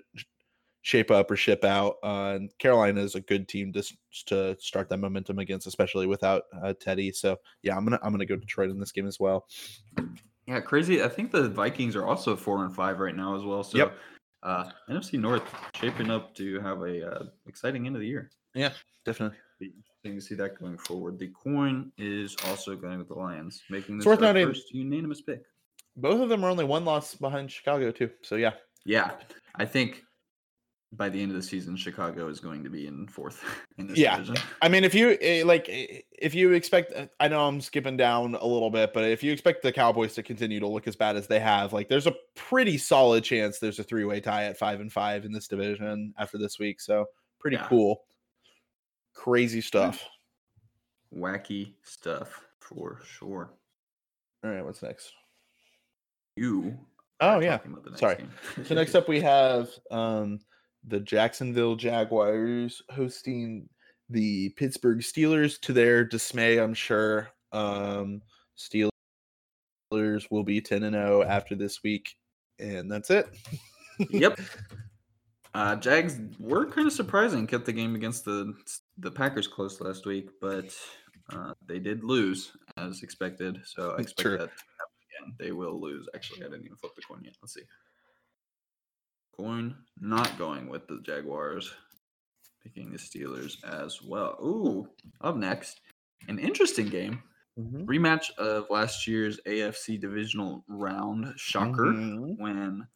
shape 0.81 1.11
up 1.11 1.29
or 1.29 1.35
ship 1.35 1.63
out. 1.63 1.95
Uh, 2.03 2.33
and 2.35 2.57
Carolina 2.57 3.01
is 3.01 3.15
a 3.15 3.21
good 3.21 3.47
team 3.47 3.73
to 3.73 3.83
to 4.27 4.55
start 4.59 4.89
that 4.89 4.97
momentum 4.97 5.39
against, 5.39 5.67
especially 5.67 6.07
without 6.07 6.43
uh, 6.63 6.73
Teddy. 6.79 7.11
So 7.11 7.37
yeah, 7.63 7.75
I'm 7.75 7.83
gonna 7.83 7.99
I'm 8.01 8.11
gonna 8.11 8.25
go 8.25 8.35
Detroit 8.35 8.69
in 8.69 8.79
this 8.79 8.91
game 8.91 9.07
as 9.07 9.19
well. 9.19 9.47
Yeah, 10.47 10.59
crazy. 10.59 11.03
I 11.03 11.09
think 11.09 11.31
the 11.31 11.49
Vikings 11.49 11.95
are 11.95 12.05
also 12.05 12.35
four 12.35 12.63
and 12.63 12.73
five 12.73 12.99
right 12.99 13.15
now 13.15 13.35
as 13.35 13.43
well. 13.43 13.63
So 13.63 13.77
yep. 13.77 13.97
uh, 14.41 14.71
NFC 14.89 15.19
North 15.19 15.43
shaping 15.75 16.09
up 16.09 16.33
to 16.35 16.59
have 16.61 16.81
a 16.81 17.07
uh, 17.07 17.23
exciting 17.47 17.85
end 17.85 17.95
of 17.95 18.01
the 18.01 18.07
year. 18.07 18.31
Yeah, 18.55 18.73
definitely 19.05 19.37
interesting 19.61 20.15
to 20.15 20.21
see 20.21 20.35
that 20.35 20.59
going 20.59 20.77
forward. 20.77 21.19
The 21.19 21.27
coin 21.29 21.91
is 21.97 22.35
also 22.45 22.75
going 22.75 22.97
with 22.97 23.07
the 23.09 23.15
Lions, 23.15 23.63
making 23.69 23.97
this 23.97 24.07
worth 24.07 24.21
noting, 24.21 24.47
first 24.47 24.73
unanimous 24.73 25.21
pick. 25.21 25.43
Both 25.97 26.21
of 26.21 26.29
them 26.29 26.43
are 26.43 26.49
only 26.49 26.65
one 26.65 26.85
loss 26.85 27.15
behind 27.15 27.51
Chicago 27.51 27.91
too. 27.91 28.11
So 28.21 28.35
yeah, 28.35 28.53
yeah, 28.85 29.17
I 29.55 29.65
think 29.65 30.03
by 30.93 31.09
the 31.09 31.21
end 31.21 31.31
of 31.31 31.35
the 31.35 31.43
season, 31.43 31.75
Chicago 31.75 32.29
is 32.29 32.39
going 32.39 32.63
to 32.63 32.69
be 32.69 32.87
in 32.87 33.07
fourth 33.07 33.43
in 33.77 33.87
this 33.87 33.99
Yeah. 33.99 34.15
division. 34.15 34.37
I 34.61 34.69
mean, 34.69 34.83
if 34.83 34.95
you 34.95 35.17
eh, 35.21 35.43
like, 35.45 35.67
eh, 35.69 36.01
if 36.17 36.33
you 36.33 36.53
expect, 36.53 36.93
uh, 36.93 37.07
I 37.19 37.27
know 37.27 37.47
I'm 37.47 37.61
skipping 37.61 37.97
down 37.97 38.35
a 38.35 38.45
little 38.45 38.69
bit, 38.71 38.93
but 38.93 39.03
if 39.03 39.21
you 39.23 39.31
expect 39.31 39.61
the 39.61 39.71
Cowboys 39.71 40.15
to 40.15 40.23
continue 40.23 40.59
to 40.59 40.67
look 40.67 40.87
as 40.87 40.95
bad 40.95 41.15
as 41.15 41.27
they 41.27 41.39
have, 41.39 41.73
like, 41.73 41.89
there's 41.89 42.07
a 42.07 42.15
pretty 42.35 42.77
solid 42.77 43.23
chance 43.23 43.59
there's 43.59 43.79
a 43.79 43.83
three 43.83 44.05
way 44.05 44.19
tie 44.19 44.45
at 44.45 44.57
five 44.57 44.79
and 44.79 44.91
five 44.91 45.25
in 45.25 45.31
this 45.31 45.47
division 45.47 46.13
after 46.17 46.37
this 46.37 46.57
week. 46.59 46.81
So 46.81 47.05
pretty 47.39 47.57
Yeah. 47.57 47.67
cool, 47.67 48.03
crazy 49.19 49.59
stuff. 49.59 50.07
Wacky 51.13 51.73
stuff 51.83 52.45
for 52.59 52.99
sure. 53.05 53.51
All 54.43 54.51
right, 54.51 54.63
what's 54.63 54.81
next? 54.81 55.11
You. 56.37 56.77
Oh 57.19 57.39
yeah. 57.41 57.57
talking 57.57 57.73
about 57.73 57.83
the 57.83 57.89
next 57.89 57.99
Sorry. 57.99 58.25
So 58.63 58.75
next 58.75 58.95
up 58.95 59.09
we 59.09 59.19
have 59.19 59.69
um 59.91 60.39
the 60.87 61.01
Jacksonville 61.01 61.75
Jaguars 61.75 62.81
hosting 62.91 63.67
the 64.09 64.49
Pittsburgh 64.51 64.99
Steelers 64.99 65.59
to 65.61 65.73
their 65.73 66.05
dismay, 66.05 66.57
I'm 66.57 66.73
sure. 66.73 67.29
Um 67.51 68.21
Steelers 68.57 68.89
will 70.31 70.43
be 70.45 70.61
10 70.61 70.83
and 70.83 70.95
0 70.95 71.23
after 71.23 71.55
this 71.55 71.83
week 71.83 72.15
and 72.57 72.89
that's 72.89 73.09
it. 73.09 73.27
yep. 74.11 74.39
Uh, 75.53 75.75
Jags 75.75 76.19
were 76.39 76.65
kind 76.69 76.87
of 76.87 76.93
surprising. 76.93 77.47
Kept 77.47 77.65
the 77.65 77.73
game 77.73 77.95
against 77.95 78.25
the 78.25 78.53
the 78.97 79.11
Packers 79.11 79.47
close 79.47 79.81
last 79.81 80.05
week, 80.05 80.29
but 80.39 80.75
uh, 81.33 81.53
they 81.67 81.79
did 81.79 82.03
lose 82.03 82.51
as 82.77 83.01
expected. 83.03 83.59
So 83.65 83.91
I 83.97 84.01
expect 84.01 84.21
True. 84.21 84.37
that 84.37 84.45
to 84.45 84.51
happen 84.51 85.25
again. 85.25 85.35
They 85.39 85.51
will 85.51 85.79
lose. 85.81 86.07
Actually, 86.13 86.41
I 86.45 86.49
didn't 86.49 86.65
even 86.65 86.77
flip 86.77 86.93
the 86.95 87.01
coin 87.01 87.21
yet. 87.23 87.35
Let's 87.41 87.53
see. 87.53 87.63
Coin 89.37 89.75
not 89.99 90.37
going 90.37 90.69
with 90.69 90.87
the 90.87 90.99
Jaguars. 91.05 91.71
Picking 92.63 92.91
the 92.91 92.97
Steelers 92.97 93.63
as 93.63 94.01
well. 94.01 94.37
Ooh, 94.43 94.87
up 95.21 95.37
next, 95.37 95.79
an 96.27 96.37
interesting 96.39 96.87
game. 96.87 97.23
Rematch 97.57 98.31
of 98.37 98.67
last 98.69 99.07
year's 99.07 99.39
AFC 99.45 99.99
divisional 99.99 100.63
round. 100.67 101.33
Shocker 101.37 101.85
Mhm. 101.93 102.37
when 102.37 102.87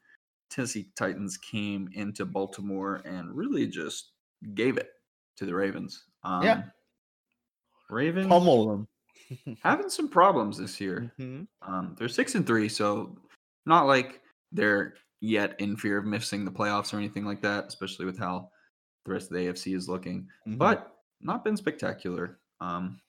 Tennessee 0.54 0.88
Titans 0.96 1.38
came 1.38 1.90
into 1.94 2.26
Baltimore 2.26 3.02
and 3.06 3.36
really 3.36 3.66
just 3.68 4.12
gave 4.54 4.78
it 4.78 4.90
to 5.38 5.46
the 5.46 5.54
Ravens. 5.56 6.06
Um, 6.24 6.44
Yeah. 6.44 6.64
Ravens 7.90 8.28
Pummel 8.28 8.68
them. 8.68 9.58
having 9.64 9.90
some 9.90 10.08
problems 10.10 10.58
this 10.58 10.80
year. 10.80 11.12
Mhm. 11.20 11.48
Um, 11.62 11.96
they're 11.98 12.08
six 12.08 12.36
and 12.36 12.46
three, 12.46 12.70
so 12.70 13.18
not 13.66 13.88
like 13.88 14.22
they're 14.52 14.96
yet 15.22 15.60
in 15.60 15.76
fear 15.78 15.98
of 15.98 16.06
missing 16.06 16.46
the 16.46 16.52
playoffs 16.52 16.94
or 16.94 16.98
anything 16.98 17.26
like 17.26 17.42
that, 17.42 17.66
especially 17.66 18.06
with 18.06 18.18
how 18.18 18.50
the 19.06 19.12
rest 19.14 19.32
of 19.32 19.38
the 19.38 19.48
AFC 19.48 19.74
is 19.76 19.90
looking. 19.90 20.30
Mhm. 20.48 20.58
But 20.58 20.98
not 21.22 21.44
been 21.44 21.58
spectacular. 21.58 22.40
Um, 22.60 23.00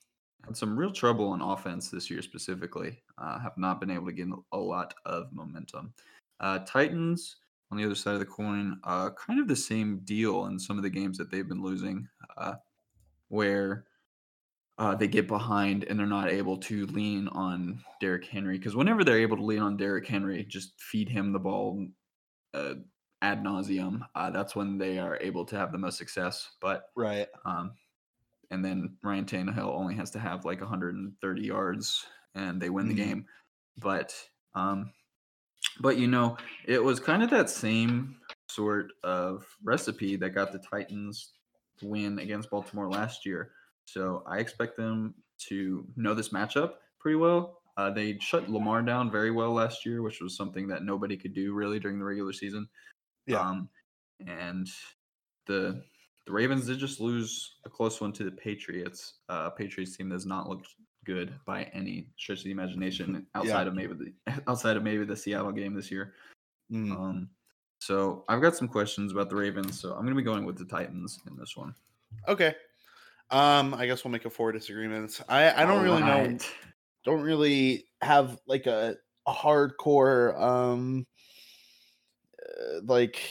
had 0.45 0.55
some 0.57 0.77
real 0.77 0.91
trouble 0.91 1.27
on 1.29 1.41
offense 1.41 1.89
this 1.89 2.09
year 2.09 2.21
specifically. 2.21 3.01
Uh, 3.17 3.39
have 3.39 3.57
not 3.57 3.79
been 3.79 3.89
able 3.91 4.05
to 4.07 4.13
get 4.13 4.27
a 4.51 4.57
lot 4.57 4.93
of 5.05 5.31
momentum. 5.33 5.93
Uh, 6.39 6.59
Titans 6.59 7.37
on 7.71 7.77
the 7.77 7.85
other 7.85 7.95
side 7.95 8.13
of 8.13 8.19
the 8.19 8.25
coin, 8.25 8.79
uh, 8.83 9.11
kind 9.11 9.39
of 9.39 9.47
the 9.47 9.55
same 9.55 9.99
deal 9.99 10.45
in 10.45 10.59
some 10.59 10.77
of 10.77 10.83
the 10.83 10.89
games 10.89 11.17
that 11.17 11.31
they've 11.31 11.47
been 11.47 11.61
losing, 11.63 12.07
uh, 12.37 12.55
where 13.29 13.87
uh, 14.77 14.95
they 14.95 15.07
get 15.07 15.27
behind 15.27 15.83
and 15.85 15.97
they're 15.99 16.05
not 16.05 16.29
able 16.29 16.57
to 16.57 16.85
lean 16.87 17.27
on 17.29 17.83
Derrick 18.01 18.25
Henry. 18.25 18.57
Because 18.57 18.75
whenever 18.75 19.03
they're 19.03 19.19
able 19.19 19.37
to 19.37 19.43
lean 19.43 19.61
on 19.61 19.77
Derrick 19.77 20.07
Henry, 20.07 20.43
just 20.43 20.81
feed 20.81 21.07
him 21.09 21.31
the 21.31 21.39
ball 21.39 21.87
uh, 22.53 22.75
ad 23.21 23.43
nauseum. 23.43 24.01
Uh, 24.15 24.31
that's 24.31 24.55
when 24.55 24.77
they 24.77 24.99
are 24.99 25.17
able 25.21 25.45
to 25.45 25.57
have 25.57 25.71
the 25.71 25.77
most 25.79 25.97
success. 25.97 26.55
But 26.61 26.87
right. 26.95 27.29
um, 27.45 27.75
and 28.51 28.63
then 28.63 28.97
Ryan 29.03 29.25
Tannehill 29.25 29.69
only 29.75 29.95
has 29.95 30.11
to 30.11 30.19
have 30.19 30.45
like 30.45 30.61
130 30.61 31.43
yards 31.43 32.05
and 32.35 32.61
they 32.61 32.69
win 32.69 32.87
the 32.87 32.93
Mhm. 32.93 32.95
game. 32.95 33.27
But 33.77 34.13
um, 34.55 34.93
but 35.79 35.97
you 35.97 36.07
know, 36.07 36.37
it 36.65 36.83
was 36.83 36.99
kind 36.99 37.23
of 37.23 37.29
that 37.31 37.49
same 37.49 38.17
sort 38.49 38.91
of 39.03 39.45
recipe 39.63 40.15
that 40.17 40.31
got 40.31 40.51
the 40.51 40.59
Titans 40.59 41.33
to 41.79 41.87
win 41.87 42.19
against 42.19 42.49
Baltimore 42.49 42.89
last 42.89 43.25
year. 43.25 43.51
So 43.85 44.23
I 44.27 44.37
expect 44.37 44.77
them 44.77 45.13
to 45.49 45.85
know 45.95 46.13
this 46.13 46.29
matchup 46.29 46.73
pretty 46.99 47.17
well. 47.17 47.59
Uh, 47.77 47.89
they 47.91 48.17
shut 48.19 48.49
Lamar 48.49 48.81
down 48.81 49.11
very 49.11 49.31
well 49.31 49.51
last 49.51 49.85
year, 49.85 50.01
which 50.01 50.21
was 50.21 50.37
something 50.37 50.67
that 50.69 50.83
nobody 50.83 51.17
could 51.17 51.33
do 51.33 51.53
really 51.53 51.79
during 51.79 51.99
the 51.99 52.05
regular 52.05 52.31
season. 52.31 52.67
Yeah. 53.27 53.39
Um, 53.39 53.69
and 54.25 54.67
the 55.45 55.83
the 56.25 56.31
Ravens 56.31 56.65
did 56.65 56.79
just 56.79 56.99
lose 56.99 57.57
a 57.65 57.69
close 57.69 58.01
one 58.01 58.11
to 58.13 58.23
the 58.23 58.31
Patriots. 58.31 59.15
Uh, 59.29 59.51
Patriots 59.51 59.95
team 59.95 60.09
does 60.09 60.25
not 60.25 60.49
look 60.49 60.65
good 61.05 61.33
by 61.45 61.63
any 61.73 62.07
stretch 62.17 62.39
of 62.39 62.45
the 62.45 62.51
imagination 62.51 63.25
outside 63.35 63.67
of 63.67 63.75
maybe 63.75 63.93
the 63.93 64.41
outside 64.47 64.77
of 64.77 64.83
maybe 64.83 65.05
the 65.05 65.15
Seattle 65.15 65.51
game 65.51 65.73
this 65.73 65.91
year. 65.91 66.13
Mm. 66.71 66.91
Um, 66.91 67.29
so 67.79 68.23
I've 68.27 68.41
got 68.41 68.55
some 68.55 68.67
questions 68.67 69.11
about 69.11 69.29
the 69.29 69.35
Ravens. 69.35 69.79
So 69.79 69.89
I'm 69.91 70.01
going 70.01 70.15
to 70.15 70.15
be 70.15 70.23
going 70.23 70.45
with 70.45 70.57
the 70.57 70.65
Titans 70.65 71.19
in 71.27 71.37
this 71.37 71.55
one. 71.55 71.75
Okay. 72.27 72.55
Um, 73.29 73.73
I 73.73 73.85
guess 73.85 74.03
we'll 74.03 74.11
make 74.11 74.25
a 74.25 74.29
four 74.29 74.51
disagreements. 74.51 75.21
I 75.27 75.63
I 75.63 75.65
don't 75.65 75.83
really 75.83 76.01
know 76.01 76.37
don't 77.03 77.21
really 77.21 77.85
have 78.01 78.39
like 78.47 78.65
a, 78.65 78.95
a 79.27 79.31
hardcore 79.31 80.39
um 80.39 81.05
uh, 82.41 82.81
like 82.83 83.21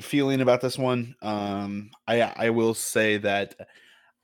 feeling 0.00 0.40
about 0.40 0.60
this 0.60 0.78
one. 0.78 1.14
Um, 1.22 1.90
I 2.06 2.22
I 2.22 2.50
will 2.50 2.74
say 2.74 3.18
that 3.18 3.54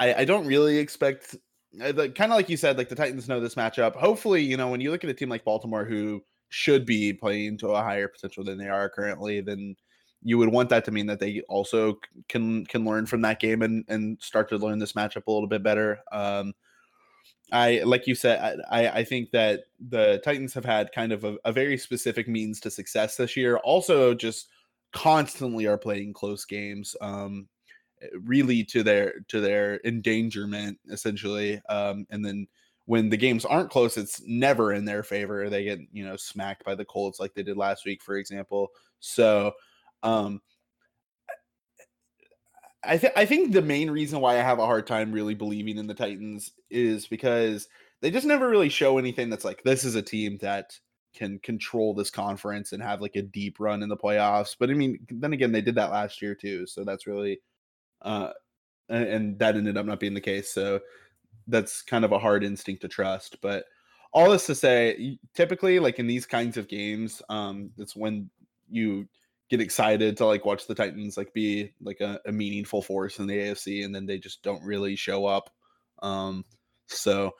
I 0.01 0.15
I 0.15 0.25
don't 0.25 0.47
really 0.47 0.79
expect 0.79 1.37
kind 1.79 2.33
of 2.33 2.37
like 2.37 2.49
you 2.49 2.57
said, 2.57 2.79
like 2.79 2.89
the 2.89 2.95
Titans 2.95 3.29
know 3.29 3.41
this 3.41 3.55
matchup. 3.55 3.97
Hopefully, 3.97 4.43
you 4.43 4.57
know 4.57 4.69
when 4.69 4.81
you 4.81 4.91
look 4.91 5.05
at 5.05 5.11
a 5.11 5.15
team 5.15 5.29
like 5.29 5.45
Baltimore 5.45 5.85
who 5.85 6.23
should 6.49 6.87
be 6.87 7.13
playing 7.13 7.59
to 7.59 7.69
a 7.71 7.83
higher 7.83 8.09
potential 8.09 8.45
than 8.45 8.59
they 8.59 8.69
are 8.69 8.89
currently, 8.89 9.41
then 9.41 9.77
you 10.23 10.39
would 10.39 10.49
want 10.51 10.69
that 10.71 10.85
to 10.87 10.91
mean 10.91 11.07
that 11.07 11.21
they 11.21 11.43
also 11.49 11.99
can 12.29 12.65
can 12.67 12.85
learn 12.85 13.07
from 13.07 13.23
that 13.23 13.41
game 13.41 13.63
and 13.63 13.85
and 13.89 14.19
start 14.23 14.49
to 14.49 14.57
learn 14.59 14.79
this 14.79 14.93
matchup 14.95 15.27
a 15.27 15.31
little 15.33 15.49
bit 15.49 15.63
better. 15.63 16.01
Um, 16.13 16.55
I 17.53 17.81
like 17.85 18.07
you 18.07 18.15
said, 18.15 18.61
I, 18.71 18.87
I- 18.87 18.93
I 19.01 19.05
think 19.05 19.31
that 19.33 19.65
the 19.89 20.21
Titans 20.25 20.55
have 20.55 20.65
had 20.65 20.93
kind 20.93 21.13
of 21.13 21.25
a, 21.25 21.37
a 21.45 21.53
very 21.53 21.79
specific 21.79 22.29
means 22.29 22.61
to 22.61 22.71
success 22.71 23.17
this 23.17 23.37
year. 23.37 23.59
Also, 23.59 24.15
just 24.15 24.49
constantly 24.93 25.67
are 25.67 25.79
playing 25.79 26.13
close 26.13 26.45
games. 26.45 26.97
Um, 27.01 27.49
really 28.25 28.65
to 28.65 28.83
their 28.83 29.21
to 29.29 29.41
their 29.41 29.81
endangerment 29.85 30.79
essentially. 30.91 31.61
Um, 31.69 32.07
and 32.11 32.25
then 32.25 32.47
when 32.87 33.09
the 33.09 33.17
games 33.17 33.45
aren't 33.45 33.71
close, 33.71 33.97
it's 33.97 34.23
never 34.27 34.73
in 34.73 34.85
their 34.85 35.03
favor. 35.03 35.49
They 35.51 35.65
get 35.65 35.81
you 35.93 36.05
know 36.05 36.17
smacked 36.17 36.65
by 36.65 36.75
the 36.75 36.85
Colts 36.85 37.21
like 37.21 37.35
they 37.35 37.43
did 37.43 37.57
last 37.57 37.85
week, 37.85 38.03
for 38.03 38.17
example. 38.17 38.71
So. 39.01 39.53
Um, 40.03 40.41
I 42.85 42.99
think 42.99 43.13
I 43.17 43.25
think 43.27 43.53
the 43.53 43.63
main 43.63 43.91
reason 43.91 44.21
why 44.21 44.35
I 44.39 44.43
have 44.43 44.59
a 44.61 44.67
hard 44.67 44.87
time 44.87 45.11
really 45.11 45.35
believing 45.35 45.77
in 45.77 45.89
the 45.89 45.95
Titans 45.95 46.53
is 46.71 47.07
because 47.07 47.69
they 48.01 48.11
just 48.11 48.27
never 48.27 48.49
really 48.49 48.69
show 48.69 48.99
anything 48.99 49.29
that's 49.29 49.45
like 49.45 49.63
this 49.65 49.85
is 49.85 49.95
a 49.95 50.03
team 50.03 50.39
that 50.39 50.79
can 51.15 51.39
control 51.41 51.95
this 51.95 52.11
conference 52.11 52.73
and 52.73 52.83
have 52.83 53.01
like 53.01 53.17
a 53.17 53.23
deep 53.23 53.59
run 53.59 53.83
in 53.83 53.89
the 53.89 53.97
playoffs. 53.97 54.55
But 54.59 54.71
I 54.71 54.75
mean, 54.75 54.99
then 55.11 55.33
again, 55.33 55.51
they 55.51 55.63
did 55.63 55.75
that 55.77 55.91
last 55.91 56.21
year 56.21 56.35
too, 56.35 56.67
so 56.67 56.85
that's 56.85 57.07
really 57.07 57.41
uh 58.03 58.31
and, 58.89 59.05
and 59.05 59.39
that 59.39 59.57
ended 59.57 59.77
up 59.77 59.87
not 59.87 60.01
being 60.01 60.15
the 60.15 60.21
case. 60.21 60.51
So 60.53 60.81
that's 61.47 61.83
kind 61.83 62.05
of 62.05 62.13
a 62.13 62.19
hard 62.19 62.45
instinct 62.45 62.83
to 62.83 62.89
trust. 62.89 63.41
But 63.41 63.65
all 64.13 64.31
this 64.31 64.47
to 64.47 64.55
say, 64.55 65.19
typically 65.35 65.79
like 65.79 65.99
in 65.99 66.07
these 66.07 66.27
kinds 66.27 66.57
of 66.57 66.69
games, 66.69 67.23
um, 67.29 67.71
it's 67.79 67.97
when 67.97 68.31
you 68.71 69.09
get 69.49 69.61
excited 69.61 70.17
to 70.17 70.27
like 70.27 70.45
watch 70.45 70.67
the 70.67 70.75
Titans 70.75 71.17
like 71.17 71.33
be 71.33 71.73
like 71.81 72.01
a, 72.01 72.21
a 72.27 72.33
meaningful 72.33 72.83
force 72.83 73.19
in 73.19 73.27
the 73.27 73.37
AFC, 73.37 73.85
and 73.85 73.95
then 73.95 74.07
they 74.07 74.19
just 74.19 74.43
don't 74.43 74.63
really 74.63 74.97
show 74.97 75.27
up. 75.27 75.51
Um, 76.03 76.45
so 76.87 77.33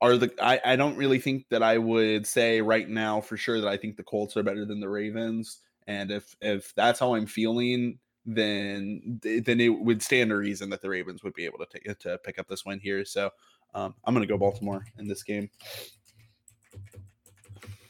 are 0.00 0.16
the 0.16 0.32
I, 0.40 0.60
I 0.64 0.76
don't 0.76 0.96
really 0.96 1.20
think 1.20 1.46
that 1.50 1.62
I 1.62 1.78
would 1.78 2.26
say 2.26 2.60
right 2.60 2.88
now 2.88 3.20
for 3.20 3.36
sure 3.36 3.60
that 3.60 3.68
I 3.68 3.76
think 3.76 3.96
the 3.96 4.02
Colts 4.02 4.36
are 4.36 4.42
better 4.42 4.64
than 4.64 4.80
the 4.80 4.88
Ravens. 4.88 5.60
And 5.86 6.10
if 6.10 6.34
if 6.40 6.74
that's 6.74 6.98
how 6.98 7.14
I'm 7.14 7.26
feeling, 7.26 7.98
then 8.24 9.20
then 9.22 9.60
it 9.60 9.68
would 9.68 10.02
stand 10.02 10.30
to 10.30 10.36
reason 10.36 10.70
that 10.70 10.80
the 10.80 10.88
Ravens 10.88 11.22
would 11.22 11.34
be 11.34 11.44
able 11.44 11.58
to 11.58 11.66
take 11.66 11.98
to 11.98 12.18
pick 12.18 12.38
up 12.38 12.48
this 12.48 12.64
win 12.64 12.78
here. 12.78 13.04
So 13.04 13.30
um, 13.74 13.94
I'm 14.04 14.14
gonna 14.14 14.26
go 14.26 14.38
Baltimore 14.38 14.84
in 14.98 15.08
this 15.08 15.22
game. 15.22 15.50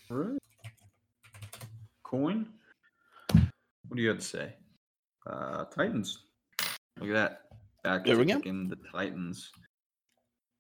Right. 0.09 0.39
Coin. 2.03 2.47
What 3.33 3.97
do 3.97 4.03
you 4.03 4.09
have 4.09 4.19
to 4.19 4.25
say? 4.25 4.55
Uh, 5.27 5.65
Titans. 5.65 6.25
Look 6.99 7.11
at 7.11 7.15
that. 7.15 7.41
Back 7.83 8.05
There 8.05 8.19
we 8.19 8.25
go. 8.25 8.39
the 8.39 8.79
Titans. 8.93 9.51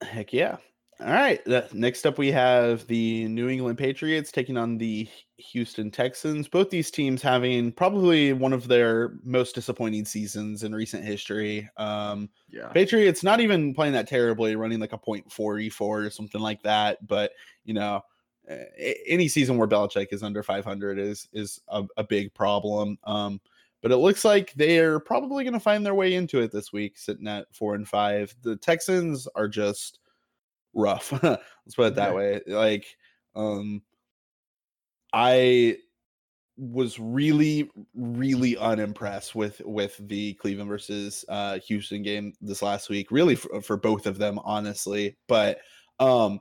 Heck 0.02 0.32
yeah. 0.32 0.56
All 1.04 1.12
right. 1.12 1.40
Next 1.72 2.06
up, 2.06 2.16
we 2.16 2.30
have 2.30 2.86
the 2.86 3.26
New 3.26 3.48
England 3.48 3.76
Patriots 3.76 4.30
taking 4.30 4.56
on 4.56 4.78
the 4.78 5.08
Houston 5.36 5.90
Texans. 5.90 6.46
Both 6.46 6.70
these 6.70 6.92
teams 6.92 7.20
having 7.20 7.72
probably 7.72 8.32
one 8.32 8.52
of 8.52 8.68
their 8.68 9.14
most 9.24 9.54
disappointing 9.56 10.04
seasons 10.04 10.62
in 10.62 10.72
recent 10.74 11.04
history. 11.04 11.68
Um, 11.76 12.28
Yeah. 12.48 12.68
Patriots 12.68 13.24
not 13.24 13.40
even 13.40 13.74
playing 13.74 13.94
that 13.94 14.06
terribly, 14.06 14.54
running 14.54 14.78
like 14.78 14.92
a 14.92 14.98
point 14.98 15.32
forty 15.32 15.68
four 15.68 16.02
or 16.02 16.10
something 16.10 16.40
like 16.40 16.62
that. 16.62 17.04
But 17.08 17.32
you 17.64 17.74
know, 17.74 18.02
any 19.06 19.26
season 19.26 19.56
where 19.56 19.68
Belichick 19.68 20.08
is 20.12 20.22
under 20.22 20.42
five 20.42 20.64
hundred 20.64 20.98
is 20.98 21.28
is 21.32 21.60
a, 21.68 21.84
a 21.96 22.04
big 22.04 22.32
problem. 22.32 22.98
Um, 23.04 23.40
but 23.80 23.90
it 23.90 23.96
looks 23.96 24.24
like 24.24 24.52
they're 24.54 25.00
probably 25.00 25.42
going 25.42 25.54
to 25.54 25.60
find 25.60 25.84
their 25.84 25.96
way 25.96 26.14
into 26.14 26.40
it 26.40 26.52
this 26.52 26.72
week, 26.72 26.96
sitting 26.96 27.26
at 27.26 27.52
four 27.52 27.74
and 27.74 27.88
five. 27.88 28.32
The 28.42 28.54
Texans 28.54 29.26
are 29.34 29.48
just 29.48 29.98
rough. 30.74 31.12
Let's 31.22 31.74
put 31.76 31.88
it 31.88 31.94
that 31.96 32.14
way. 32.14 32.40
Like, 32.46 32.86
um, 33.34 33.82
I 35.12 35.76
was 36.58 36.98
really 36.98 37.70
really 37.94 38.56
unimpressed 38.56 39.34
with 39.34 39.60
with 39.64 39.96
the 40.08 40.34
Cleveland 40.34 40.68
versus 40.68 41.24
uh 41.28 41.58
Houston 41.66 42.02
game 42.02 42.34
this 42.40 42.62
last 42.62 42.90
week 42.90 43.10
really 43.10 43.34
for, 43.34 43.62
for 43.62 43.76
both 43.76 44.06
of 44.06 44.18
them 44.18 44.38
honestly 44.44 45.16
but 45.28 45.60
um 45.98 46.40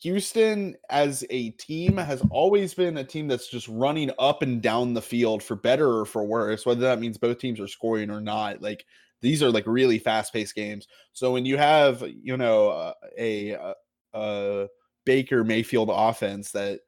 Houston 0.00 0.74
as 0.90 1.24
a 1.30 1.50
team 1.50 1.96
has 1.96 2.22
always 2.30 2.74
been 2.74 2.98
a 2.98 3.04
team 3.04 3.28
that's 3.28 3.48
just 3.48 3.68
running 3.68 4.10
up 4.18 4.42
and 4.42 4.60
down 4.60 4.94
the 4.94 5.02
field 5.02 5.42
for 5.42 5.54
better 5.54 5.98
or 6.00 6.04
for 6.04 6.24
worse 6.24 6.66
whether 6.66 6.80
that 6.80 7.00
means 7.00 7.16
both 7.16 7.38
teams 7.38 7.60
are 7.60 7.68
scoring 7.68 8.10
or 8.10 8.20
not 8.20 8.60
like 8.60 8.84
these 9.24 9.42
are 9.42 9.50
like 9.50 9.66
really 9.66 9.98
fast-paced 9.98 10.54
games 10.54 10.86
so 11.12 11.32
when 11.32 11.44
you 11.44 11.56
have 11.56 12.04
you 12.22 12.36
know 12.36 12.68
uh, 12.68 12.92
a 13.18 13.50
a, 13.50 13.74
a 14.14 14.68
Baker 15.04 15.44
Mayfield 15.44 15.90
offense 15.92 16.50
that 16.52 16.80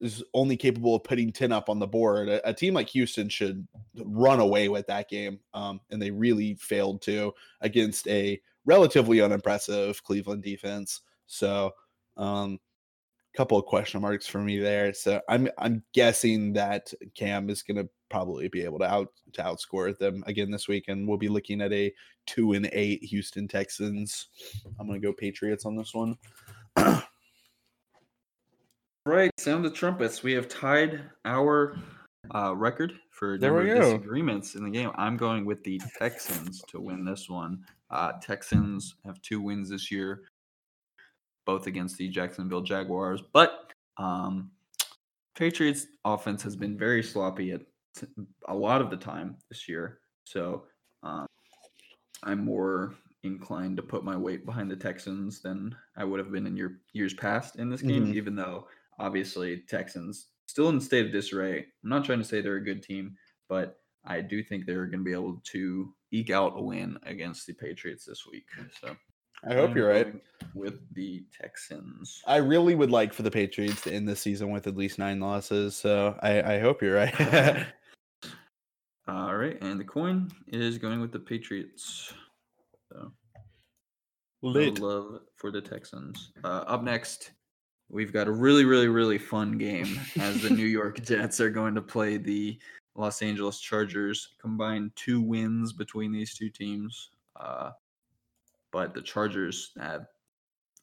is 0.00 0.24
only 0.32 0.56
capable 0.56 0.96
of 0.96 1.04
putting 1.04 1.30
10 1.30 1.52
up 1.52 1.68
on 1.68 1.78
the 1.78 1.86
board. 1.86 2.28
A, 2.28 2.48
a 2.48 2.54
team 2.54 2.74
like 2.74 2.88
Houston 2.90 3.28
should 3.28 3.66
run 3.96 4.40
away 4.40 4.68
with 4.68 4.86
that 4.86 5.08
game. 5.08 5.38
Um, 5.52 5.80
and 5.90 6.00
they 6.00 6.10
really 6.10 6.54
failed 6.54 7.02
to 7.02 7.32
against 7.60 8.08
a 8.08 8.40
relatively 8.64 9.20
unimpressive 9.20 10.02
Cleveland 10.02 10.42
defense. 10.42 11.02
So, 11.26 11.72
um, 12.16 12.58
couple 13.36 13.58
of 13.58 13.64
question 13.66 14.00
marks 14.00 14.26
for 14.26 14.38
me 14.38 14.58
there. 14.58 14.92
So 14.92 15.20
I'm 15.28 15.48
I'm 15.58 15.82
guessing 15.92 16.52
that 16.54 16.92
Cam 17.14 17.48
is 17.50 17.62
going 17.62 17.76
to 17.76 17.88
probably 18.10 18.48
be 18.48 18.62
able 18.64 18.78
to 18.80 18.92
out 18.92 19.08
to 19.34 19.42
outscore 19.42 19.96
them 19.96 20.24
again 20.26 20.50
this 20.50 20.68
week, 20.68 20.86
and 20.88 21.06
we'll 21.06 21.18
be 21.18 21.28
looking 21.28 21.60
at 21.60 21.72
a 21.72 21.92
two 22.26 22.52
and 22.52 22.68
eight 22.72 23.02
Houston 23.04 23.46
Texans. 23.48 24.28
I'm 24.78 24.86
going 24.86 25.00
to 25.00 25.06
go 25.06 25.12
Patriots 25.12 25.64
on 25.64 25.76
this 25.76 25.94
one. 25.94 26.16
Right, 29.06 29.30
sound 29.38 29.64
the 29.64 29.70
trumpets. 29.70 30.22
We 30.22 30.32
have 30.34 30.46
tied 30.46 31.00
our 31.24 31.78
uh, 32.34 32.54
record 32.54 32.92
for 33.10 33.38
There 33.38 33.54
we 33.54 33.64
number 33.64 33.74
go. 33.76 33.96
disagreements 33.96 34.54
in 34.54 34.62
the 34.62 34.70
game. 34.70 34.90
I'm 34.96 35.16
going 35.16 35.46
with 35.46 35.64
the 35.64 35.80
Texans 35.98 36.62
to 36.68 36.80
win 36.80 37.04
this 37.04 37.28
one. 37.28 37.64
Uh, 37.90 38.12
Texans 38.20 38.94
have 39.06 39.20
two 39.22 39.40
wins 39.40 39.70
this 39.70 39.90
year, 39.90 40.24
both 41.46 41.66
against 41.66 41.96
the 41.96 42.08
Jacksonville 42.08 42.62
Jaguars. 42.62 43.22
But 43.32 43.72
um, 43.96 44.50
Patriots 45.34 45.86
offense 46.04 46.42
has 46.42 46.56
been 46.56 46.76
very 46.78 47.02
sloppy 47.02 47.52
at 47.52 47.62
a 48.48 48.54
lot 48.54 48.80
of 48.80 48.90
the 48.90 48.96
time 48.96 49.36
this 49.48 49.68
year. 49.68 50.00
So 50.24 50.64
um, 51.02 51.26
I'm 52.22 52.44
more 52.44 52.94
inclined 53.22 53.76
to 53.76 53.82
put 53.82 54.04
my 54.04 54.16
weight 54.16 54.46
behind 54.46 54.70
the 54.70 54.76
Texans 54.76 55.40
than 55.42 55.74
I 55.96 56.04
would 56.04 56.18
have 56.20 56.32
been 56.32 56.46
in 56.46 56.56
your 56.56 56.78
years 56.92 57.14
past 57.14 57.56
in 57.56 57.68
this 57.68 57.82
game, 57.82 58.06
Mhm. 58.06 58.14
even 58.14 58.34
though 58.34 58.66
obviously 58.98 59.58
Texans 59.68 60.28
still 60.46 60.68
in 60.68 60.76
a 60.76 60.80
state 60.80 61.06
of 61.06 61.12
disarray. 61.12 61.58
I'm 61.82 61.90
not 61.90 62.04
trying 62.04 62.18
to 62.18 62.24
say 62.24 62.40
they're 62.40 62.56
a 62.56 62.64
good 62.64 62.82
team, 62.82 63.16
but 63.48 63.80
I 64.04 64.20
do 64.20 64.42
think 64.42 64.64
they're 64.64 64.86
going 64.86 65.00
to 65.00 65.04
be 65.04 65.12
able 65.12 65.40
to 65.44 65.94
eke 66.10 66.30
out 66.30 66.54
a 66.56 66.62
win 66.62 66.98
against 67.02 67.46
the 67.46 67.52
Patriots 67.52 68.04
this 68.04 68.26
week. 68.26 68.46
So 68.80 68.96
I 69.48 69.54
hope 69.54 69.70
I'm 69.70 69.76
you're 69.76 69.88
right. 69.88 70.14
With 70.54 70.80
the 70.94 71.24
Texans. 71.38 72.22
I 72.26 72.36
really 72.36 72.74
would 72.74 72.90
like 72.90 73.12
for 73.12 73.22
the 73.22 73.30
Patriots 73.30 73.82
to 73.82 73.92
end 73.92 74.08
this 74.08 74.20
season 74.20 74.50
with 74.50 74.66
at 74.66 74.76
least 74.76 74.98
nine 74.98 75.20
losses. 75.20 75.76
So 75.76 76.18
I, 76.22 76.54
I 76.54 76.58
hope 76.58 76.82
you're 76.82 76.94
right. 76.94 77.66
All 79.08 79.34
right, 79.34 79.58
and 79.60 79.80
the 79.80 79.84
coin 79.84 80.30
is 80.48 80.78
going 80.78 81.00
with 81.00 81.10
the 81.10 81.18
Patriots. 81.18 82.12
So 82.92 83.12
no 84.42 84.60
love 84.78 85.20
for 85.36 85.50
the 85.50 85.60
Texans. 85.60 86.32
Uh, 86.44 86.64
up 86.66 86.82
next, 86.82 87.32
we've 87.88 88.12
got 88.12 88.28
a 88.28 88.32
really, 88.32 88.64
really, 88.64 88.88
really 88.88 89.18
fun 89.18 89.58
game 89.58 90.00
as 90.18 90.42
the 90.42 90.50
New 90.50 90.66
York 90.66 91.00
Jets 91.04 91.40
are 91.40 91.50
going 91.50 91.74
to 91.74 91.82
play 91.82 92.16
the 92.16 92.58
Los 92.94 93.20
Angeles 93.22 93.60
Chargers. 93.60 94.28
Combined 94.40 94.92
two 94.94 95.20
wins 95.20 95.72
between 95.72 96.12
these 96.12 96.34
two 96.34 96.48
teams, 96.48 97.10
uh, 97.38 97.70
but 98.72 98.94
the 98.94 99.02
Chargers 99.02 99.72
have, 99.80 100.06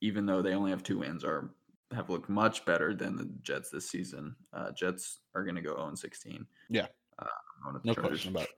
even 0.02 0.26
though 0.26 0.42
they 0.42 0.54
only 0.54 0.72
have 0.72 0.84
two 0.84 1.00
wins, 1.00 1.24
are 1.24 1.52
have 1.94 2.10
looked 2.10 2.28
much 2.30 2.66
better 2.66 2.94
than 2.94 3.16
the 3.16 3.30
Jets 3.42 3.70
this 3.70 3.90
season. 3.90 4.36
Uh, 4.54 4.72
Jets 4.72 5.20
are 5.36 5.44
going 5.44 5.56
to 5.56 5.62
go 5.62 5.76
0 5.76 5.96
16. 5.96 6.46
Yeah. 6.70 6.88
Uh, 7.18 7.26
I'm 7.26 7.64
going 7.64 7.74
with 7.76 7.84
the 7.84 7.88
No 7.88 7.94
Chargers. 7.94 8.10
question 8.10 8.32
about 8.32 8.44
it. 8.44 8.50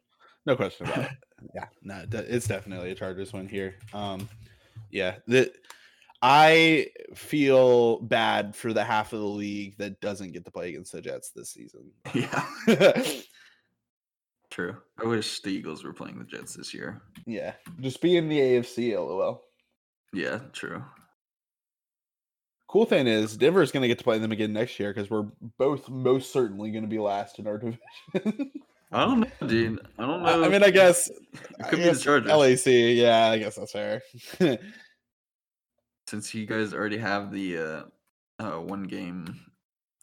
No 0.45 0.55
question 0.55 0.87
about 0.87 0.99
it. 1.05 1.11
Yeah, 1.55 1.65
no, 1.83 2.03
it's 2.11 2.47
definitely 2.47 2.91
a 2.91 2.95
Chargers 2.95 3.31
win 3.31 3.47
here. 3.47 3.75
Um, 3.93 4.27
yeah, 4.91 5.15
the 5.25 5.53
I 6.21 6.87
feel 7.15 8.01
bad 8.01 8.53
for 8.57 8.73
the 8.73 8.83
half 8.83 9.13
of 9.13 9.19
the 9.19 9.25
league 9.25 9.77
that 9.77 10.01
doesn't 10.01 10.33
get 10.33 10.43
to 10.43 10.51
play 10.51 10.67
against 10.69 10.91
the 10.91 11.01
Jets 11.01 11.31
this 11.31 11.51
season. 11.51 11.91
Yeah, 12.13 12.43
true. 14.59 14.77
I 15.01 15.05
wish 15.07 15.41
the 15.41 15.49
Eagles 15.49 15.83
were 15.83 15.93
playing 15.93 16.19
the 16.19 16.25
Jets 16.25 16.55
this 16.55 16.73
year. 16.73 17.01
yeah, 17.25 17.53
just 17.79 18.01
be 18.01 18.17
in 18.17 18.27
the 18.27 18.39
AFC, 18.39 18.93
lol. 18.95 19.43
Yeah, 20.13 20.39
true. 20.51 20.83
Cool 22.67 22.85
thing 22.85 23.07
is 23.07 23.35
Denver's 23.37 23.71
going 23.71 23.81
to 23.81 23.87
get 23.87 23.97
to 23.97 24.03
play 24.03 24.19
them 24.19 24.31
again 24.31 24.53
next 24.53 24.79
year 24.79 24.93
because 24.93 25.09
we're 25.09 25.27
both 25.57 25.89
most 25.89 26.31
certainly 26.31 26.71
going 26.71 26.83
to 26.83 26.89
be 26.89 26.99
last 26.99 27.39
in 27.39 27.47
our 27.47 27.57
division. 28.13 28.51
I 28.91 29.05
don't 29.05 29.21
know, 29.21 29.47
dude. 29.47 29.79
I 29.97 30.05
don't 30.05 30.23
know. 30.23 30.43
I 30.43 30.49
mean, 30.49 30.63
I 30.63 30.69
guess 30.69 31.09
it 31.09 31.17
I 31.63 31.69
could 31.69 31.79
be 31.79 31.89
the 31.89 31.95
Chargers 31.95 32.31
LAC, 32.31 32.65
yeah, 32.65 33.29
I 33.29 33.37
guess 33.37 33.55
that's 33.55 33.71
fair. 33.71 34.01
since 36.07 36.33
you 36.33 36.45
guys 36.45 36.73
already 36.73 36.97
have 36.97 37.31
the 37.31 37.57
uh, 37.57 37.83
uh, 38.39 38.59
one 38.59 38.83
game 38.83 39.39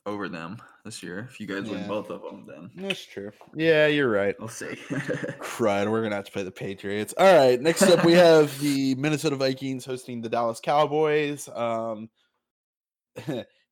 over 0.06 0.28
them 0.28 0.58
this 0.86 1.02
year. 1.02 1.28
If 1.30 1.38
you 1.38 1.46
guys 1.46 1.68
win 1.68 1.86
both 1.86 2.08
of 2.10 2.22
them, 2.22 2.46
then 2.46 2.70
That's 2.74 3.04
true. 3.04 3.30
Yeah, 3.54 3.86
you're 3.88 4.08
right. 4.08 4.34
we'll 4.38 4.48
see. 4.48 4.66
Crud, 5.40 5.90
we're 5.90 6.02
gonna 6.02 6.14
have 6.14 6.24
to 6.24 6.32
play 6.32 6.44
the 6.44 6.50
Patriots. 6.50 7.12
All 7.18 7.34
right, 7.36 7.60
next 7.60 7.82
up 7.82 8.04
we 8.04 8.14
have 8.14 8.58
the 8.60 8.94
Minnesota 8.98 9.36
Vikings 9.36 9.84
hosting 9.84 10.22
the 10.22 10.30
Dallas 10.30 10.60
Cowboys. 10.60 11.48
Um, 11.54 12.08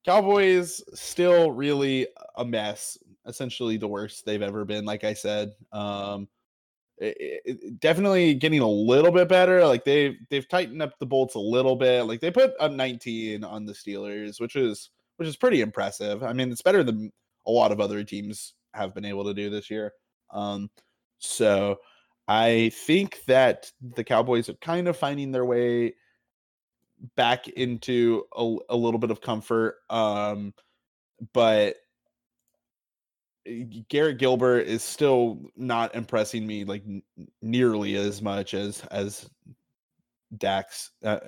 Cowboys 0.05 0.83
still 0.95 1.51
really 1.51 2.09
a 2.37 2.45
mess, 2.45 2.99
essentially 3.27 3.77
the 3.77 3.89
worst 3.89 4.27
they've 4.27 4.43
ever 4.43 4.65
been. 4.65 4.85
Like 4.85 5.05
I 5.05 5.15
said, 5.15 5.53
um, 5.73 6.29
it- 6.99 7.43
it- 7.47 7.81
definitely 7.81 8.35
getting 8.35 8.61
a 8.61 8.69
little 8.69 9.11
bit 9.13 9.29
better. 9.29 9.65
Like 9.67 9.85
they 9.85 10.17
they've 10.31 10.49
tightened 10.49 10.83
up 10.83 10.99
the 10.99 11.07
bolts 11.07 11.35
a 11.35 11.41
little 11.41 11.77
bit. 11.77 12.03
Like 12.03 12.21
they 12.21 12.31
put 12.31 12.53
up 12.61 12.73
19 12.73 13.45
on 13.45 13.65
the 13.67 13.73
Steelers, 13.73 14.41
which 14.41 14.57
is 14.57 14.91
which 15.17 15.29
is 15.29 15.37
pretty 15.37 15.61
impressive. 15.61 16.23
I 16.23 16.33
mean, 16.33 16.51
it's 16.51 16.63
better 16.63 16.83
than 16.83 17.13
a 17.47 17.51
lot 17.51 17.73
of 17.73 17.81
other 17.81 18.03
teams 18.05 18.55
have 18.73 18.95
been 18.95 19.05
able 19.05 19.25
to 19.25 19.35
do 19.35 19.51
this 19.51 19.71
year. 19.71 19.93
Um, 20.31 20.71
so 21.19 21.79
I 22.27 22.71
think 22.75 23.21
that 23.27 23.71
the 23.81 24.05
Cowboys 24.05 24.49
are 24.49 24.55
kind 24.55 24.89
of 24.89 24.97
finding 24.97 25.31
their 25.31 25.45
way 25.45 25.95
back 27.17 27.49
into 27.49 28.25
a, 28.37 28.57
a 28.71 28.77
little 28.77 28.99
bit 28.99 29.11
of 29.11 29.21
comfort. 29.21 29.77
Um, 29.91 30.55
but 31.33 31.77
eh, 33.47 33.65
Garrett 33.89 34.19
Gilbert 34.19 34.61
is 34.61 34.83
still 34.83 35.41
not 35.57 35.95
impressing 35.95 36.47
me 36.47 36.65
like 36.65 36.83
n- 36.87 37.03
nearly 37.43 37.97
as 37.97 38.23
much 38.23 38.55
as 38.55 38.83
as 38.91 39.29
Dax 40.37 40.91
uh, 41.05 41.21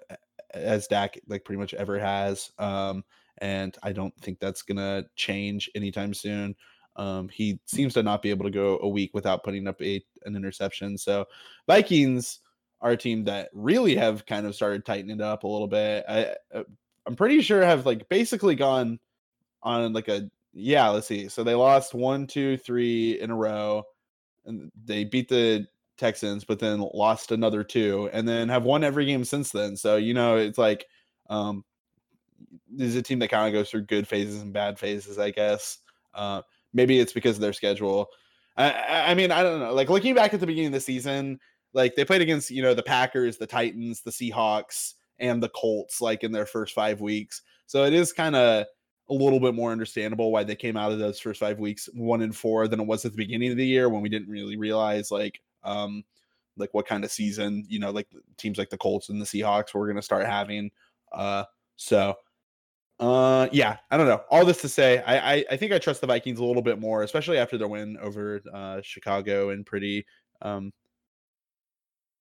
as 0.53 0.87
Dak 0.87 1.18
like 1.28 1.45
pretty 1.45 1.61
much 1.61 1.74
ever 1.74 1.99
has. 1.99 2.51
Um, 2.59 3.05
and 3.39 3.76
I 3.82 3.93
don't 3.93 4.14
think 4.20 4.39
that's 4.41 4.62
gonna 4.62 5.05
change 5.14 5.70
anytime 5.74 6.14
soon. 6.14 6.55
Um, 6.97 7.28
he 7.28 7.61
seems 7.66 7.95
to 7.95 8.03
not 8.03 8.22
be 8.22 8.30
able 8.30 8.45
to 8.45 8.51
go 8.51 8.78
a 8.82 8.89
week 8.89 9.11
without 9.12 9.45
putting 9.45 9.68
up 9.68 9.80
a 9.82 10.03
an 10.24 10.34
interception. 10.34 10.97
So 10.97 11.26
Vikings 11.66 12.41
are 12.80 12.93
a 12.93 12.97
team 12.97 13.24
that 13.24 13.51
really 13.53 13.97
have 13.97 14.26
kind 14.26 14.47
of 14.47 14.55
started 14.55 14.84
tightening 14.84 15.20
up 15.20 15.45
a 15.45 15.49
little 15.49 15.68
bit. 15.68 16.05
I 16.09 16.34
uh, 16.55 16.64
I'm 17.07 17.16
pretty 17.16 17.41
sure 17.43 17.62
have 17.62 17.87
like 17.87 18.09
basically 18.09 18.55
gone 18.55 18.99
on 19.62 19.93
like 19.93 20.09
a 20.09 20.30
yeah. 20.53 20.89
Let's 20.89 21.07
see. 21.07 21.28
So 21.28 21.45
they 21.45 21.55
lost 21.55 21.95
one, 21.95 22.26
two, 22.26 22.57
three 22.57 23.20
in 23.20 23.30
a 23.30 23.37
row, 23.37 23.84
and 24.47 24.72
they 24.84 25.05
beat 25.05 25.28
the 25.28 25.66
Texans, 25.99 26.45
but 26.45 26.59
then 26.59 26.80
lost 26.95 27.32
another 27.32 27.62
two, 27.64 28.09
and 28.12 28.26
then 28.28 28.49
have 28.49 28.64
won 28.64 28.84
every 28.84 29.07
game 29.07 29.24
since 29.24 29.51
then. 29.53 29.76
So 29.76 29.97
you 29.97 30.14
know 30.14 30.37
it's 30.37 30.59
like 30.59 30.87
Um, 31.28 31.64
this 32.68 32.89
is 32.89 32.97
a 32.97 33.03
team 33.03 33.18
that 33.20 33.28
kind 33.28 33.47
of 33.47 33.59
goes 33.59 33.70
through 33.70 33.82
good 33.82 34.07
phases 34.07 34.43
and 34.43 34.53
bad 34.53 34.78
phases, 34.78 35.18
I 35.18 35.30
guess. 35.30 35.78
Uh, 36.14 36.43
maybe 36.72 36.99
it's 36.99 37.12
because 37.12 37.37
of 37.37 37.41
their 37.41 37.53
schedule. 37.53 38.09
I, 38.57 39.11
I, 39.11 39.14
mean, 39.14 39.30
I 39.30 39.43
don't 39.43 39.61
know. 39.61 39.72
Like 39.72 39.91
looking 39.91 40.14
back 40.14 40.32
at 40.32 40.41
the 40.41 40.47
beginning 40.47 40.68
of 40.68 40.72
the 40.72 40.80
season, 40.80 41.39
like 41.72 41.95
they 41.95 42.05
played 42.05 42.22
against 42.22 42.51
you 42.51 42.62
know 42.62 42.74
the 42.74 42.82
Packers, 42.82 43.37
the 43.37 43.47
Titans, 43.47 44.01
the 44.01 44.11
Seahawks, 44.11 44.95
and 45.18 45.43
the 45.43 45.51
Colts, 45.51 46.01
like 46.01 46.24
in 46.24 46.32
their 46.32 46.47
first 46.47 46.74
five 46.74 47.01
weeks. 47.01 47.43
So 47.66 47.84
it 47.84 47.93
is 47.93 48.12
kind 48.12 48.34
of 48.34 48.66
a 49.09 49.14
little 49.14 49.41
bit 49.41 49.55
more 49.55 49.72
understandable 49.72 50.32
why 50.32 50.43
they 50.43 50.57
came 50.57 50.76
out 50.76 50.93
of 50.93 50.99
those 50.99 51.20
first 51.20 51.41
five 51.41 51.59
weeks 51.59 51.89
one 51.95 52.22
and 52.22 52.34
four 52.34 52.66
than 52.66 52.80
it 52.80 52.87
was 52.87 53.05
at 53.05 53.12
the 53.12 53.16
beginning 53.16 53.51
of 53.51 53.57
the 53.57 53.66
year 53.66 53.89
when 53.89 54.03
we 54.03 54.09
didn't 54.09 54.28
really 54.28 54.57
realize 54.57 55.12
like 55.12 55.41
um 55.62 56.03
like 56.57 56.74
what 56.74 56.89
kind 56.89 57.05
of 57.05 57.12
season 57.12 57.64
you 57.68 57.78
know 57.78 57.91
like 57.91 58.09
teams 58.37 58.59
like 58.59 58.70
the 58.70 58.78
Colts 58.78 59.09
and 59.09 59.20
the 59.20 59.26
Seahawks 59.26 59.74
were 59.74 59.87
going 59.87 59.97
to 59.97 60.03
start 60.03 60.26
having. 60.26 60.70
Uh, 61.12 61.45
so 61.76 62.14
uh 62.99 63.47
yeah 63.53 63.76
i 63.90 63.97
don't 63.97 64.07
know 64.07 64.22
all 64.30 64.44
this 64.44 64.61
to 64.62 64.68
say 64.68 65.03
I, 65.03 65.34
I 65.34 65.44
i 65.51 65.57
think 65.57 65.72
i 65.72 65.78
trust 65.78 66.01
the 66.01 66.07
vikings 66.07 66.38
a 66.38 66.44
little 66.44 66.62
bit 66.62 66.78
more 66.78 67.03
especially 67.03 67.36
after 67.36 67.59
their 67.59 67.68
win 67.68 67.99
over 68.01 68.40
uh 68.55 68.80
chicago 68.82 69.51
in 69.51 69.64
pretty 69.64 70.07
um 70.40 70.72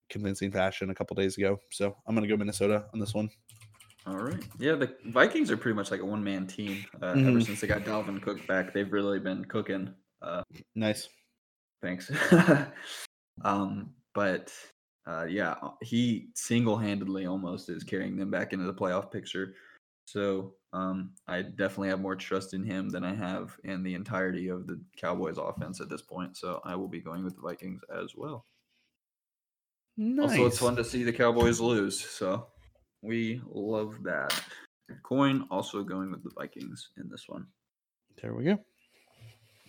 convincing 0.09 0.51
fashion 0.51 0.89
a 0.89 0.95
couple 0.95 1.15
days 1.15 1.38
ago 1.38 1.57
so 1.71 1.95
i'm 2.05 2.13
gonna 2.13 2.28
go 2.28 2.36
minnesota 2.36 2.86
on 2.93 2.99
this 2.99 3.13
one 3.13 3.30
All 4.07 4.17
right. 4.17 4.43
Yeah, 4.59 4.76
the 4.76 4.95
Vikings 5.05 5.49
are 5.49 5.57
pretty 5.57 5.76
much 5.76 5.89
like 5.89 6.01
a 6.01 6.05
one 6.05 6.23
man 6.23 6.45
team. 6.45 6.86
Uh, 7.01 7.07
Ever 7.07 7.39
Mhm. 7.39 7.45
since 7.45 7.61
they 7.61 7.65
got 7.65 7.82
Dalvin 7.82 8.21
Cook 8.21 8.45
back, 8.45 8.71
they've 8.71 8.93
really 8.93 9.17
been 9.17 9.43
cooking. 9.45 9.91
Uh, 10.21 10.43
nice 10.76 11.09
thanks. 11.82 12.11
um, 13.43 13.93
but 14.13 14.51
uh, 15.07 15.26
yeah, 15.30 15.55
he 15.82 16.30
single 16.36 16.78
handedly 16.78 17.26
almost 17.26 17.69
is 17.69 17.84
carrying 17.84 18.17
them 18.17 18.32
back 18.32 18.53
into 18.53 18.65
the 18.65 18.73
playoff 18.73 19.11
picture. 19.11 19.53
So 20.05 20.53
um, 20.76 21.11
I 21.28 21.41
definitely 21.41 21.88
have 21.89 22.01
more 22.01 22.15
trust 22.17 22.53
in 22.53 22.63
him 22.63 22.89
than 22.89 23.03
I 23.05 23.13
have 23.15 23.55
in 23.63 23.82
the 23.82 23.93
entirety 23.95 24.49
of 24.49 24.67
the 24.67 24.80
Cowboys 24.97 25.38
offense 25.38 25.80
at 25.80 25.89
this 25.89 26.01
point. 26.01 26.36
So 26.36 26.59
I 26.65 26.76
will 26.76 26.89
be 26.89 26.99
going 26.99 27.23
with 27.23 27.36
the 27.36 27.41
Vikings 27.41 27.82
as 27.95 28.13
well. 28.15 28.45
nice 29.97 30.32
Also, 30.32 30.45
it's 30.47 30.59
fun 30.59 30.76
to 30.76 30.84
see 30.84 31.03
the 31.03 31.13
Cowboys 31.13 31.61
lose. 31.61 31.99
So 31.99 32.47
we 33.01 33.41
love 33.47 34.03
that. 34.03 34.38
Coin 35.03 35.47
also 35.49 35.82
going 35.84 36.11
with 36.11 36.23
the 36.23 36.32
Vikings 36.38 36.89
in 36.97 37.07
this 37.09 37.23
one. 37.28 37.47
there 38.21 38.34
we 38.36 38.43
go 38.43 38.57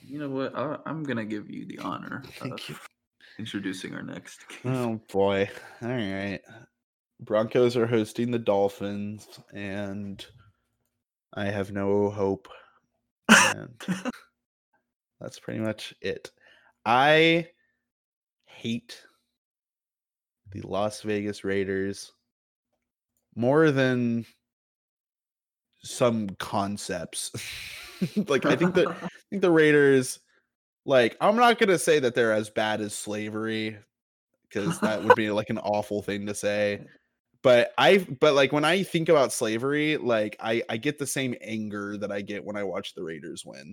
You 0.02 0.18
know 0.18 0.28
what? 0.30 0.56
I, 0.58 0.76
I'm 0.86 1.02
going 1.04 1.16
to 1.18 1.24
give 1.24 1.48
you 1.48 1.66
the 1.66 1.78
honor 1.78 2.22
Thank 2.38 2.54
of 2.54 2.68
you. 2.68 2.76
introducing 3.38 3.94
our 3.94 4.02
next 4.02 4.40
game. 4.62 4.72
oh 4.74 5.00
boy 5.12 5.48
all 5.82 5.88
right 5.88 6.40
broncos 7.20 7.76
are 7.76 7.86
hosting 7.86 8.30
the 8.30 8.38
dolphins 8.38 9.26
and 9.54 10.26
i 11.34 11.46
have 11.46 11.72
no 11.72 12.10
hope 12.10 12.48
and 13.28 13.74
that's 15.20 15.38
pretty 15.38 15.60
much 15.60 15.94
it 16.00 16.30
i 16.84 17.46
hate 18.44 19.02
the 20.52 20.62
las 20.62 21.02
vegas 21.02 21.44
raiders 21.44 22.12
more 23.34 23.70
than 23.70 24.24
some 25.82 26.28
concepts 26.38 27.30
like 28.28 28.44
i 28.44 28.56
think 28.56 28.74
that 28.74 28.88
I 29.26 29.28
think 29.30 29.42
the 29.42 29.50
Raiders, 29.50 30.20
like, 30.84 31.16
I'm 31.20 31.34
not 31.34 31.58
gonna 31.58 31.78
say 31.78 31.98
that 31.98 32.14
they're 32.14 32.32
as 32.32 32.48
bad 32.48 32.80
as 32.80 32.94
slavery, 32.94 33.76
because 34.48 34.78
that 34.80 35.02
would 35.02 35.16
be 35.16 35.30
like 35.30 35.50
an 35.50 35.58
awful 35.58 36.00
thing 36.00 36.26
to 36.26 36.34
say. 36.34 36.86
But 37.46 37.74
I, 37.78 37.98
but 37.98 38.34
like 38.34 38.52
when 38.52 38.64
I 38.64 38.82
think 38.82 39.08
about 39.08 39.32
slavery, 39.32 39.98
like 39.98 40.36
I, 40.40 40.64
I 40.68 40.78
get 40.78 40.98
the 40.98 41.06
same 41.06 41.36
anger 41.40 41.96
that 41.96 42.10
I 42.10 42.20
get 42.20 42.44
when 42.44 42.56
I 42.56 42.64
watch 42.64 42.92
the 42.92 43.04
Raiders 43.04 43.44
win. 43.46 43.72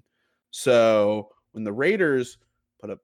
So 0.52 1.30
when 1.54 1.64
the 1.64 1.74
Raiders 1.74 2.38
put 2.80 2.92
up 2.92 3.00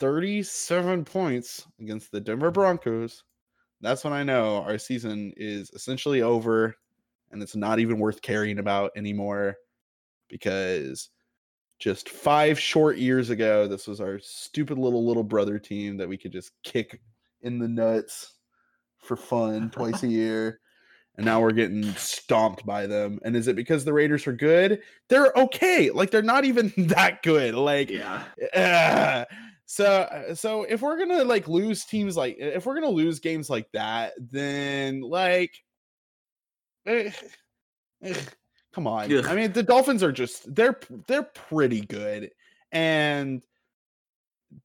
37 0.00 1.06
points 1.06 1.66
against 1.80 2.12
the 2.12 2.20
Denver 2.20 2.50
Broncos, 2.50 3.24
that's 3.80 4.04
when 4.04 4.12
I 4.12 4.22
know 4.22 4.56
our 4.56 4.76
season 4.76 5.32
is 5.38 5.70
essentially 5.70 6.20
over, 6.20 6.76
and 7.30 7.42
it's 7.42 7.56
not 7.56 7.78
even 7.78 7.98
worth 7.98 8.20
caring 8.20 8.58
about 8.58 8.92
anymore, 8.94 9.56
because 10.28 11.08
just 11.78 12.10
five 12.10 12.60
short 12.60 12.98
years 12.98 13.30
ago, 13.30 13.66
this 13.66 13.86
was 13.86 13.98
our 13.98 14.18
stupid 14.18 14.76
little 14.76 15.06
little 15.06 15.24
brother 15.24 15.58
team 15.58 15.96
that 15.96 16.08
we 16.10 16.18
could 16.18 16.32
just 16.32 16.52
kick 16.62 17.00
in 17.40 17.58
the 17.58 17.66
nuts 17.66 18.34
for 19.02 19.16
fun 19.16 19.70
twice 19.70 20.02
a 20.02 20.08
year. 20.08 20.60
And 21.16 21.26
now 21.26 21.42
we're 21.42 21.52
getting 21.52 21.92
stomped 21.94 22.64
by 22.64 22.86
them. 22.86 23.18
And 23.22 23.36
is 23.36 23.46
it 23.46 23.54
because 23.54 23.84
the 23.84 23.92
Raiders 23.92 24.26
are 24.26 24.32
good? 24.32 24.80
They're 25.08 25.30
okay. 25.36 25.90
Like 25.90 26.10
they're 26.10 26.22
not 26.22 26.46
even 26.46 26.72
that 26.88 27.22
good. 27.22 27.54
Like 27.54 27.90
yeah. 27.90 28.24
uh, 28.54 29.24
so 29.66 29.84
uh, 29.84 30.34
so 30.34 30.64
if 30.64 30.80
we're 30.80 30.98
gonna 30.98 31.24
like 31.24 31.48
lose 31.48 31.84
teams 31.84 32.16
like 32.16 32.36
if 32.38 32.64
we're 32.64 32.74
gonna 32.74 32.88
lose 32.88 33.20
games 33.20 33.50
like 33.50 33.70
that, 33.72 34.14
then 34.18 35.02
like 35.02 35.54
eh, 36.86 37.10
eh, 38.02 38.14
come 38.72 38.86
on. 38.86 39.12
Ugh. 39.12 39.26
I 39.26 39.34
mean 39.34 39.52
the 39.52 39.62
Dolphins 39.62 40.02
are 40.02 40.12
just 40.12 40.54
they're 40.54 40.80
they're 41.06 41.22
pretty 41.22 41.82
good. 41.82 42.30
And 42.70 43.42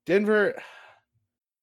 Denver 0.05 0.55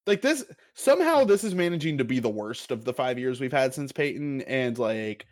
like 0.07 0.21
this 0.21 0.43
somehow 0.73 1.23
this 1.23 1.43
is 1.43 1.55
managing 1.55 1.97
to 1.97 2.03
be 2.03 2.19
the 2.19 2.29
worst 2.29 2.71
of 2.71 2.85
the 2.85 2.93
five 2.93 3.17
years 3.19 3.39
we've 3.39 3.51
had 3.51 3.73
since 3.73 3.91
Peyton, 3.91 4.41
and 4.41 4.77
like 4.77 5.25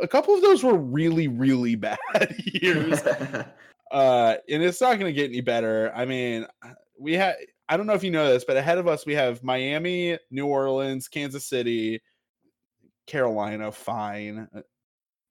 a 0.00 0.08
couple 0.08 0.34
of 0.34 0.42
those 0.42 0.64
were 0.64 0.76
really, 0.76 1.28
really 1.28 1.74
bad 1.76 1.98
years. 2.38 3.00
Uh 3.92 4.34
and 4.50 4.64
it's 4.64 4.80
not 4.80 4.98
going 4.98 5.06
to 5.06 5.12
get 5.12 5.30
any 5.30 5.40
better. 5.40 5.92
I 5.94 6.06
mean 6.06 6.44
we 6.98 7.12
had 7.12 7.36
i 7.68 7.76
don't 7.76 7.86
know 7.86 7.92
if 7.92 8.02
you 8.02 8.10
know 8.10 8.28
this 8.32 8.44
but 8.44 8.56
ahead 8.56 8.78
of 8.78 8.88
us 8.88 9.06
we 9.06 9.14
have 9.14 9.44
miami 9.44 10.18
new 10.30 10.46
orleans 10.46 11.06
kansas 11.06 11.46
city 11.46 12.00
carolina 13.06 13.70
fine. 13.70 14.48
Uh, 14.52 14.62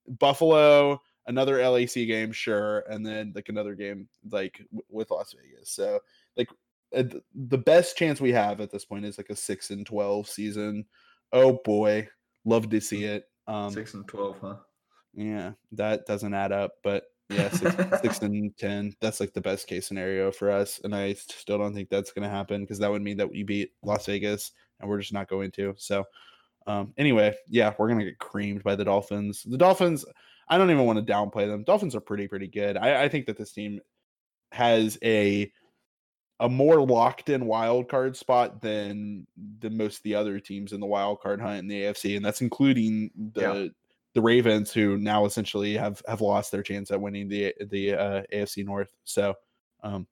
buffalo 0.08 0.98
another 1.26 1.58
lac 1.68 1.92
game 1.94 2.32
sure 2.32 2.80
and 2.88 3.04
then 3.04 3.32
like 3.34 3.48
another 3.48 3.74
game 3.74 4.08
like 4.30 4.58
w- 4.72 4.82
with 4.88 5.10
las 5.10 5.34
vegas. 5.34 5.70
So 5.70 6.00
like 6.36 6.48
the 6.92 7.58
best 7.58 7.96
chance 7.96 8.20
we 8.20 8.32
have 8.32 8.60
at 8.60 8.70
this 8.70 8.84
point 8.84 9.04
is 9.04 9.18
like 9.18 9.30
a 9.30 9.36
6 9.36 9.70
and 9.70 9.84
12 9.86 10.28
season 10.28 10.84
oh 11.32 11.60
boy 11.64 12.06
love 12.44 12.70
to 12.70 12.80
see 12.80 13.04
it 13.04 13.24
um 13.48 13.70
Six 13.72 13.94
and 13.94 14.06
twelve, 14.08 14.38
huh? 14.40 14.56
yeah, 15.14 15.52
that 15.72 16.06
doesn't 16.06 16.34
add 16.34 16.52
up, 16.52 16.72
but 16.82 17.04
yeah, 17.30 17.48
six, 17.50 17.74
six 18.02 18.18
and 18.22 18.56
ten. 18.56 18.94
That's 19.00 19.20
like 19.20 19.32
the 19.32 19.40
best 19.40 19.66
case 19.66 19.86
scenario 19.86 20.30
for 20.30 20.50
us, 20.50 20.80
and 20.84 20.94
I 20.94 21.14
still 21.14 21.58
don't 21.58 21.74
think 21.74 21.88
that's 21.88 22.12
going 22.12 22.22
to 22.24 22.34
happen 22.34 22.62
because 22.62 22.78
that 22.78 22.90
would 22.90 23.02
mean 23.02 23.16
that 23.16 23.30
we 23.30 23.42
beat 23.42 23.70
Las 23.82 24.06
Vegas, 24.06 24.52
and 24.80 24.88
we're 24.88 25.00
just 25.00 25.12
not 25.12 25.28
going 25.28 25.50
to. 25.52 25.74
So, 25.78 26.04
um, 26.66 26.92
anyway, 26.98 27.34
yeah, 27.48 27.72
we're 27.78 27.88
gonna 27.88 28.04
get 28.04 28.18
creamed 28.18 28.62
by 28.62 28.76
the 28.76 28.84
Dolphins. 28.84 29.44
The 29.48 29.58
Dolphins, 29.58 30.04
I 30.48 30.58
don't 30.58 30.70
even 30.70 30.84
want 30.84 31.04
to 31.04 31.12
downplay 31.12 31.46
them. 31.46 31.64
Dolphins 31.64 31.94
are 31.94 32.00
pretty 32.00 32.28
pretty 32.28 32.48
good. 32.48 32.76
I, 32.76 33.04
I 33.04 33.08
think 33.08 33.26
that 33.26 33.38
this 33.38 33.52
team 33.52 33.80
has 34.52 34.98
a 35.02 35.50
a 36.40 36.48
more 36.48 36.80
locked 36.84 37.28
in 37.30 37.46
wild 37.46 37.88
card 37.88 38.16
spot 38.16 38.60
than 38.60 39.26
than 39.60 39.76
most 39.76 39.98
of 39.98 40.02
the 40.02 40.14
other 40.14 40.38
teams 40.40 40.72
in 40.72 40.80
the 40.80 40.86
wild 40.86 41.20
card 41.20 41.40
hunt 41.40 41.58
in 41.60 41.68
the 41.68 41.82
AFC, 41.84 42.16
and 42.16 42.24
that's 42.24 42.42
including 42.42 43.10
the 43.34 43.40
Yeah. 43.40 43.68
the 44.14 44.22
Ravens, 44.22 44.72
who 44.72 44.96
now 44.98 45.24
essentially 45.24 45.76
have 45.76 46.02
have 46.08 46.20
lost 46.20 46.52
their 46.52 46.62
chance 46.62 46.90
at 46.90 47.00
winning 47.00 47.28
the 47.28 47.54
the 47.70 47.94
uh, 47.94 48.22
AFC 48.32 48.64
North. 48.64 48.94
So, 49.04 49.34
um, 49.82 50.06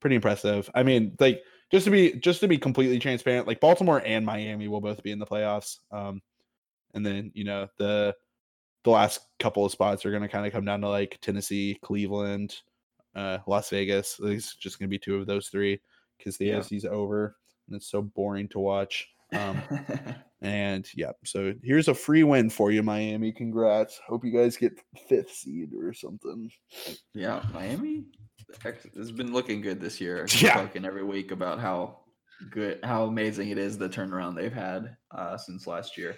pretty 0.00 0.16
impressive. 0.16 0.70
I 0.74 0.82
mean, 0.84 1.16
like 1.20 1.42
just 1.72 1.84
to 1.84 1.90
be 1.90 2.12
just 2.14 2.40
to 2.40 2.48
be 2.48 2.58
completely 2.58 2.98
transparent, 2.98 3.46
like 3.46 3.60
Baltimore 3.60 4.02
and 4.04 4.24
Miami 4.26 4.68
will 4.68 4.80
both 4.80 5.02
be 5.02 5.10
in 5.12 5.18
the 5.18 5.26
playoffs. 5.26 5.78
Um, 5.90 6.22
and 6.94 7.04
then 7.06 7.32
you 7.34 7.44
know 7.44 7.68
the 7.78 8.14
the 8.84 8.90
last 8.90 9.20
couple 9.38 9.64
of 9.64 9.72
spots 9.72 10.06
are 10.06 10.10
going 10.10 10.22
to 10.22 10.28
kind 10.28 10.46
of 10.46 10.52
come 10.52 10.64
down 10.64 10.80
to 10.80 10.88
like 10.88 11.18
Tennessee, 11.20 11.78
Cleveland, 11.82 12.56
uh, 13.14 13.38
Las 13.46 13.70
Vegas. 13.70 14.18
It's 14.22 14.56
just 14.56 14.78
going 14.78 14.88
to 14.88 14.90
be 14.90 14.98
two 14.98 15.16
of 15.16 15.26
those 15.26 15.48
three 15.48 15.80
because 16.18 16.36
the 16.36 16.46
Yeah. 16.46 16.58
AFC's 16.58 16.84
over 16.84 17.36
and 17.68 17.76
it's 17.76 17.90
so 17.90 18.02
boring 18.02 18.48
to 18.48 18.58
watch. 18.58 19.08
Um, 19.32 19.60
and 20.42 20.86
yeah, 20.96 21.12
so 21.24 21.54
here's 21.62 21.88
a 21.88 21.94
free 21.94 22.24
win 22.24 22.50
for 22.50 22.70
you, 22.72 22.82
Miami. 22.82 23.32
Congrats. 23.32 24.00
Hope 24.06 24.24
you 24.24 24.32
guys 24.32 24.56
get 24.56 24.72
fifth 25.08 25.30
seed 25.32 25.70
or 25.74 25.92
something. 25.92 26.50
yeah, 27.14 27.42
Miami 27.54 28.04
has 28.96 29.12
been 29.12 29.32
looking 29.32 29.60
good 29.60 29.80
this 29.80 30.00
year. 30.00 30.26
Yeah. 30.38 30.54
Talking 30.54 30.84
every 30.84 31.04
week 31.04 31.30
about 31.30 31.60
how 31.60 32.00
good, 32.50 32.80
how 32.82 33.04
amazing 33.04 33.50
it 33.50 33.58
is 33.58 33.78
the 33.78 33.88
turnaround 33.88 34.34
they've 34.34 34.52
had 34.52 34.96
uh, 35.12 35.36
since 35.36 35.66
last 35.68 35.96
year. 35.96 36.16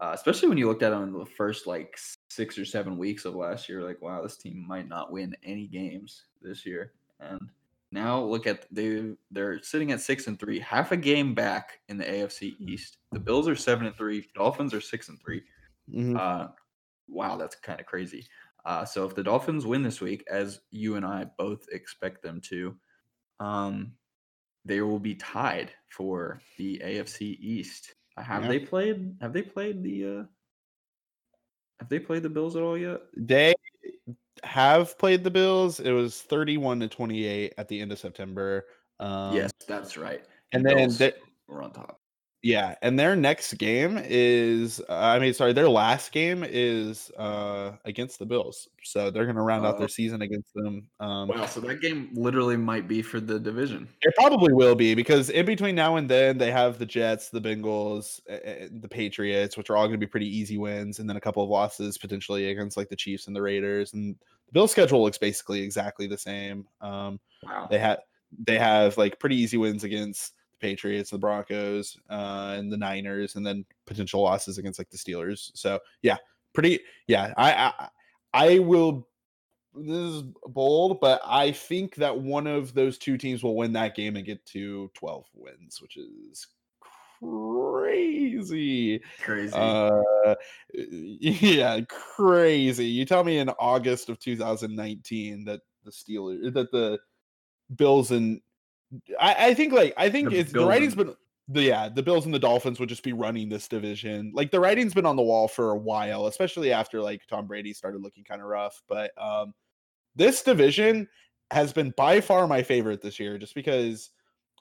Uh, 0.00 0.10
especially 0.12 0.48
when 0.48 0.58
you 0.58 0.66
looked 0.66 0.82
at 0.82 0.90
them 0.90 1.04
in 1.04 1.12
the 1.12 1.24
first 1.24 1.66
like 1.66 1.96
six 2.28 2.58
or 2.58 2.64
seven 2.64 2.98
weeks 2.98 3.24
of 3.24 3.34
last 3.34 3.68
year, 3.68 3.82
like 3.82 4.02
wow, 4.02 4.22
this 4.22 4.36
team 4.36 4.64
might 4.66 4.88
not 4.88 5.12
win 5.12 5.36
any 5.44 5.66
games 5.66 6.24
this 6.42 6.66
year. 6.66 6.92
And 7.20 7.40
now 7.92 8.20
look 8.20 8.46
at 8.46 8.66
they 8.72 9.14
they're 9.30 9.62
sitting 9.62 9.92
at 9.92 10.00
six 10.00 10.26
and 10.26 10.38
three, 10.38 10.58
half 10.58 10.90
a 10.90 10.96
game 10.96 11.32
back 11.34 11.78
in 11.88 11.96
the 11.96 12.04
AFC 12.04 12.56
East. 12.58 12.98
The 13.12 13.20
Bills 13.20 13.46
are 13.48 13.54
seven 13.54 13.86
and 13.86 13.96
three, 13.96 14.28
Dolphins 14.34 14.74
are 14.74 14.80
six 14.80 15.08
and 15.08 15.20
three. 15.20 15.42
Mhm. 15.88 16.18
Uh, 16.18 16.48
wow, 17.08 17.36
that's 17.36 17.54
kind 17.54 17.80
of 17.80 17.86
crazy. 17.86 18.26
Uh, 18.64 18.84
so 18.84 19.04
if 19.06 19.14
the 19.14 19.22
Dolphins 19.22 19.66
win 19.66 19.82
this 19.82 20.00
week, 20.00 20.24
as 20.28 20.60
you 20.70 20.96
and 20.96 21.04
I 21.04 21.26
both 21.38 21.66
expect 21.70 22.22
them 22.22 22.40
to, 22.46 22.74
um, 23.38 23.92
they 24.64 24.80
will 24.80 24.98
be 24.98 25.14
tied 25.14 25.70
for 25.88 26.40
the 26.56 26.80
AFC 26.82 27.38
East. 27.40 27.94
Have 28.16 28.42
Yeah. 28.42 28.48
they 28.48 28.58
played? 28.60 29.16
Have 29.20 29.32
they 29.32 29.42
played 29.42 29.82
the? 29.82 30.04
Uh, 30.04 30.24
have 31.80 31.88
they 31.88 31.98
played 31.98 32.22
the 32.22 32.28
Bills 32.30 32.54
at 32.56 32.62
all 32.62 32.78
yet? 32.78 33.00
They 33.16 33.54
have 34.44 34.96
played 34.98 35.24
the 35.24 35.30
Bills. 35.30 35.80
It 35.80 35.90
was 35.90 36.22
31 36.22 36.80
to 36.80 36.88
28 36.88 37.54
at 37.58 37.68
the 37.68 37.80
end 37.80 37.90
of 37.92 37.98
September. 37.98 38.66
Um, 39.00 39.34
yes, 39.34 39.50
that's 39.66 39.96
right. 39.96 40.24
and 40.52 40.64
The 40.64 40.74
then 40.74 40.90
they- 40.96 41.12
were 41.48 41.62
on 41.62 41.72
top. 41.72 42.00
Yeah, 42.44 42.74
and 42.82 42.98
their 42.98 43.16
next 43.16 43.54
game 43.54 43.98
is 44.04 44.78
uh, 44.86 44.92
I 44.94 45.18
mean 45.18 45.32
sorry, 45.32 45.54
their 45.54 45.68
last 45.68 46.12
game 46.12 46.44
is 46.46 47.10
uh 47.12 47.72
against 47.86 48.18
the 48.18 48.26
Bills. 48.26 48.68
So 48.82 49.10
they're 49.10 49.24
going 49.24 49.36
to 49.36 49.40
round 49.42 49.64
out 49.64 49.76
Oh. 49.76 49.78
their 49.78 49.88
season 49.88 50.20
against 50.20 50.52
them. 50.54 50.86
Um 51.00 51.28
Wow, 51.28 51.46
so 51.46 51.60
that 51.60 51.80
game 51.80 52.10
literally 52.12 52.58
might 52.58 52.86
be 52.86 53.00
for 53.00 53.18
the 53.18 53.40
division. 53.40 53.88
It 54.02 54.14
probably 54.14 54.52
will 54.52 54.74
be 54.74 54.94
because 54.94 55.30
in 55.30 55.46
between 55.46 55.74
now 55.74 55.96
and 55.96 56.06
then 56.06 56.36
they 56.36 56.50
have 56.50 56.78
the 56.78 56.84
Jets, 56.84 57.30
the 57.30 57.40
Bengals, 57.40 58.20
uh, 58.28 58.68
the 58.78 58.88
Patriots, 58.90 59.56
which 59.56 59.70
are 59.70 59.76
all 59.78 59.86
going 59.86 59.98
to 59.98 60.06
be 60.06 60.10
pretty 60.10 60.28
easy 60.28 60.58
wins, 60.58 60.98
and 60.98 61.08
then 61.08 61.16
a 61.16 61.20
couple 61.22 61.42
of 61.42 61.48
losses 61.48 61.96
potentially 61.96 62.50
against 62.50 62.76
like 62.76 62.90
the 62.90 62.96
Chiefs 62.96 63.26
and 63.26 63.34
the 63.34 63.40
Raiders. 63.40 63.94
And 63.94 64.16
the 64.46 64.52
Bills' 64.52 64.70
schedule 64.70 65.02
looks 65.02 65.16
basically 65.16 65.62
exactly 65.62 66.06
the 66.06 66.18
same. 66.18 66.68
Um, 66.82 67.18
Wow. 67.42 67.68
they 67.70 67.78
have 67.78 68.00
they 68.46 68.58
have 68.58 68.98
like 68.98 69.18
pretty 69.18 69.36
easy 69.36 69.56
wins 69.56 69.82
against 69.82 70.34
Patriots, 70.64 71.10
the 71.10 71.18
Broncos, 71.18 71.98
uh, 72.08 72.54
and 72.56 72.72
the 72.72 72.76
Niners, 72.78 73.36
and 73.36 73.46
then 73.46 73.66
potential 73.84 74.22
losses 74.22 74.56
against 74.56 74.80
like 74.80 74.88
the 74.88 74.96
Steelers. 74.96 75.50
So 75.52 75.78
yeah, 76.00 76.16
pretty 76.54 76.80
yeah. 77.06 77.34
I 77.36 77.52
I, 77.78 77.88
I 78.32 78.58
will. 78.60 79.06
This 79.74 80.14
is 80.14 80.22
bold, 80.46 81.00
but 81.00 81.20
I 81.22 81.52
think 81.52 81.96
that 81.96 82.16
one 82.16 82.46
of 82.46 82.72
those 82.72 82.96
two 82.96 83.18
teams 83.18 83.42
will 83.42 83.56
win 83.56 83.74
that 83.74 83.94
game 83.94 84.16
and 84.16 84.24
get 84.24 84.42
to 84.46 84.90
twelve 84.94 85.26
wins, 85.34 85.82
which 85.82 85.98
is 85.98 86.46
crazy. 87.20 89.02
Crazy. 89.20 89.52
Uh, 89.54 90.34
yeah, 90.72 91.80
crazy. 91.88 92.86
You 92.86 93.04
tell 93.04 93.22
me 93.22 93.36
in 93.36 93.50
August 93.58 94.08
of 94.08 94.18
2019 94.18 95.44
that 95.44 95.60
the 95.84 95.90
Steelers, 95.90 96.54
that 96.54 96.70
the 96.70 96.98
Bills 97.76 98.12
and 98.12 98.40
I, 99.20 99.48
I 99.48 99.54
think 99.54 99.72
like 99.72 99.94
I 99.96 100.10
think 100.10 100.30
The 100.30 100.38
it's 100.38 100.52
the 100.52 100.58
Bills 100.58 100.68
writing's 100.68 100.94
and- 100.94 101.06
been 101.06 101.16
the 101.48 101.62
yeah 101.62 101.88
the 101.88 102.02
Bills 102.02 102.24
and 102.24 102.34
the 102.34 102.38
Dolphins 102.38 102.80
would 102.80 102.88
just 102.88 103.02
be 103.02 103.12
running 103.12 103.48
this 103.48 103.68
division. 103.68 104.32
Like 104.34 104.50
the 104.50 104.60
writing's 104.60 104.94
been 104.94 105.06
on 105.06 105.16
the 105.16 105.22
wall 105.22 105.48
for 105.48 105.70
a 105.70 105.76
while, 105.76 106.26
especially 106.26 106.72
after 106.72 107.00
like 107.00 107.26
Tom 107.26 107.46
Brady 107.46 107.72
started 107.72 108.00
looking 108.00 108.24
kind 108.24 108.40
of 108.40 108.46
rough. 108.48 108.82
But 108.88 109.10
um, 109.18 109.54
this 110.16 110.42
division 110.42 111.08
has 111.50 111.72
been 111.72 111.92
by 111.96 112.20
far 112.20 112.46
my 112.46 112.62
favorite 112.62 113.02
this 113.02 113.20
year, 113.20 113.36
just 113.36 113.54
because 113.54 114.10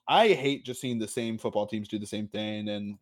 I 0.08 0.30
hate 0.30 0.66
just 0.66 0.82
seeing 0.82 1.00
the 1.00 1.08
same 1.08 1.38
football 1.38 1.66
teams 1.66 1.88
do 1.88 1.98
the 1.98 2.06
same 2.06 2.28
thing, 2.28 2.68
and 2.68 2.98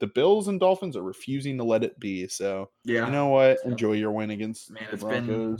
the 0.00 0.06
Bills 0.06 0.48
and 0.48 0.60
Dolphins 0.60 0.96
are 0.96 1.02
refusing 1.02 1.56
to 1.56 1.64
let 1.64 1.82
it 1.82 1.98
be. 1.98 2.28
So 2.28 2.68
yeah. 2.84 3.06
you 3.06 3.12
know 3.12 3.28
what? 3.28 3.58
Enjoy 3.64 3.92
your 3.92 4.12
win 4.12 4.30
against 4.30 4.70
Man, 4.70 4.84
the 4.90 4.94
it's 4.94 5.04
been 5.04 5.58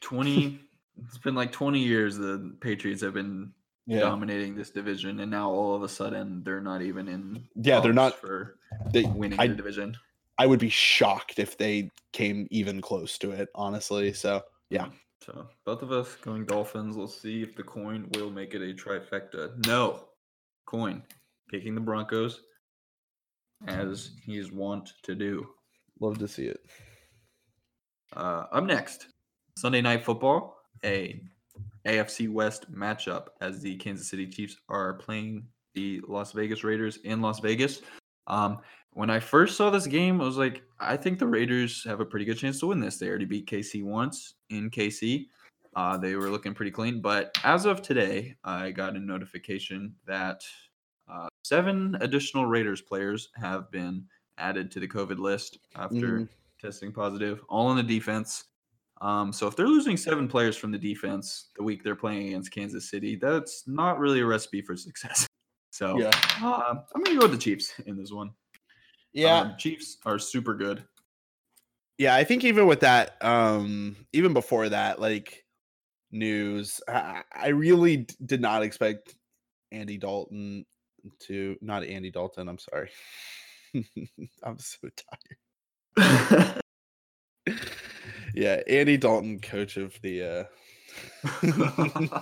20 0.00 0.60
it's 1.06 1.18
been 1.18 1.34
like 1.34 1.52
20 1.52 1.78
years 1.78 2.16
the 2.16 2.54
Patriots 2.60 3.02
have 3.02 3.14
been 3.14 3.52
Yeah, 3.88 4.00
dominating 4.00 4.54
this 4.54 4.70
division 4.70 5.20
and 5.20 5.30
now 5.30 5.50
all 5.50 5.74
of 5.74 5.82
a 5.82 5.88
sudden 5.88 6.42
they're 6.44 6.60
not 6.60 6.82
even 6.82 7.08
in 7.08 7.48
Yeah, 7.56 7.80
they're 7.80 7.92
not- 7.94 8.14
for 8.14 8.58
they, 8.92 9.04
winning 9.04 9.40
I- 9.40 9.46
the 9.48 9.54
division. 9.54 9.96
I 10.38 10.46
would 10.46 10.60
be 10.60 10.68
shocked 10.68 11.38
if 11.38 11.56
they 11.56 11.90
came 12.12 12.46
even 12.50 12.80
close 12.80 13.18
to 13.18 13.30
it, 13.32 13.48
honestly. 13.54 14.12
So 14.12 14.42
yeah. 14.70 14.90
So 15.24 15.48
both 15.64 15.82
of 15.82 15.90
us 15.90 16.14
going 16.16 16.44
Dolphins. 16.44 16.96
Let's 16.96 17.20
see 17.20 17.42
if 17.42 17.56
the 17.56 17.62
coin 17.64 18.08
will 18.14 18.30
make 18.30 18.54
it 18.54 18.62
a 18.62 18.72
trifecta. 18.74 19.66
No. 19.66 20.04
Coin. 20.66 21.02
Picking 21.50 21.74
the 21.74 21.80
Broncos 21.80 22.42
as 23.66 24.10
he's 24.24 24.52
wont 24.52 24.92
to 25.02 25.14
do. 25.14 25.48
love 25.98 26.18
to 26.18 26.28
see 26.28 26.44
it. 26.44 26.60
Uh, 28.14 28.44
up 28.52 28.64
next, 28.64 29.08
Sunday 29.56 29.80
Night 29.80 30.04
Football, 30.04 30.56
a 30.84 31.20
AFC 31.86 32.28
West 32.30 32.70
matchup 32.72 33.28
as 33.40 33.60
the 33.60 33.76
Kansas 33.76 34.08
City 34.08 34.26
Chiefs 34.26 34.56
are 34.68 34.94
playing 34.94 35.46
the 35.74 36.00
Las 36.08 36.32
Vegas 36.32 36.64
Raiders 36.64 36.98
in 37.04 37.20
Las 37.20 37.40
Vegas. 37.40 37.82
Um, 38.26 38.58
when 38.94 39.10
I 39.10 39.20
first 39.20 39.56
saw 39.56 39.70
this 39.70 39.86
game, 39.86 40.20
I 40.20 40.24
was 40.24 40.36
like, 40.38 40.62
I 40.80 40.96
think 40.96 41.18
the 41.18 41.26
Raiders 41.26 41.84
have 41.84 42.00
a 42.00 42.04
pretty 42.04 42.24
good 42.24 42.38
chance 42.38 42.58
to 42.60 42.66
win 42.66 42.80
this. 42.80 42.98
They 42.98 43.08
already 43.08 43.26
beat 43.26 43.46
KC 43.48 43.84
once 43.84 44.34
in 44.50 44.70
KC. 44.70 45.26
Uh, 45.76 45.96
they 45.96 46.16
were 46.16 46.30
looking 46.30 46.54
pretty 46.54 46.70
clean, 46.72 47.00
but 47.00 47.36
as 47.44 47.64
of 47.64 47.82
today, 47.82 48.34
I 48.42 48.70
got 48.72 48.96
a 48.96 48.98
notification 48.98 49.94
that 50.06 50.42
uh, 51.08 51.28
seven 51.44 51.96
additional 52.00 52.46
Raiders 52.46 52.80
players 52.80 53.28
have 53.36 53.70
been 53.70 54.04
added 54.38 54.70
to 54.72 54.80
the 54.80 54.88
COVID 54.88 55.18
list 55.18 55.58
after 55.76 56.20
Mm. 56.20 56.28
testing 56.60 56.92
positive, 56.92 57.40
all 57.48 57.70
in 57.70 57.76
the 57.76 57.82
defense. 57.82 58.44
Um, 59.00 59.32
so 59.32 59.46
if 59.46 59.54
they're 59.54 59.68
losing 59.68 59.96
seven 59.96 60.26
players 60.28 60.56
from 60.56 60.72
the 60.72 60.78
defense 60.78 61.50
the 61.56 61.62
week 61.62 61.84
they're 61.84 61.94
playing 61.94 62.28
against 62.28 62.50
Kansas 62.52 62.90
City, 62.90 63.14
that's 63.16 63.62
not 63.66 63.98
really 63.98 64.20
a 64.20 64.26
recipe 64.26 64.60
for 64.62 64.76
success. 64.76 65.26
So 65.70 65.98
Yeah. 66.00 66.10
uh, 66.42 66.74
I'm 66.94 67.02
gonna 67.04 67.18
go 67.20 67.26
with 67.26 67.32
the 67.32 67.38
Chiefs 67.38 67.72
in 67.86 67.96
this 67.96 68.10
one. 68.10 68.30
Yeah. 69.12 69.40
Um, 69.40 69.54
Chiefs 69.58 69.98
are 70.06 70.18
super 70.18 70.54
good. 70.54 70.82
yeah, 71.98 72.16
I 72.16 72.24
think 72.24 72.42
even 72.42 72.66
with 72.66 72.80
that, 72.80 73.22
um, 73.22 73.94
even 74.12 74.32
before 74.32 74.68
that, 74.70 74.98
like 75.00 75.44
news, 76.10 76.80
I, 76.88 77.22
I 77.32 77.48
really 77.48 77.98
d- 77.98 78.14
did 78.24 78.40
not 78.40 78.62
expect 78.62 79.14
Andy 79.70 79.98
Dalton 79.98 80.64
to 81.20 81.56
not 81.60 81.84
Andy 81.84 82.10
Dalton. 82.10 82.48
I'm 82.48 82.58
sorry. 82.58 82.90
I'm 84.42 84.58
so 84.58 84.88
tired. 85.96 86.60
Yeah, 88.38 88.62
Andy 88.68 88.96
Dalton, 88.96 89.40
coach 89.40 89.76
of 89.76 90.00
the 90.00 90.22
uh 90.22 90.44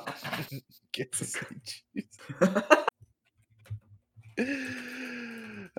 Kansas 0.93 1.35
City 1.35 1.61
Chiefs. 1.67 2.19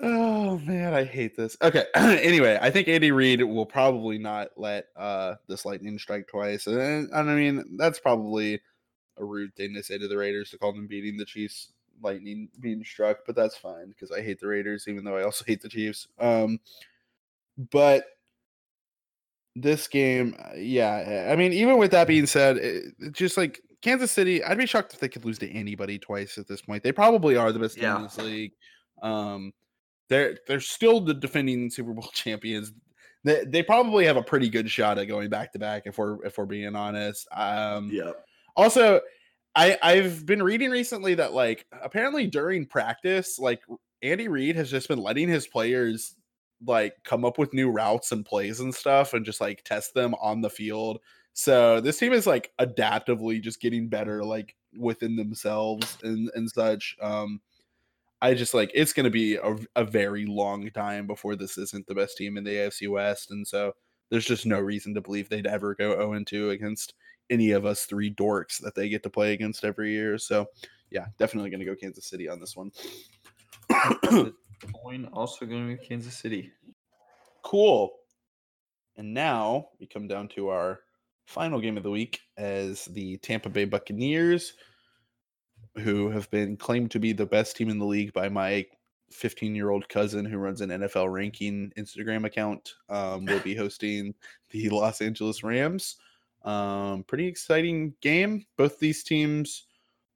oh 0.00 0.58
man, 0.58 0.94
I 0.94 1.02
hate 1.02 1.36
this. 1.36 1.56
Okay. 1.60 1.86
anyway, 1.96 2.56
I 2.62 2.70
think 2.70 2.86
Andy 2.86 3.10
Reid 3.10 3.42
will 3.42 3.66
probably 3.66 4.16
not 4.16 4.50
let 4.56 4.84
uh 4.94 5.34
this 5.48 5.64
lightning 5.64 5.98
strike 5.98 6.28
twice. 6.28 6.68
And, 6.68 7.10
and 7.12 7.30
I 7.30 7.34
mean, 7.34 7.76
that's 7.76 7.98
probably 7.98 8.60
a 9.16 9.24
rude 9.24 9.56
thing 9.56 9.74
to 9.74 9.82
say 9.82 9.98
to 9.98 10.06
the 10.06 10.16
Raiders 10.16 10.50
to 10.50 10.58
call 10.58 10.72
them 10.72 10.86
beating 10.86 11.16
the 11.16 11.24
Chiefs 11.24 11.72
lightning 12.00 12.48
being 12.60 12.84
struck, 12.84 13.26
but 13.26 13.34
that's 13.34 13.56
fine 13.56 13.88
because 13.88 14.12
I 14.12 14.22
hate 14.22 14.38
the 14.38 14.46
Raiders, 14.46 14.86
even 14.86 15.02
though 15.02 15.16
I 15.16 15.24
also 15.24 15.44
hate 15.44 15.62
the 15.62 15.68
Chiefs. 15.68 16.06
Um 16.20 16.60
but 17.72 18.04
this 19.60 19.88
game, 19.88 20.36
uh, 20.38 20.54
yeah, 20.56 21.28
I 21.30 21.36
mean, 21.36 21.52
even 21.52 21.78
with 21.78 21.90
that 21.92 22.06
being 22.06 22.26
said, 22.26 22.56
it, 22.56 22.94
just 23.12 23.36
like 23.36 23.60
Kansas 23.82 24.10
City, 24.10 24.42
I'd 24.42 24.58
be 24.58 24.66
shocked 24.66 24.94
if 24.94 25.00
they 25.00 25.08
could 25.08 25.24
lose 25.24 25.38
to 25.38 25.50
anybody 25.50 25.98
twice 25.98 26.38
at 26.38 26.48
this 26.48 26.62
point. 26.62 26.82
They 26.82 26.92
probably 26.92 27.36
are 27.36 27.52
the 27.52 27.58
best 27.58 27.76
team 27.76 27.96
in 27.96 28.02
this 28.02 28.18
league. 28.18 28.52
Um, 29.02 29.52
they're 30.08 30.38
they're 30.46 30.60
still 30.60 31.00
the 31.00 31.14
defending 31.14 31.70
Super 31.70 31.92
Bowl 31.92 32.08
champions. 32.12 32.72
They 33.24 33.44
they 33.44 33.62
probably 33.62 34.06
have 34.06 34.16
a 34.16 34.22
pretty 34.22 34.48
good 34.48 34.70
shot 34.70 34.98
at 34.98 35.06
going 35.06 35.28
back 35.28 35.52
to 35.52 35.58
back 35.58 35.82
if 35.86 35.98
we're 35.98 36.24
if 36.24 36.38
we're 36.38 36.46
being 36.46 36.74
honest. 36.74 37.28
Um, 37.32 37.90
yeah. 37.92 38.12
also, 38.56 39.00
I 39.54 39.78
I've 39.82 40.24
been 40.26 40.42
reading 40.42 40.70
recently 40.70 41.14
that 41.14 41.32
like 41.32 41.66
apparently 41.82 42.26
during 42.26 42.66
practice, 42.66 43.38
like 43.38 43.60
Andy 44.02 44.28
Reid 44.28 44.56
has 44.56 44.70
just 44.70 44.88
been 44.88 45.00
letting 45.00 45.28
his 45.28 45.46
players 45.46 46.14
like 46.66 46.94
come 47.04 47.24
up 47.24 47.38
with 47.38 47.54
new 47.54 47.70
routes 47.70 48.12
and 48.12 48.24
plays 48.24 48.60
and 48.60 48.74
stuff 48.74 49.14
and 49.14 49.24
just 49.24 49.40
like 49.40 49.62
test 49.64 49.94
them 49.94 50.14
on 50.20 50.40
the 50.40 50.50
field. 50.50 51.00
So 51.32 51.80
this 51.80 51.98
team 51.98 52.12
is 52.12 52.26
like 52.26 52.50
adaptively 52.60 53.40
just 53.40 53.60
getting 53.60 53.88
better 53.88 54.24
like 54.24 54.56
within 54.76 55.16
themselves 55.16 55.98
and 56.02 56.30
and 56.34 56.50
such. 56.50 56.96
Um 57.00 57.40
I 58.20 58.34
just 58.34 58.54
like 58.54 58.72
it's 58.74 58.92
going 58.92 59.04
to 59.04 59.10
be 59.10 59.36
a, 59.36 59.56
a 59.76 59.84
very 59.84 60.26
long 60.26 60.68
time 60.70 61.06
before 61.06 61.36
this 61.36 61.56
isn't 61.56 61.86
the 61.86 61.94
best 61.94 62.16
team 62.16 62.36
in 62.36 62.42
the 62.42 62.50
AFC 62.50 62.90
West 62.90 63.30
and 63.30 63.46
so 63.46 63.74
there's 64.10 64.24
just 64.24 64.46
no 64.46 64.58
reason 64.58 64.94
to 64.94 65.00
believe 65.00 65.28
they'd 65.28 65.46
ever 65.46 65.74
go 65.74 65.92
0 65.92 66.14
and 66.14 66.26
2 66.26 66.50
against 66.50 66.94
any 67.30 67.50
of 67.52 67.66
us 67.66 67.84
three 67.84 68.12
dorks 68.12 68.58
that 68.62 68.74
they 68.74 68.88
get 68.88 69.02
to 69.02 69.10
play 69.10 69.32
against 69.32 69.64
every 69.64 69.92
year. 69.92 70.18
So, 70.18 70.46
yeah, 70.90 71.06
definitely 71.18 71.50
going 71.50 71.60
to 71.60 71.66
go 71.66 71.76
Kansas 71.76 72.06
City 72.06 72.28
on 72.28 72.40
this 72.40 72.56
one. 72.56 72.72
Coin 74.66 75.08
also 75.12 75.46
going 75.46 75.68
to 75.68 75.76
be 75.76 75.86
Kansas 75.86 76.16
City. 76.16 76.52
cool. 77.42 77.92
And 78.96 79.14
now 79.14 79.68
we 79.78 79.86
come 79.86 80.08
down 80.08 80.28
to 80.28 80.48
our 80.48 80.80
final 81.26 81.60
game 81.60 81.76
of 81.76 81.82
the 81.82 81.90
week 81.90 82.20
as 82.36 82.86
the 82.86 83.16
Tampa 83.18 83.48
Bay 83.48 83.64
Buccaneers, 83.64 84.54
who 85.76 86.10
have 86.10 86.30
been 86.30 86.56
claimed 86.56 86.90
to 86.90 86.98
be 86.98 87.12
the 87.12 87.26
best 87.26 87.56
team 87.56 87.68
in 87.68 87.78
the 87.78 87.86
league 87.86 88.12
by 88.12 88.28
my 88.28 88.66
15 89.12 89.54
year 89.54 89.70
old 89.70 89.88
cousin 89.88 90.24
who 90.24 90.38
runs 90.38 90.60
an 90.60 90.70
NFL 90.70 91.12
ranking 91.12 91.72
Instagram 91.78 92.24
account 92.26 92.74
um, 92.88 93.24
will 93.24 93.40
be 93.40 93.54
hosting 93.56 94.14
the 94.50 94.68
Los 94.70 95.00
Angeles 95.00 95.42
Rams. 95.42 95.96
Um, 96.44 97.04
pretty 97.04 97.26
exciting 97.26 97.94
game. 98.00 98.44
Both 98.56 98.78
these 98.78 99.02
teams 99.02 99.66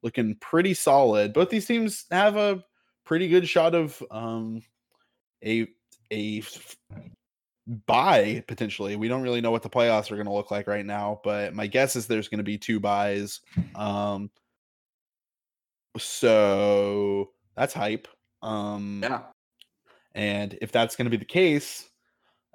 looking 0.01 0.35
pretty 0.41 0.73
solid. 0.73 1.33
Both 1.33 1.49
these 1.49 1.65
teams 1.65 2.05
have 2.11 2.35
a 2.35 2.63
pretty 3.05 3.27
good 3.27 3.47
shot 3.47 3.75
of 3.75 4.01
um, 4.11 4.61
a 5.43 5.67
a 6.11 6.43
buy 7.85 8.43
potentially. 8.47 8.95
We 8.95 9.07
don't 9.07 9.21
really 9.21 9.41
know 9.41 9.51
what 9.51 9.63
the 9.63 9.69
playoffs 9.69 10.11
are 10.11 10.15
going 10.15 10.27
to 10.27 10.33
look 10.33 10.51
like 10.51 10.67
right 10.67 10.85
now, 10.85 11.21
but 11.23 11.53
my 11.53 11.67
guess 11.67 11.95
is 11.95 12.07
there's 12.07 12.27
going 12.27 12.39
to 12.39 12.43
be 12.43 12.57
two 12.57 12.79
buys. 12.79 13.39
Um, 13.75 14.29
so 15.97 17.31
that's 17.55 17.73
hype. 17.73 18.07
Um, 18.41 19.01
Yeah. 19.03 19.21
and 20.13 20.57
if 20.61 20.71
that's 20.71 20.95
going 20.95 21.05
to 21.05 21.11
be 21.11 21.17
the 21.17 21.25
case, 21.25 21.89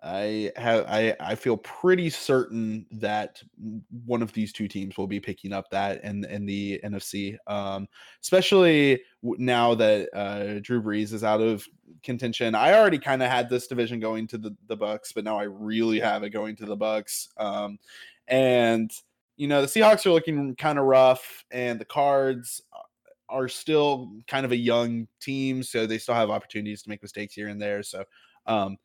I 0.03 0.53
have 0.57 0.85
I 0.87 1.17
I 1.19 1.35
feel 1.35 1.57
pretty 1.57 2.09
certain 2.09 2.87
that 2.93 3.43
one 4.05 4.23
of 4.23 4.33
these 4.33 4.53
two 4.53 4.69
teams 4.69 4.97
will 4.97 5.09
be 5.09 5.19
picking 5.19 5.53
up 5.53 5.69
that 5.71 6.05
in 6.05 6.25
in 6.27 6.47
the 6.47 6.81
NFC. 6.85 7.37
Um, 7.47 7.89
especially 8.23 9.01
now 9.23 9.75
that 9.75 10.09
uh, 10.15 10.61
Drew 10.61 10.81
Brees 10.81 11.13
is 11.13 11.25
out 11.25 11.41
of 11.41 11.67
contention. 12.03 12.55
I 12.55 12.75
already 12.75 12.99
kind 12.99 13.23
of 13.23 13.31
had 13.31 13.51
this 13.51 13.67
division 13.67 13.99
going 13.99 14.29
to 14.29 14.39
the 14.39 14.57
the 14.69 14.77
Bucks, 14.77 15.13
but 15.13 15.25
now 15.25 15.39
I 15.39 15.45
really 15.45 15.99
have 15.99 16.23
it 16.23 16.31
going 16.31 16.55
to 16.57 16.67
the 16.67 16.77
Bucks. 16.77 17.29
Um, 17.37 17.79
and 18.29 18.91
you 19.37 19.49
know 19.49 19.63
the 19.63 19.67
Seahawks 19.67 20.07
are 20.07 20.13
looking 20.13 20.55
kind 20.55 20.79
of 20.79 20.85
rough, 20.85 21.45
and 21.51 21.81
the 21.81 21.85
Cards 21.85 22.63
are 23.29 23.49
still 23.49 24.11
kind 24.27 24.47
of 24.47 24.53
a 24.53 24.57
young 24.57 25.07
team, 25.21 25.63
so 25.63 25.87
they 25.87 25.99
still 25.99 26.15
have 26.15 26.31
opportunities 26.31 26.83
to 26.83 26.89
make 26.89 27.03
mistakes 27.03 27.35
here 27.35 27.49
and 27.49 27.61
there. 27.61 27.83
So, 27.83 28.05
um, 28.47 28.77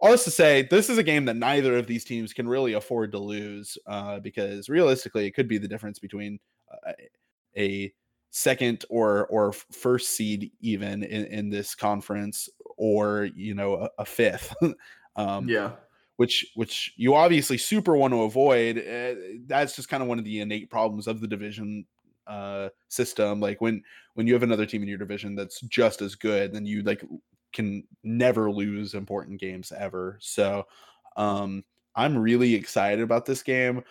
all 0.00 0.10
this 0.10 0.24
to 0.24 0.30
say, 0.30 0.62
this 0.70 0.88
is 0.88 0.98
a 0.98 1.02
game 1.02 1.24
that 1.24 1.36
neither 1.36 1.76
of 1.76 1.86
these 1.86 2.04
teams 2.04 2.32
can 2.32 2.48
really 2.48 2.74
afford 2.74 3.12
to 3.12 3.18
lose 3.18 3.76
uh, 3.86 4.20
because 4.20 4.68
realistically, 4.68 5.26
it 5.26 5.32
could 5.32 5.48
be 5.48 5.58
the 5.58 5.68
difference 5.68 5.98
between 5.98 6.38
uh, 6.86 6.92
a 7.56 7.92
second 8.30 8.84
or 8.90 9.26
or 9.28 9.52
first 9.52 10.10
seed 10.10 10.52
even 10.60 11.02
in, 11.02 11.24
in 11.26 11.50
this 11.50 11.74
conference, 11.74 12.48
or 12.76 13.28
you 13.34 13.54
know 13.54 13.74
a, 13.76 13.90
a 13.98 14.04
fifth. 14.04 14.54
um, 15.16 15.48
Yeah. 15.48 15.72
which 16.16 16.46
which 16.54 16.94
you 16.96 17.14
obviously 17.14 17.58
super 17.58 17.96
want 17.96 18.12
to 18.12 18.22
avoid. 18.22 18.78
Uh, 18.78 19.14
that's 19.46 19.76
just 19.76 19.88
kind 19.88 20.02
of 20.02 20.08
one 20.08 20.18
of 20.18 20.24
the 20.24 20.40
innate 20.40 20.70
problems 20.70 21.06
of 21.06 21.20
the 21.20 21.28
division 21.28 21.86
uh 22.26 22.68
system 22.88 23.40
like 23.40 23.58
when 23.62 23.82
when 24.12 24.26
you 24.26 24.34
have 24.34 24.42
another 24.42 24.66
team 24.66 24.82
in 24.82 24.88
your 24.88 24.98
division 24.98 25.34
that's 25.34 25.62
just 25.62 26.02
as 26.02 26.14
good 26.14 26.52
then 26.52 26.66
you 26.66 26.82
like 26.82 27.02
can 27.52 27.84
never 28.02 28.50
lose 28.50 28.94
important 28.94 29.40
games 29.40 29.72
ever. 29.76 30.18
So 30.20 30.66
um 31.16 31.64
i'm 31.96 32.16
really 32.16 32.54
excited 32.54 33.00
about 33.02 33.26
this 33.26 33.42
game. 33.42 33.82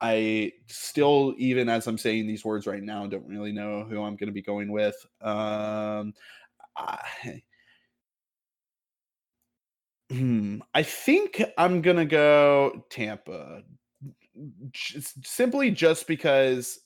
I 0.00 0.52
still 0.66 1.34
even 1.38 1.68
as 1.68 1.86
i'm 1.86 1.98
saying 1.98 2.26
these 2.26 2.44
words 2.44 2.66
right 2.66 2.82
now 2.82 3.06
don't 3.06 3.26
really 3.26 3.52
know 3.52 3.84
who 3.84 4.02
i'm 4.02 4.16
going 4.16 4.28
to 4.28 4.32
be 4.32 4.42
going 4.42 4.72
with. 4.72 4.96
Um 5.20 6.14
I, 6.76 7.42
Hmm, 10.12 10.58
I 10.74 10.82
think 10.82 11.42
I'm 11.56 11.80
gonna 11.80 12.04
go 12.04 12.84
Tampa, 12.90 13.62
just, 14.72 15.26
simply 15.26 15.70
just 15.70 16.06
because 16.06 16.80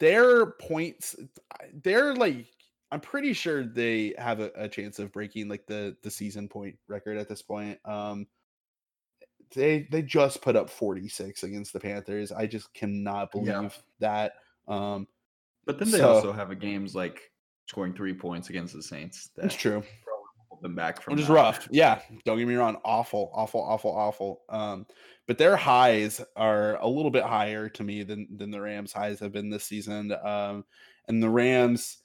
their 0.00 0.46
points, 0.52 1.14
they're 1.82 2.14
like, 2.14 2.46
I'm 2.90 3.00
pretty 3.00 3.32
sure 3.34 3.64
they 3.64 4.14
have 4.18 4.40
a, 4.40 4.50
a 4.56 4.68
chance 4.68 4.98
of 4.98 5.12
breaking 5.12 5.48
like 5.48 5.66
the 5.66 5.96
the 6.02 6.10
season 6.10 6.48
point 6.48 6.76
record 6.88 7.18
at 7.18 7.28
this 7.28 7.42
point. 7.42 7.78
Um, 7.84 8.26
they 9.54 9.86
they 9.90 10.02
just 10.02 10.42
put 10.42 10.56
up 10.56 10.68
46 10.70 11.42
against 11.42 11.72
the 11.72 11.80
Panthers. 11.80 12.32
I 12.32 12.46
just 12.46 12.72
cannot 12.74 13.30
believe 13.32 13.48
Yeah. 13.48 13.68
that. 14.00 14.32
Um, 14.66 15.06
But 15.64 15.78
then 15.78 15.90
they 15.90 15.98
So- 15.98 16.08
also 16.14 16.32
have 16.32 16.50
a 16.50 16.54
games 16.56 16.94
like 16.94 17.30
scoring 17.66 17.94
three 17.94 18.14
points 18.14 18.48
against 18.50 18.74
the 18.74 18.82
Saints. 18.82 19.28
that 19.36 19.50
true. 19.50 19.82
hold 20.48 20.62
them 20.62 20.74
back 20.74 21.00
from 21.02 21.12
which 21.14 21.22
is 21.24 21.28
rough. 21.28 21.68
Yeah, 21.70 22.00
don't 22.24 22.38
get 22.38 22.48
me 22.48 22.54
wrong, 22.54 22.78
awful, 22.84 23.30
awful, 23.34 23.60
awful, 23.62 23.90
awful. 23.94 24.42
Um, 24.48 24.86
but 25.26 25.36
their 25.38 25.56
highs 25.56 26.22
are 26.36 26.76
a 26.80 26.88
little 26.88 27.10
bit 27.10 27.24
higher 27.24 27.68
to 27.68 27.84
me 27.84 28.02
than 28.02 28.26
than 28.36 28.50
the 28.50 28.60
Rams' 28.60 28.92
highs 28.94 29.20
have 29.20 29.32
been 29.32 29.50
this 29.50 29.64
season. 29.64 30.12
Um, 30.12 30.64
and 31.06 31.22
the 31.22 31.28
Rams 31.30 31.98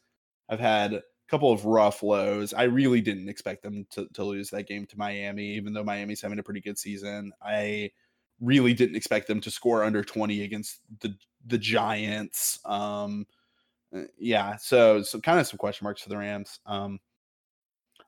have 0.49 0.59
had 0.59 0.93
a 0.93 1.03
couple 1.27 1.51
of 1.51 1.65
rough 1.65 2.03
lows. 2.03 2.53
I 2.53 2.63
really 2.63 3.01
didn't 3.01 3.29
expect 3.29 3.63
them 3.63 3.85
to 3.91 4.07
to 4.13 4.23
lose 4.23 4.49
that 4.51 4.67
game 4.67 4.85
to 4.87 4.97
Miami, 4.97 5.55
even 5.55 5.73
though 5.73 5.83
Miami's 5.83 6.21
having 6.21 6.39
a 6.39 6.43
pretty 6.43 6.61
good 6.61 6.77
season. 6.77 7.31
I 7.41 7.91
really 8.39 8.73
didn't 8.73 8.95
expect 8.95 9.27
them 9.27 9.41
to 9.41 9.51
score 9.51 9.83
under 9.83 10.03
20 10.03 10.43
against 10.43 10.81
the 10.99 11.15
the 11.45 11.57
Giants. 11.57 12.59
Um, 12.65 13.25
uh, 13.95 14.03
yeah, 14.17 14.55
so 14.57 15.01
so 15.01 15.19
kind 15.19 15.39
of 15.39 15.47
some 15.47 15.57
question 15.57 15.85
marks 15.85 16.01
for 16.01 16.09
the 16.09 16.17
Rams. 16.17 16.59
Um, 16.65 16.99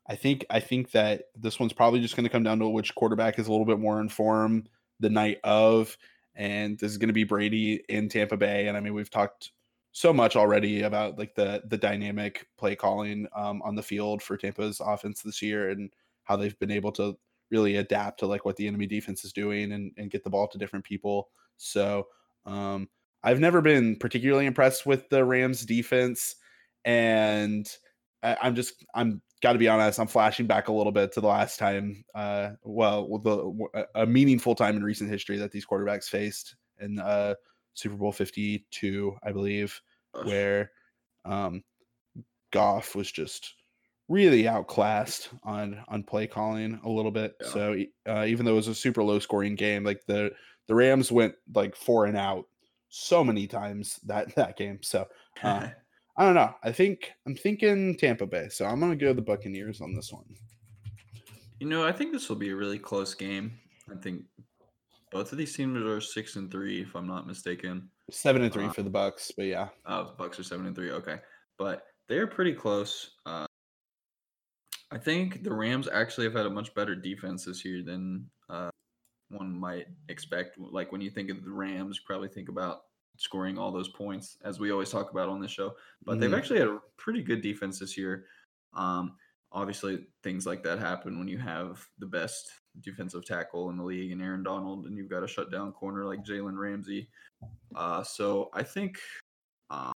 I 0.08 0.16
think 0.16 0.46
I 0.50 0.60
think 0.60 0.92
that 0.92 1.24
this 1.36 1.60
one's 1.60 1.74
probably 1.74 2.00
just 2.00 2.16
going 2.16 2.26
to 2.26 2.30
come 2.30 2.44
down 2.44 2.60
to 2.60 2.68
which 2.68 2.96
quarterback 2.96 3.40
is 3.40 3.48
a 3.48 3.52
little 3.52 3.66
bit 3.66 3.80
more 3.80 4.00
in 4.00 4.10
form 4.10 4.66
the 5.00 5.10
night 5.10 5.40
of, 5.44 5.98
and 6.36 6.78
this 6.78 6.92
is 6.92 6.98
going 6.98 7.10
to 7.10 7.14
be 7.14 7.24
Brady 7.24 7.84
in 7.90 8.08
Tampa 8.10 8.38
Bay. 8.38 8.68
And 8.68 8.78
I 8.78 8.80
mean, 8.82 8.94
we've 8.94 9.10
talked 9.10 9.52
so 9.96 10.12
much 10.12 10.36
already 10.36 10.82
about 10.82 11.18
like 11.18 11.34
the 11.36 11.64
the 11.70 11.78
dynamic 11.78 12.46
play 12.58 12.76
calling 12.76 13.26
um, 13.34 13.62
on 13.62 13.76
the 13.76 13.82
field 13.82 14.22
for 14.22 14.36
Tampa's 14.36 14.82
offense 14.82 15.22
this 15.22 15.42
year 15.42 15.70
and 15.70 15.90
how 16.26 16.36
they've 16.36 16.60
been 16.60 16.70
able 16.70 16.92
to 16.92 17.18
really 17.50 17.78
adapt 17.78 18.20
to 18.20 18.26
like 18.26 18.44
what 18.44 18.58
the 18.58 18.68
enemy 18.68 18.88
defense 18.88 19.24
is 19.24 19.32
doing 19.32 19.72
and, 19.72 19.94
and 19.96 20.12
get 20.12 20.22
the 20.26 20.30
ball 20.30 20.50
to 20.50 20.58
different 20.58 20.84
people. 20.84 21.30
So 21.56 22.08
um, 22.46 22.90
I've 23.24 23.40
never 23.40 23.62
been 23.62 23.96
particularly 23.96 24.48
impressed 24.48 24.86
with 24.86 25.08
the 25.08 25.24
Rams 25.24 25.66
defense, 25.66 26.36
and 26.84 27.66
I, 28.22 28.36
I'm 28.42 28.54
just 28.54 28.86
I'm 28.96 29.22
got 29.42 29.54
to 29.54 29.60
be 29.60 29.70
honest. 29.70 29.98
I'm 29.98 30.08
flashing 30.08 30.46
back 30.46 30.68
a 30.68 30.74
little 30.74 30.92
bit 30.92 31.14
to 31.14 31.22
the 31.22 31.28
last 31.28 31.58
time, 31.58 32.04
uh, 32.14 32.50
well, 32.64 33.18
the 33.20 33.86
a 33.96 34.06
meaningful 34.06 34.56
time 34.56 34.76
in 34.76 34.84
recent 34.84 35.10
history 35.10 35.38
that 35.38 35.54
these 35.54 35.66
quarterbacks 35.66 36.10
faced 36.10 36.58
and. 36.80 37.00
uh, 37.00 37.36
Super 37.76 37.96
Bowl 37.96 38.12
52, 38.12 39.16
I 39.24 39.32
believe, 39.32 39.80
where 40.24 40.72
um, 41.26 41.64
Goff 42.52 42.96
was 42.96 43.12
just 43.12 43.54
really 44.08 44.48
outclassed 44.48 45.30
on 45.44 45.84
on 45.88 46.04
play 46.04 46.28
calling 46.28 46.80
a 46.84 46.90
little 46.90 47.12
bit. 47.12 47.36
Yeah. 47.42 47.48
So 47.50 47.84
uh, 48.08 48.26
even 48.26 48.46
though 48.46 48.54
it 48.54 48.56
was 48.56 48.68
a 48.68 48.76
super 48.76 49.04
low 49.04 49.20
scoring 49.20 49.56
game, 49.56 49.84
like 49.84 50.06
the 50.08 50.32
the 50.68 50.76
Rams 50.76 51.12
went 51.12 51.36
like 51.54 51.76
four 51.76 52.06
and 52.06 52.18
out 52.18 52.46
so 52.90 53.24
many 53.24 53.48
times 53.48 54.00
that 54.06 54.34
that 54.36 54.58
game. 54.58 54.80
So 54.82 55.06
uh, 55.44 55.68
I 56.18 56.26
don't 56.26 56.36
know. 56.36 56.54
I 56.64 56.72
think 56.72 57.12
I'm 57.26 57.36
thinking 57.36 57.98
Tampa 57.98 58.26
Bay. 58.26 58.48
So 58.50 58.66
I'm 58.66 58.80
gonna 58.80 58.96
go 58.96 59.14
the 59.14 59.22
Buccaneers 59.22 59.82
on 59.82 59.94
this 59.94 60.12
one. 60.12 60.26
You 61.60 61.68
know, 61.68 61.86
I 61.86 61.92
think 61.92 62.12
this 62.12 62.30
will 62.30 62.36
be 62.36 62.50
a 62.50 62.56
really 62.56 62.80
close 62.80 63.14
game. 63.14 63.60
I 63.92 63.96
think 63.96 64.24
both 65.12 65.32
of 65.32 65.38
these 65.38 65.56
teams 65.56 65.78
are 65.82 66.02
six 66.02 66.36
and 66.36 66.52
three, 66.52 66.82
if 66.82 66.96
I'm 66.96 67.08
not 67.08 67.28
mistaken. 67.28 67.90
Seven 68.12 68.42
and 68.44 68.54
three 68.54 68.66
Uh, 68.66 68.72
for 68.74 68.84
the 68.84 68.90
Bucks, 68.90 69.32
but 69.36 69.46
yeah, 69.46 69.70
the 69.86 70.14
Bucks 70.18 70.40
are 70.40 70.44
seven 70.44 70.66
and 70.66 70.76
three. 70.76 70.92
Okay, 70.92 71.20
but 71.58 71.88
they're 72.08 72.28
pretty 72.28 72.54
close. 72.54 73.16
Uh, 73.26 73.46
I 74.92 74.98
think 74.98 75.44
the 75.44 75.54
Rams 75.54 75.88
actually 75.88 76.26
have 76.26 76.34
had 76.36 76.46
a 76.46 76.50
much 76.50 76.74
better 76.76 76.96
defense 76.96 77.46
this 77.46 77.66
year 77.66 77.82
than 77.84 78.30
uh, 78.50 78.70
one 79.30 79.52
might 79.58 79.88
expect. 80.10 80.58
Like 80.60 80.92
when 80.92 81.02
you 81.02 81.10
think 81.10 81.30
of 81.30 81.44
the 81.44 81.52
Rams, 81.52 81.98
you 81.98 82.04
probably 82.06 82.30
think 82.30 82.50
about 82.50 82.84
scoring 83.18 83.58
all 83.58 83.72
those 83.72 83.90
points, 83.90 84.38
as 84.44 84.60
we 84.60 84.72
always 84.72 84.92
talk 84.92 85.10
about 85.12 85.30
on 85.30 85.40
this 85.42 85.52
show. 85.52 85.76
But 86.04 86.20
they've 86.20 86.30
Mhm. 86.30 86.38
actually 86.38 86.60
had 86.60 86.68
a 86.68 86.82
pretty 86.98 87.24
good 87.24 87.42
defense 87.42 87.80
this 87.80 87.98
year. 87.98 88.28
Um, 88.74 89.18
obviously, 89.52 90.06
things 90.22 90.46
like 90.46 90.62
that 90.64 90.78
happen 90.80 91.18
when 91.18 91.28
you 91.28 91.40
have 91.40 91.88
the 91.98 92.06
best 92.06 92.52
defensive 92.82 93.26
tackle 93.26 93.70
in 93.70 93.78
the 93.78 93.84
league 93.84 94.12
and 94.12 94.22
Aaron 94.22 94.44
Donald, 94.44 94.86
and 94.86 94.98
you've 94.98 95.10
got 95.10 95.24
a 95.24 95.28
shutdown 95.28 95.72
corner 95.72 96.06
like 96.06 96.24
Jalen 96.26 96.58
Ramsey. 96.58 97.08
Uh, 97.76 98.04
so 98.04 98.50
I 98.54 98.64
think 98.64 98.98
um, 99.70 99.92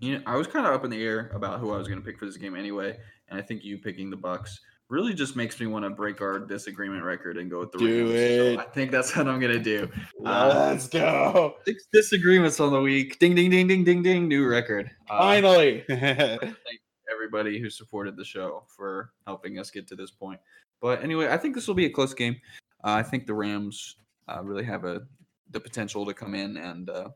you 0.00 0.16
know, 0.18 0.22
I 0.26 0.36
was 0.36 0.46
kind 0.46 0.66
of 0.66 0.72
up 0.72 0.84
in 0.84 0.90
the 0.90 1.02
air 1.02 1.30
about 1.34 1.60
who 1.60 1.72
I 1.72 1.78
was 1.78 1.88
going 1.88 2.00
to 2.00 2.04
pick 2.04 2.18
for 2.18 2.26
this 2.26 2.36
game 2.36 2.56
anyway, 2.56 2.98
and 3.28 3.38
I 3.38 3.42
think 3.42 3.64
you 3.64 3.78
picking 3.78 4.10
the 4.10 4.16
Bucks 4.16 4.60
really 4.90 5.14
just 5.14 5.34
makes 5.34 5.58
me 5.58 5.66
want 5.66 5.84
to 5.84 5.90
break 5.90 6.20
our 6.20 6.38
disagreement 6.38 7.02
record 7.02 7.38
and 7.38 7.50
go 7.50 7.60
with 7.60 7.72
the 7.72 7.78
Do 7.78 8.04
Rams. 8.04 8.10
it. 8.12 8.54
So 8.56 8.60
I 8.60 8.64
think 8.64 8.90
that's 8.90 9.16
what 9.16 9.26
I'm 9.26 9.40
going 9.40 9.52
to 9.52 9.58
do. 9.58 9.88
Uh, 10.24 10.68
let's 10.70 10.88
go. 10.88 11.56
Six 11.66 11.86
disagreements 11.92 12.60
on 12.60 12.72
the 12.72 12.80
week. 12.80 13.18
Ding, 13.18 13.34
ding, 13.34 13.50
ding, 13.50 13.66
ding, 13.66 13.82
ding, 13.84 14.02
ding. 14.02 14.28
New 14.28 14.46
record. 14.46 14.90
Uh, 15.08 15.18
Finally. 15.18 15.84
thank 15.88 16.80
everybody 17.10 17.58
who 17.58 17.70
supported 17.70 18.16
the 18.16 18.24
show 18.24 18.64
for 18.68 19.10
helping 19.26 19.58
us 19.58 19.70
get 19.70 19.88
to 19.88 19.96
this 19.96 20.10
point. 20.10 20.38
But 20.80 21.02
anyway, 21.02 21.28
I 21.28 21.36
think 21.38 21.54
this 21.54 21.66
will 21.66 21.74
be 21.74 21.86
a 21.86 21.90
close 21.90 22.14
game. 22.14 22.36
Uh, 22.84 22.92
I 22.92 23.02
think 23.02 23.26
the 23.26 23.34
Rams 23.34 23.96
uh, 24.28 24.42
really 24.42 24.64
have 24.64 24.84
a 24.84 25.02
the 25.50 25.60
potential 25.60 26.04
to 26.06 26.14
come 26.14 26.34
in, 26.34 26.56
and 26.56 26.90
uh, 26.90 27.08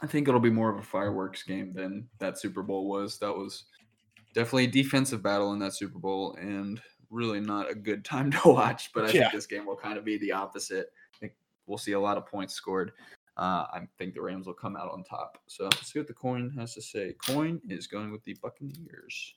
I 0.00 0.06
think 0.06 0.28
it'll 0.28 0.40
be 0.40 0.50
more 0.50 0.70
of 0.70 0.78
a 0.78 0.82
fireworks 0.82 1.42
game 1.42 1.72
than 1.72 2.08
that 2.18 2.38
Super 2.38 2.62
Bowl 2.62 2.88
was. 2.88 3.18
That 3.18 3.32
was 3.36 3.64
definitely 4.34 4.64
a 4.64 4.70
defensive 4.70 5.22
battle 5.22 5.52
in 5.52 5.58
that 5.60 5.74
Super 5.74 5.98
Bowl, 5.98 6.36
and 6.40 6.80
really 7.10 7.40
not 7.40 7.70
a 7.70 7.74
good 7.74 8.04
time 8.14 8.30
to 8.30 8.40
watch. 8.48 8.92
But 8.94 9.04
I 9.04 9.06
Yeah. 9.08 9.12
think 9.22 9.32
this 9.32 9.46
game 9.46 9.66
will 9.66 9.76
kind 9.76 9.98
of 9.98 10.04
be 10.04 10.16
the 10.18 10.32
opposite. 10.32 10.92
I 11.14 11.18
think 11.18 11.32
we'll 11.66 11.78
see 11.78 11.92
a 11.92 12.00
lot 12.00 12.16
of 12.16 12.26
points 12.26 12.54
scored. 12.54 12.92
Uh, 13.36 13.66
I 13.72 13.88
think 13.98 14.14
the 14.14 14.20
Rams 14.22 14.46
will 14.46 14.54
come 14.54 14.76
out 14.76 14.90
on 14.92 15.02
top. 15.02 15.38
So 15.46 15.64
let's 15.64 15.92
see 15.92 15.98
what 15.98 16.08
the 16.08 16.14
coin 16.14 16.50
has 16.58 16.74
to 16.74 16.82
say. 16.82 17.14
Coin 17.26 17.60
is 17.68 17.86
going 17.86 18.12
with 18.12 18.22
the 18.24 18.34
Buccaneers. 18.42 19.34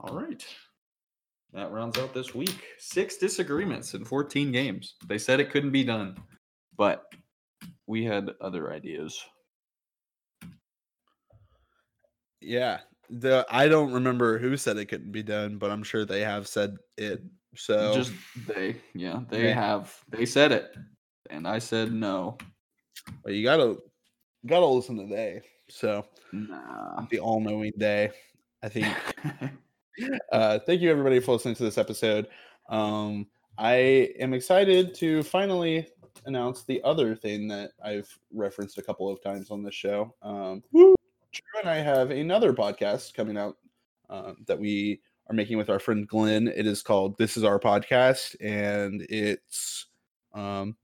All 0.00 0.14
right. 0.14 0.44
That 1.54 1.70
rounds 1.70 1.98
out 1.98 2.12
this 2.12 2.34
week. 2.34 2.64
Six 2.78 3.16
disagreements 3.16 3.94
in 3.94 4.04
14 4.04 4.50
games. 4.50 4.96
They 5.06 5.18
said 5.18 5.38
it 5.38 5.50
couldn't 5.50 5.70
be 5.70 5.84
done, 5.84 6.16
but 6.76 7.04
we 7.86 8.04
had 8.04 8.30
other 8.40 8.72
ideas. 8.72 9.24
Yeah. 12.40 12.80
The 13.10 13.46
I 13.48 13.68
don't 13.68 13.92
remember 13.92 14.38
who 14.38 14.56
said 14.56 14.78
it 14.78 14.86
couldn't 14.86 15.12
be 15.12 15.22
done, 15.22 15.58
but 15.58 15.70
I'm 15.70 15.82
sure 15.82 16.04
they 16.04 16.22
have 16.22 16.48
said 16.48 16.76
it. 16.96 17.22
So 17.54 17.94
Just 17.94 18.12
they, 18.48 18.76
yeah, 18.94 19.20
they 19.28 19.44
Yeah. 19.48 19.54
have. 19.54 19.94
They 20.08 20.26
said 20.26 20.50
it, 20.50 20.74
and 21.30 21.46
I 21.46 21.58
said 21.60 21.92
no. 21.92 22.36
but 23.22 23.34
you 23.34 23.44
gotta 23.44 23.76
gotta 24.46 24.66
listen 24.66 24.96
to 24.96 25.06
they. 25.06 25.42
So 25.68 26.04
Nah. 26.32 27.06
the 27.10 27.20
all 27.20 27.40
knowing 27.40 27.72
they. 27.76 28.10
I 28.62 28.68
think 28.70 28.88
uh 30.32 30.58
thank 30.66 30.80
you 30.80 30.90
everybody 30.90 31.20
for 31.20 31.32
listening 31.32 31.54
to 31.56 31.62
this 31.62 31.78
episode. 31.78 32.26
Um 32.68 33.26
I 33.56 33.74
am 34.18 34.34
excited 34.34 34.94
to 34.96 35.22
finally 35.22 35.86
announce 36.26 36.62
the 36.62 36.82
other 36.82 37.14
thing 37.14 37.46
that 37.48 37.72
I've 37.84 38.18
referenced 38.32 38.78
a 38.78 38.82
couple 38.82 39.10
of 39.10 39.22
times 39.22 39.50
on 39.50 39.62
this 39.62 39.74
show. 39.74 40.14
Um 40.22 40.62
Drew 40.72 41.60
and 41.60 41.68
I 41.68 41.76
have 41.76 42.10
another 42.10 42.52
podcast 42.52 43.14
coming 43.14 43.36
out 43.36 43.56
um, 44.08 44.36
that 44.46 44.58
we 44.58 45.00
are 45.28 45.34
making 45.34 45.58
with 45.58 45.70
our 45.70 45.80
friend 45.80 46.06
Glenn. 46.06 46.48
It 46.48 46.66
is 46.66 46.82
called 46.82 47.18
This 47.18 47.36
Is 47.36 47.44
Our 47.44 47.58
Podcast, 47.58 48.36
and 48.40 49.04
it's 49.08 49.86
um 50.32 50.76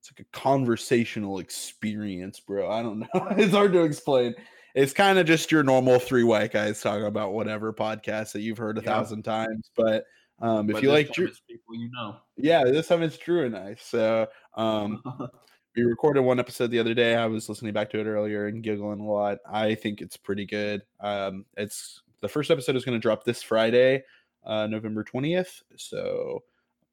it's 0.00 0.12
like 0.12 0.20
a 0.20 0.38
conversational 0.38 1.38
experience, 1.38 2.38
bro. 2.38 2.70
I 2.70 2.82
don't 2.82 2.98
know. 3.14 3.26
it's 3.30 3.54
hard 3.54 3.72
to 3.72 3.82
explain. 3.82 4.34
It's 4.74 4.92
kind 4.92 5.18
of 5.18 5.26
just 5.26 5.52
your 5.52 5.62
normal 5.62 5.98
three 5.98 6.24
white 6.24 6.52
guys 6.52 6.80
talking 6.80 7.06
about 7.06 7.32
whatever 7.32 7.72
podcast 7.72 8.32
that 8.32 8.40
you've 8.40 8.58
heard 8.58 8.76
a 8.78 8.80
Yeah. 8.82 8.90
thousand 8.90 9.22
times. 9.22 9.70
But 9.76 10.06
um, 10.40 10.68
if 10.68 10.74
But 10.74 10.82
you 10.82 10.90
like, 10.90 11.12
Drew, 11.12 11.28
people 11.48 11.74
you 11.76 11.90
know. 11.92 12.16
yeah, 12.36 12.64
this 12.64 12.88
time 12.88 13.02
it's 13.02 13.16
Drew 13.16 13.44
and 13.46 13.56
I. 13.56 13.76
So 13.80 14.26
um, 14.54 15.00
we 15.76 15.82
recorded 15.84 16.22
one 16.22 16.40
episode 16.40 16.70
the 16.72 16.80
other 16.80 16.92
day. 16.94 17.14
I 17.14 17.26
was 17.26 17.48
listening 17.48 17.72
back 17.72 17.88
to 17.90 18.00
it 18.00 18.06
earlier 18.06 18.48
and 18.48 18.62
giggling 18.62 19.00
a 19.00 19.10
lot. 19.10 19.38
I 19.48 19.76
think 19.76 20.00
it's 20.00 20.16
pretty 20.16 20.44
good. 20.44 20.82
Um, 21.00 21.44
it's 21.56 22.02
the 22.20 22.28
first 22.28 22.50
episode 22.50 22.74
is 22.74 22.84
going 22.84 22.96
to 22.98 23.02
drop 23.02 23.22
this 23.22 23.42
Friday, 23.42 24.02
uh, 24.44 24.66
November 24.66 25.04
twentieth. 25.04 25.62
So 25.76 26.42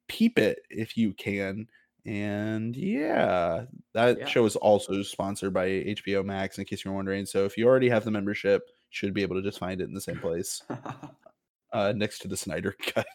peep 0.08 0.38
it 0.38 0.60
if 0.70 0.96
you 0.98 1.14
can. 1.14 1.68
And 2.06 2.76
yeah, 2.76 3.66
that 3.94 4.18
Yeah. 4.20 4.26
show 4.28 4.46
is 4.46 4.56
also 4.56 5.04
sponsored 5.04 5.54
by 5.54 5.68
HBO 5.68 6.24
Max. 6.26 6.58
In 6.58 6.66
case 6.66 6.84
you're 6.84 6.94
wondering, 6.94 7.26
so 7.26 7.46
if 7.46 7.58
you 7.58 7.68
already 7.68 7.90
have 7.90 8.04
the 8.04 8.12
membership, 8.12 8.64
you 8.68 8.74
should 8.90 9.14
be 9.14 9.22
able 9.22 9.36
to 9.36 9.42
just 9.44 9.60
find 9.60 9.82
it 9.82 9.86
in 9.86 9.94
the 9.94 10.02
same 10.02 10.18
place, 10.20 10.62
uh, 11.74 11.94
next 11.96 12.20
to 12.20 12.28
the 12.28 12.38
Snyder 12.38 12.76
Cut. 12.82 13.06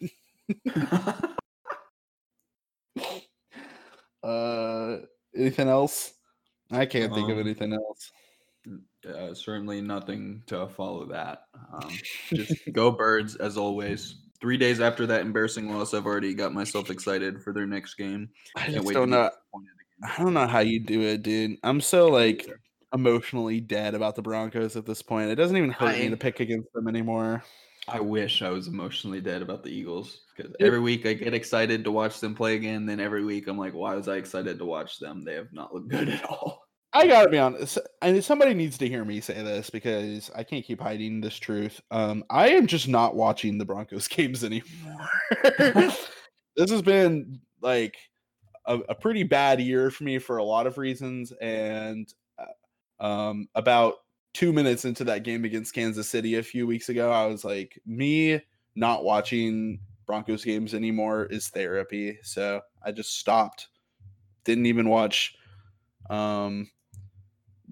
Uh, 4.23 4.99
anything 5.37 5.69
else? 5.69 6.15
I 6.71 6.87
can't 6.87 7.15
think 7.15 7.29
of 7.31 7.37
Um, 7.39 7.41
anything 7.47 7.73
else. 7.73 8.11
uh, 9.09 9.35
certainly 9.35 9.81
nothing 9.81 10.43
to 10.47 10.67
follow 10.69 11.07
that. 11.07 11.45
Um, 11.73 11.91
just 12.31 12.55
go 12.73 12.91
birds 12.91 13.37
as 13.37 13.57
always. 13.57 14.26
Three 14.41 14.57
days 14.57 14.81
after 14.81 15.07
that 15.07 15.23
embarrassing 15.23 15.73
loss, 15.73 15.95
I've 15.95 16.07
already 16.07 16.35
got 16.35 16.53
myself 16.53 16.91
excited 16.91 17.43
for 17.43 17.53
their 17.53 17.67
next 17.67 17.95
game. 17.95 18.29
I 18.57 18.71
just 18.71 18.85
wait 18.85 18.95
don't 18.95 19.11
know. 19.11 19.31
I 20.03 20.23
don't 20.23 20.35
know 20.35 20.47
how 20.47 20.61
you 20.61 20.81
do 20.81 21.01
it, 21.03 21.23
dude. 21.23 21.57
I'm 21.63 21.81
so 21.81 22.09
like 22.09 22.47
emotionally 22.93 23.61
dead 23.61 23.95
about 23.95 24.15
the 24.15 24.23
Broncos 24.23 24.77
at 24.77 24.87
this 24.87 25.03
point. 25.03 25.31
It 25.31 25.37
doesn't 25.37 25.57
even 25.57 25.71
hurt 25.71 25.99
me 25.99 26.11
to 26.11 26.17
pick 26.17 26.41
against 26.41 26.73
them 26.73 26.89
anymore. 26.89 27.43
I 27.89 28.01
wish 28.01 28.43
I 28.43 28.51
was 28.51 28.67
emotionally 28.67 29.21
dead 29.21 29.43
about 29.43 29.63
the 29.63 29.71
Eagles 29.71 30.23
because 30.37 30.53
every 30.59 30.81
week 30.81 31.07
I 31.07 31.13
get 31.13 31.35
excited 31.35 31.85
to 31.85 31.93
watch 31.93 32.19
them 32.19 32.35
play 32.35 32.57
again. 32.57 32.85
Then 32.85 32.99
every 32.99 33.25
week 33.25 33.47
I'm 33.47 33.59
like, 33.59 33.75
why 33.75 33.95
was 33.95 34.09
I 34.09 34.17
excited 34.17 34.59
to 34.59 34.65
watch 34.65 34.99
them? 34.99 35.25
They 35.25 35.35
have 35.35 35.53
not 35.53 35.73
looked 35.73 35.89
good 35.89 36.09
at 36.09 36.25
all. 36.25 36.66
I 36.97 37.07
gotta 37.07 37.29
be 37.29 37.39
honest. 37.39 37.79
And 38.01 38.25
somebody 38.25 38.55
needs 38.55 38.79
to 38.79 38.89
hear 38.89 39.05
me 39.05 39.21
say 39.21 39.35
this 39.43 39.69
because 39.69 40.31
I 40.35 40.45
can't 40.45 40.65
keep 40.65 40.81
hiding 40.81 41.21
this 41.21 41.37
truth. 41.37 41.81
Um, 41.91 42.25
I 42.31 42.49
am 42.51 42.67
just 42.67 42.89
not 42.89 43.15
watching 43.15 43.59
the 43.59 43.67
Broncos 43.67 44.09
games 44.09 44.43
anymore. 44.43 45.09
this 45.59 46.71
has 46.71 46.81
been 46.81 47.41
like 47.61 47.97
a, 48.65 48.79
a 48.89 48.95
pretty 48.95 49.25
bad 49.25 49.61
year 49.61 49.91
for 49.91 50.05
me 50.05 50.19
for 50.19 50.39
a 50.39 50.45
lot 50.45 50.67
of 50.67 50.79
reasons, 50.79 51.33
and 51.33 52.13
uh, 52.39 53.05
um, 53.05 53.49
about 53.55 53.97
two 54.33 54.53
minutes 54.53 54.87
into 54.87 55.05
that 55.05 55.23
game 55.23 55.45
against 55.45 55.75
Kansas 55.75 56.09
City 56.09 56.37
a 56.37 56.43
few 56.43 56.67
weeks 56.67 56.89
ago, 56.89 57.11
I 57.11 57.27
was 57.27 57.45
like, 57.45 57.79
me 57.85 58.41
not 58.75 59.05
watching 59.05 59.81
Broncos 60.07 60.45
games 60.45 60.73
anymore 60.73 61.27
is 61.27 61.49
therapy. 61.49 62.19
So 62.23 62.63
I 62.83 62.93
just 62.93 63.19
stopped. 63.19 63.69
Didn't 64.45 64.67
even 64.67 64.89
watch 64.89 65.35
um 66.09 66.69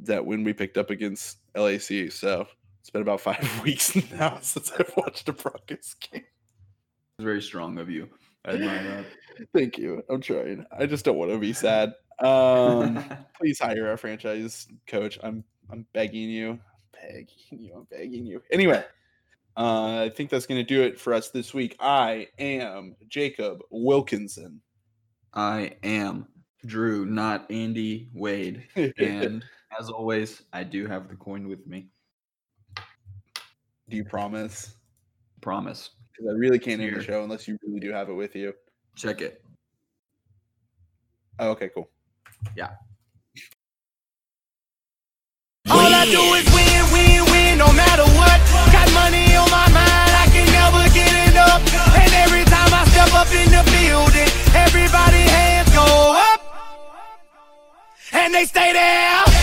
that 0.06 0.24
when 0.24 0.44
we 0.44 0.52
picked 0.52 0.78
up 0.78 0.90
against 0.90 1.38
LAC. 1.56 2.10
So 2.10 2.46
it's 2.80 2.90
been 2.90 3.02
about 3.02 3.20
five 3.20 3.60
weeks 3.64 3.94
now 4.12 4.38
since 4.42 4.72
I've 4.72 4.92
watched 4.96 5.28
a 5.28 5.32
Broncos 5.32 5.94
game. 5.94 6.24
It's 7.18 7.24
very 7.24 7.42
strong 7.42 7.78
of 7.78 7.88
you. 7.88 8.08
I 8.44 8.50
admire 8.52 8.82
that. 8.82 9.48
Thank 9.54 9.78
you. 9.78 10.02
I'm 10.08 10.20
trying. 10.20 10.66
I 10.76 10.86
just 10.86 11.04
don't 11.04 11.16
want 11.16 11.30
to 11.30 11.38
be 11.38 11.52
sad. 11.52 11.94
Um 12.20 13.04
please 13.38 13.58
hire 13.58 13.92
a 13.92 13.98
franchise 13.98 14.68
coach. 14.86 15.18
I'm 15.22 15.44
I'm 15.70 15.86
begging 15.92 16.30
you. 16.30 16.58
Begging 16.92 17.26
you. 17.50 17.74
I'm 17.74 17.86
begging 17.90 18.26
you. 18.26 18.42
Anyway, 18.52 18.84
uh, 19.56 20.02
I 20.02 20.10
think 20.10 20.30
that's 20.30 20.46
gonna 20.46 20.62
do 20.64 20.82
it 20.82 21.00
for 21.00 21.14
us 21.14 21.30
this 21.30 21.54
week. 21.54 21.76
I 21.80 22.28
am 22.38 22.96
Jacob 23.08 23.62
Wilkinson. 23.70 24.60
I 25.32 25.76
am 25.82 26.28
Drew, 26.66 27.04
not 27.06 27.50
Andy 27.50 28.08
Wade. 28.14 28.66
And 28.98 29.44
as 29.78 29.90
always, 29.90 30.42
I 30.52 30.64
do 30.64 30.86
have 30.86 31.08
the 31.08 31.16
coin 31.16 31.48
with 31.48 31.66
me. 31.66 31.88
Do 33.88 33.96
you 33.96 34.04
promise? 34.04 34.74
Promise. 35.40 35.90
Because 36.12 36.32
I 36.32 36.36
really 36.36 36.58
can't 36.58 36.80
end 36.80 36.96
the 36.96 37.02
show 37.02 37.22
unless 37.24 37.48
you 37.48 37.58
really 37.66 37.80
do 37.80 37.90
have 37.92 38.08
it 38.08 38.14
with 38.14 38.34
you. 38.36 38.54
Check 38.96 39.20
it. 39.20 39.42
Oh, 41.38 41.50
okay, 41.50 41.70
cool. 41.74 41.90
Yeah. 42.56 42.70
All 45.70 45.80
I 45.80 46.04
do 46.04 46.20
is 46.34 46.46
win, 46.54 46.92
win, 46.92 47.24
win, 47.32 47.58
no 47.58 47.72
matter 47.72 48.04
what. 48.14 48.38
Got 48.70 48.92
money 48.92 49.34
on 49.34 49.50
my 49.50 49.66
mind, 49.72 50.12
I 50.14 50.28
can 50.30 50.46
never 50.52 50.94
get 50.94 51.30
enough. 51.30 51.60
And 51.96 52.12
every 52.14 52.44
time 52.44 52.72
I 52.72 52.84
step 52.86 53.12
up 53.14 53.26
in 53.32 53.50
the 53.50 53.64
building, 53.72 54.30
everybody 54.54 55.22
hands 55.28 55.70
go 55.74 56.14
up. 56.32 56.40
And 58.12 58.32
they 58.32 58.44
stay 58.44 58.72
there. 58.72 59.33